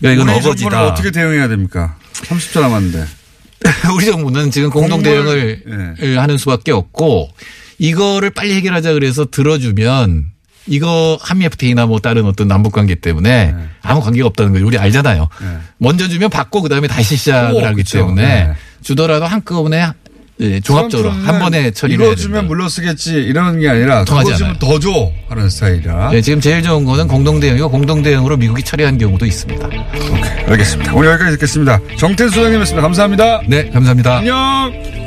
그러니까 0.00 0.22
이건 0.22 0.36
어거지다. 0.36 0.86
어떻게 0.86 1.10
대응해야 1.10 1.48
됩니까? 1.48 1.96
30초 2.12 2.60
남았는데. 2.60 3.04
우리 3.94 4.06
정부는 4.06 4.50
지금 4.50 4.70
공동 4.70 5.02
대응을 5.02 5.62
하는 6.18 6.36
수밖에 6.38 6.70
없고 6.72 7.30
이거를 7.78 8.30
빨리 8.30 8.54
해결하자 8.54 8.92
그래서 8.92 9.24
들어주면 9.24 10.26
이거 10.66 11.18
한미 11.20 11.46
FTA나 11.46 11.86
뭐 11.86 11.98
다른 11.98 12.24
어떤 12.24 12.48
남북 12.48 12.72
관계 12.72 12.94
때문에 12.94 13.52
네. 13.52 13.68
아무 13.82 14.00
관계가 14.00 14.26
없다는 14.28 14.52
걸 14.52 14.62
우리 14.62 14.78
알잖아요. 14.78 15.28
먼저 15.78 16.08
주면 16.08 16.30
받고 16.30 16.62
그다음에 16.62 16.88
다시 16.88 17.16
시작을 17.16 17.54
오, 17.62 17.66
하기 17.66 17.76
그쵸. 17.76 17.98
때문에 17.98 18.22
네. 18.22 18.54
주더라도 18.82 19.26
한꺼번에 19.26 19.90
예, 20.40 20.58
종합적으로 20.60 21.10
한 21.10 21.38
번에 21.38 21.70
처리를 21.70 22.04
이거 22.04 22.14
주면 22.16 22.40
된다. 22.40 22.48
물러쓰겠지 22.48 23.12
이런 23.14 23.60
게 23.60 23.68
아니라 23.68 24.04
통하지 24.04 24.26
그거 24.32 24.36
주면. 24.38 24.58
더 24.58 24.78
줘 24.80 25.12
하는 25.28 25.48
스타일이라. 25.48 26.10
예, 26.12 26.20
지금 26.20 26.40
제일 26.40 26.62
좋은 26.62 26.84
거는 26.84 27.06
공동 27.06 27.38
대응이고 27.38 27.70
공동 27.70 28.02
대응으로 28.02 28.36
미국이 28.36 28.62
처리한 28.62 28.98
경우도 28.98 29.24
있습니다. 29.26 29.66
오케이, 29.66 29.80
알겠습니다. 30.48 30.92
오늘 30.94 31.10
여기까지 31.10 31.36
듣겠습니다. 31.36 31.78
정태수 31.98 32.30
소장님이었습니다. 32.34 32.82
감사합니다. 32.82 33.42
네, 33.46 33.70
감사합니다. 33.70 34.16
안녕. 34.18 35.03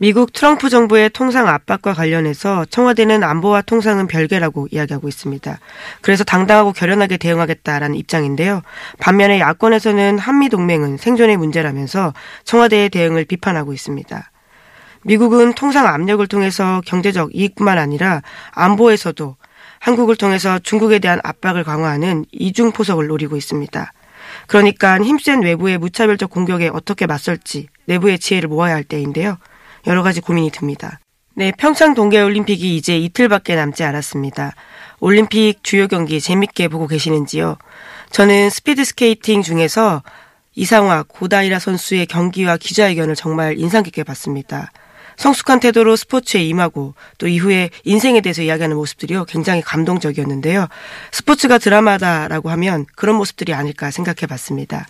미국 0.00 0.32
트럼프 0.32 0.70
정부의 0.70 1.10
통상 1.10 1.48
압박과 1.48 1.92
관련해서 1.92 2.64
청와대는 2.66 3.24
안보와 3.24 3.62
통상은 3.62 4.06
별개라고 4.06 4.68
이야기하고 4.70 5.08
있습니다. 5.08 5.58
그래서 6.02 6.22
당당하고 6.22 6.72
결연하게 6.72 7.16
대응하겠다라는 7.16 7.96
입장인데요. 7.96 8.62
반면에 9.00 9.40
야권에서는 9.40 10.20
한미 10.20 10.50
동맹은 10.50 10.98
생존의 10.98 11.36
문제라면서 11.36 12.14
청와대의 12.44 12.90
대응을 12.90 13.24
비판하고 13.24 13.72
있습니다. 13.72 14.30
미국은 15.02 15.54
통상 15.54 15.88
압력을 15.88 16.24
통해서 16.28 16.80
경제적 16.86 17.34
이익뿐만 17.34 17.78
아니라 17.78 18.22
안보에서도 18.52 19.36
한국을 19.80 20.14
통해서 20.14 20.60
중국에 20.60 21.00
대한 21.00 21.20
압박을 21.24 21.64
강화하는 21.64 22.24
이중 22.30 22.70
포석을 22.70 23.08
노리고 23.08 23.36
있습니다. 23.36 23.92
그러니까 24.46 25.00
힘센 25.00 25.42
외부의 25.42 25.78
무차별적 25.78 26.30
공격에 26.30 26.70
어떻게 26.72 27.06
맞설지 27.06 27.66
내부의 27.86 28.20
지혜를 28.20 28.48
모아야 28.48 28.74
할 28.74 28.84
때인데요. 28.84 29.38
여러 29.88 30.02
가지 30.02 30.20
고민이 30.20 30.50
듭니다. 30.50 31.00
네, 31.34 31.50
평창 31.56 31.94
동계올림픽이 31.94 32.76
이제 32.76 32.98
이틀밖에 32.98 33.54
남지 33.54 33.82
않았습니다. 33.84 34.54
올림픽 35.00 35.62
주요 35.62 35.88
경기 35.88 36.20
재밌게 36.20 36.68
보고 36.68 36.86
계시는지요? 36.86 37.56
저는 38.10 38.50
스피드 38.50 38.84
스케이팅 38.84 39.42
중에서 39.42 40.02
이상화, 40.54 41.04
고다이라 41.08 41.58
선수의 41.58 42.06
경기와 42.06 42.56
기자회견을 42.56 43.14
정말 43.14 43.58
인상 43.58 43.82
깊게 43.82 44.02
봤습니다. 44.02 44.70
성숙한 45.16 45.60
태도로 45.60 45.96
스포츠에 45.96 46.42
임하고 46.42 46.94
또 47.18 47.26
이후에 47.26 47.70
인생에 47.84 48.20
대해서 48.20 48.42
이야기하는 48.42 48.76
모습들이요 48.76 49.24
굉장히 49.24 49.62
감동적이었는데요. 49.62 50.68
스포츠가 51.12 51.58
드라마다라고 51.58 52.50
하면 52.50 52.86
그런 52.94 53.16
모습들이 53.16 53.52
아닐까 53.54 53.90
생각해 53.90 54.26
봤습니다. 54.28 54.86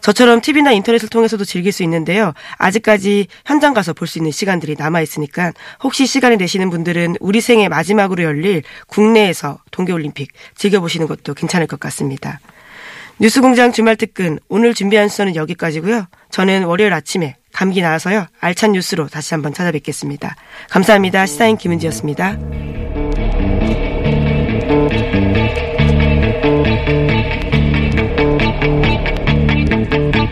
저처럼 0.00 0.40
TV나 0.40 0.72
인터넷을 0.72 1.08
통해서도 1.08 1.44
즐길 1.44 1.72
수 1.72 1.82
있는데요. 1.82 2.32
아직까지 2.56 3.26
현장 3.46 3.74
가서 3.74 3.92
볼 3.92 4.08
수 4.08 4.18
있는 4.18 4.30
시간들이 4.32 4.74
남아 4.78 5.02
있으니까 5.02 5.52
혹시 5.82 6.06
시간이 6.06 6.38
되시는 6.38 6.70
분들은 6.70 7.16
우리 7.20 7.40
생애 7.40 7.68
마지막으로 7.68 8.22
열릴 8.22 8.62
국내에서 8.86 9.58
동계올림픽 9.70 10.32
즐겨보시는 10.56 11.06
것도 11.06 11.34
괜찮을 11.34 11.66
것 11.66 11.78
같습니다. 11.78 12.40
뉴스공장 13.20 13.72
주말 13.72 13.96
특근 13.96 14.38
오늘 14.48 14.74
준비한 14.74 15.08
수는 15.08 15.36
여기까지고요. 15.36 16.06
저는 16.30 16.64
월요일 16.64 16.92
아침에 16.92 17.36
감기 17.52 17.82
나와서요. 17.82 18.26
알찬 18.40 18.72
뉴스로 18.72 19.08
다시 19.08 19.34
한번 19.34 19.52
찾아뵙겠습니다. 19.52 20.36
감사합니다. 20.70 21.26
시사인 21.26 21.56
김은지였습니다. 21.56 22.38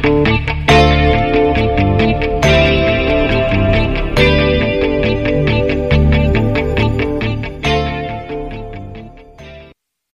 Música 0.07 0.56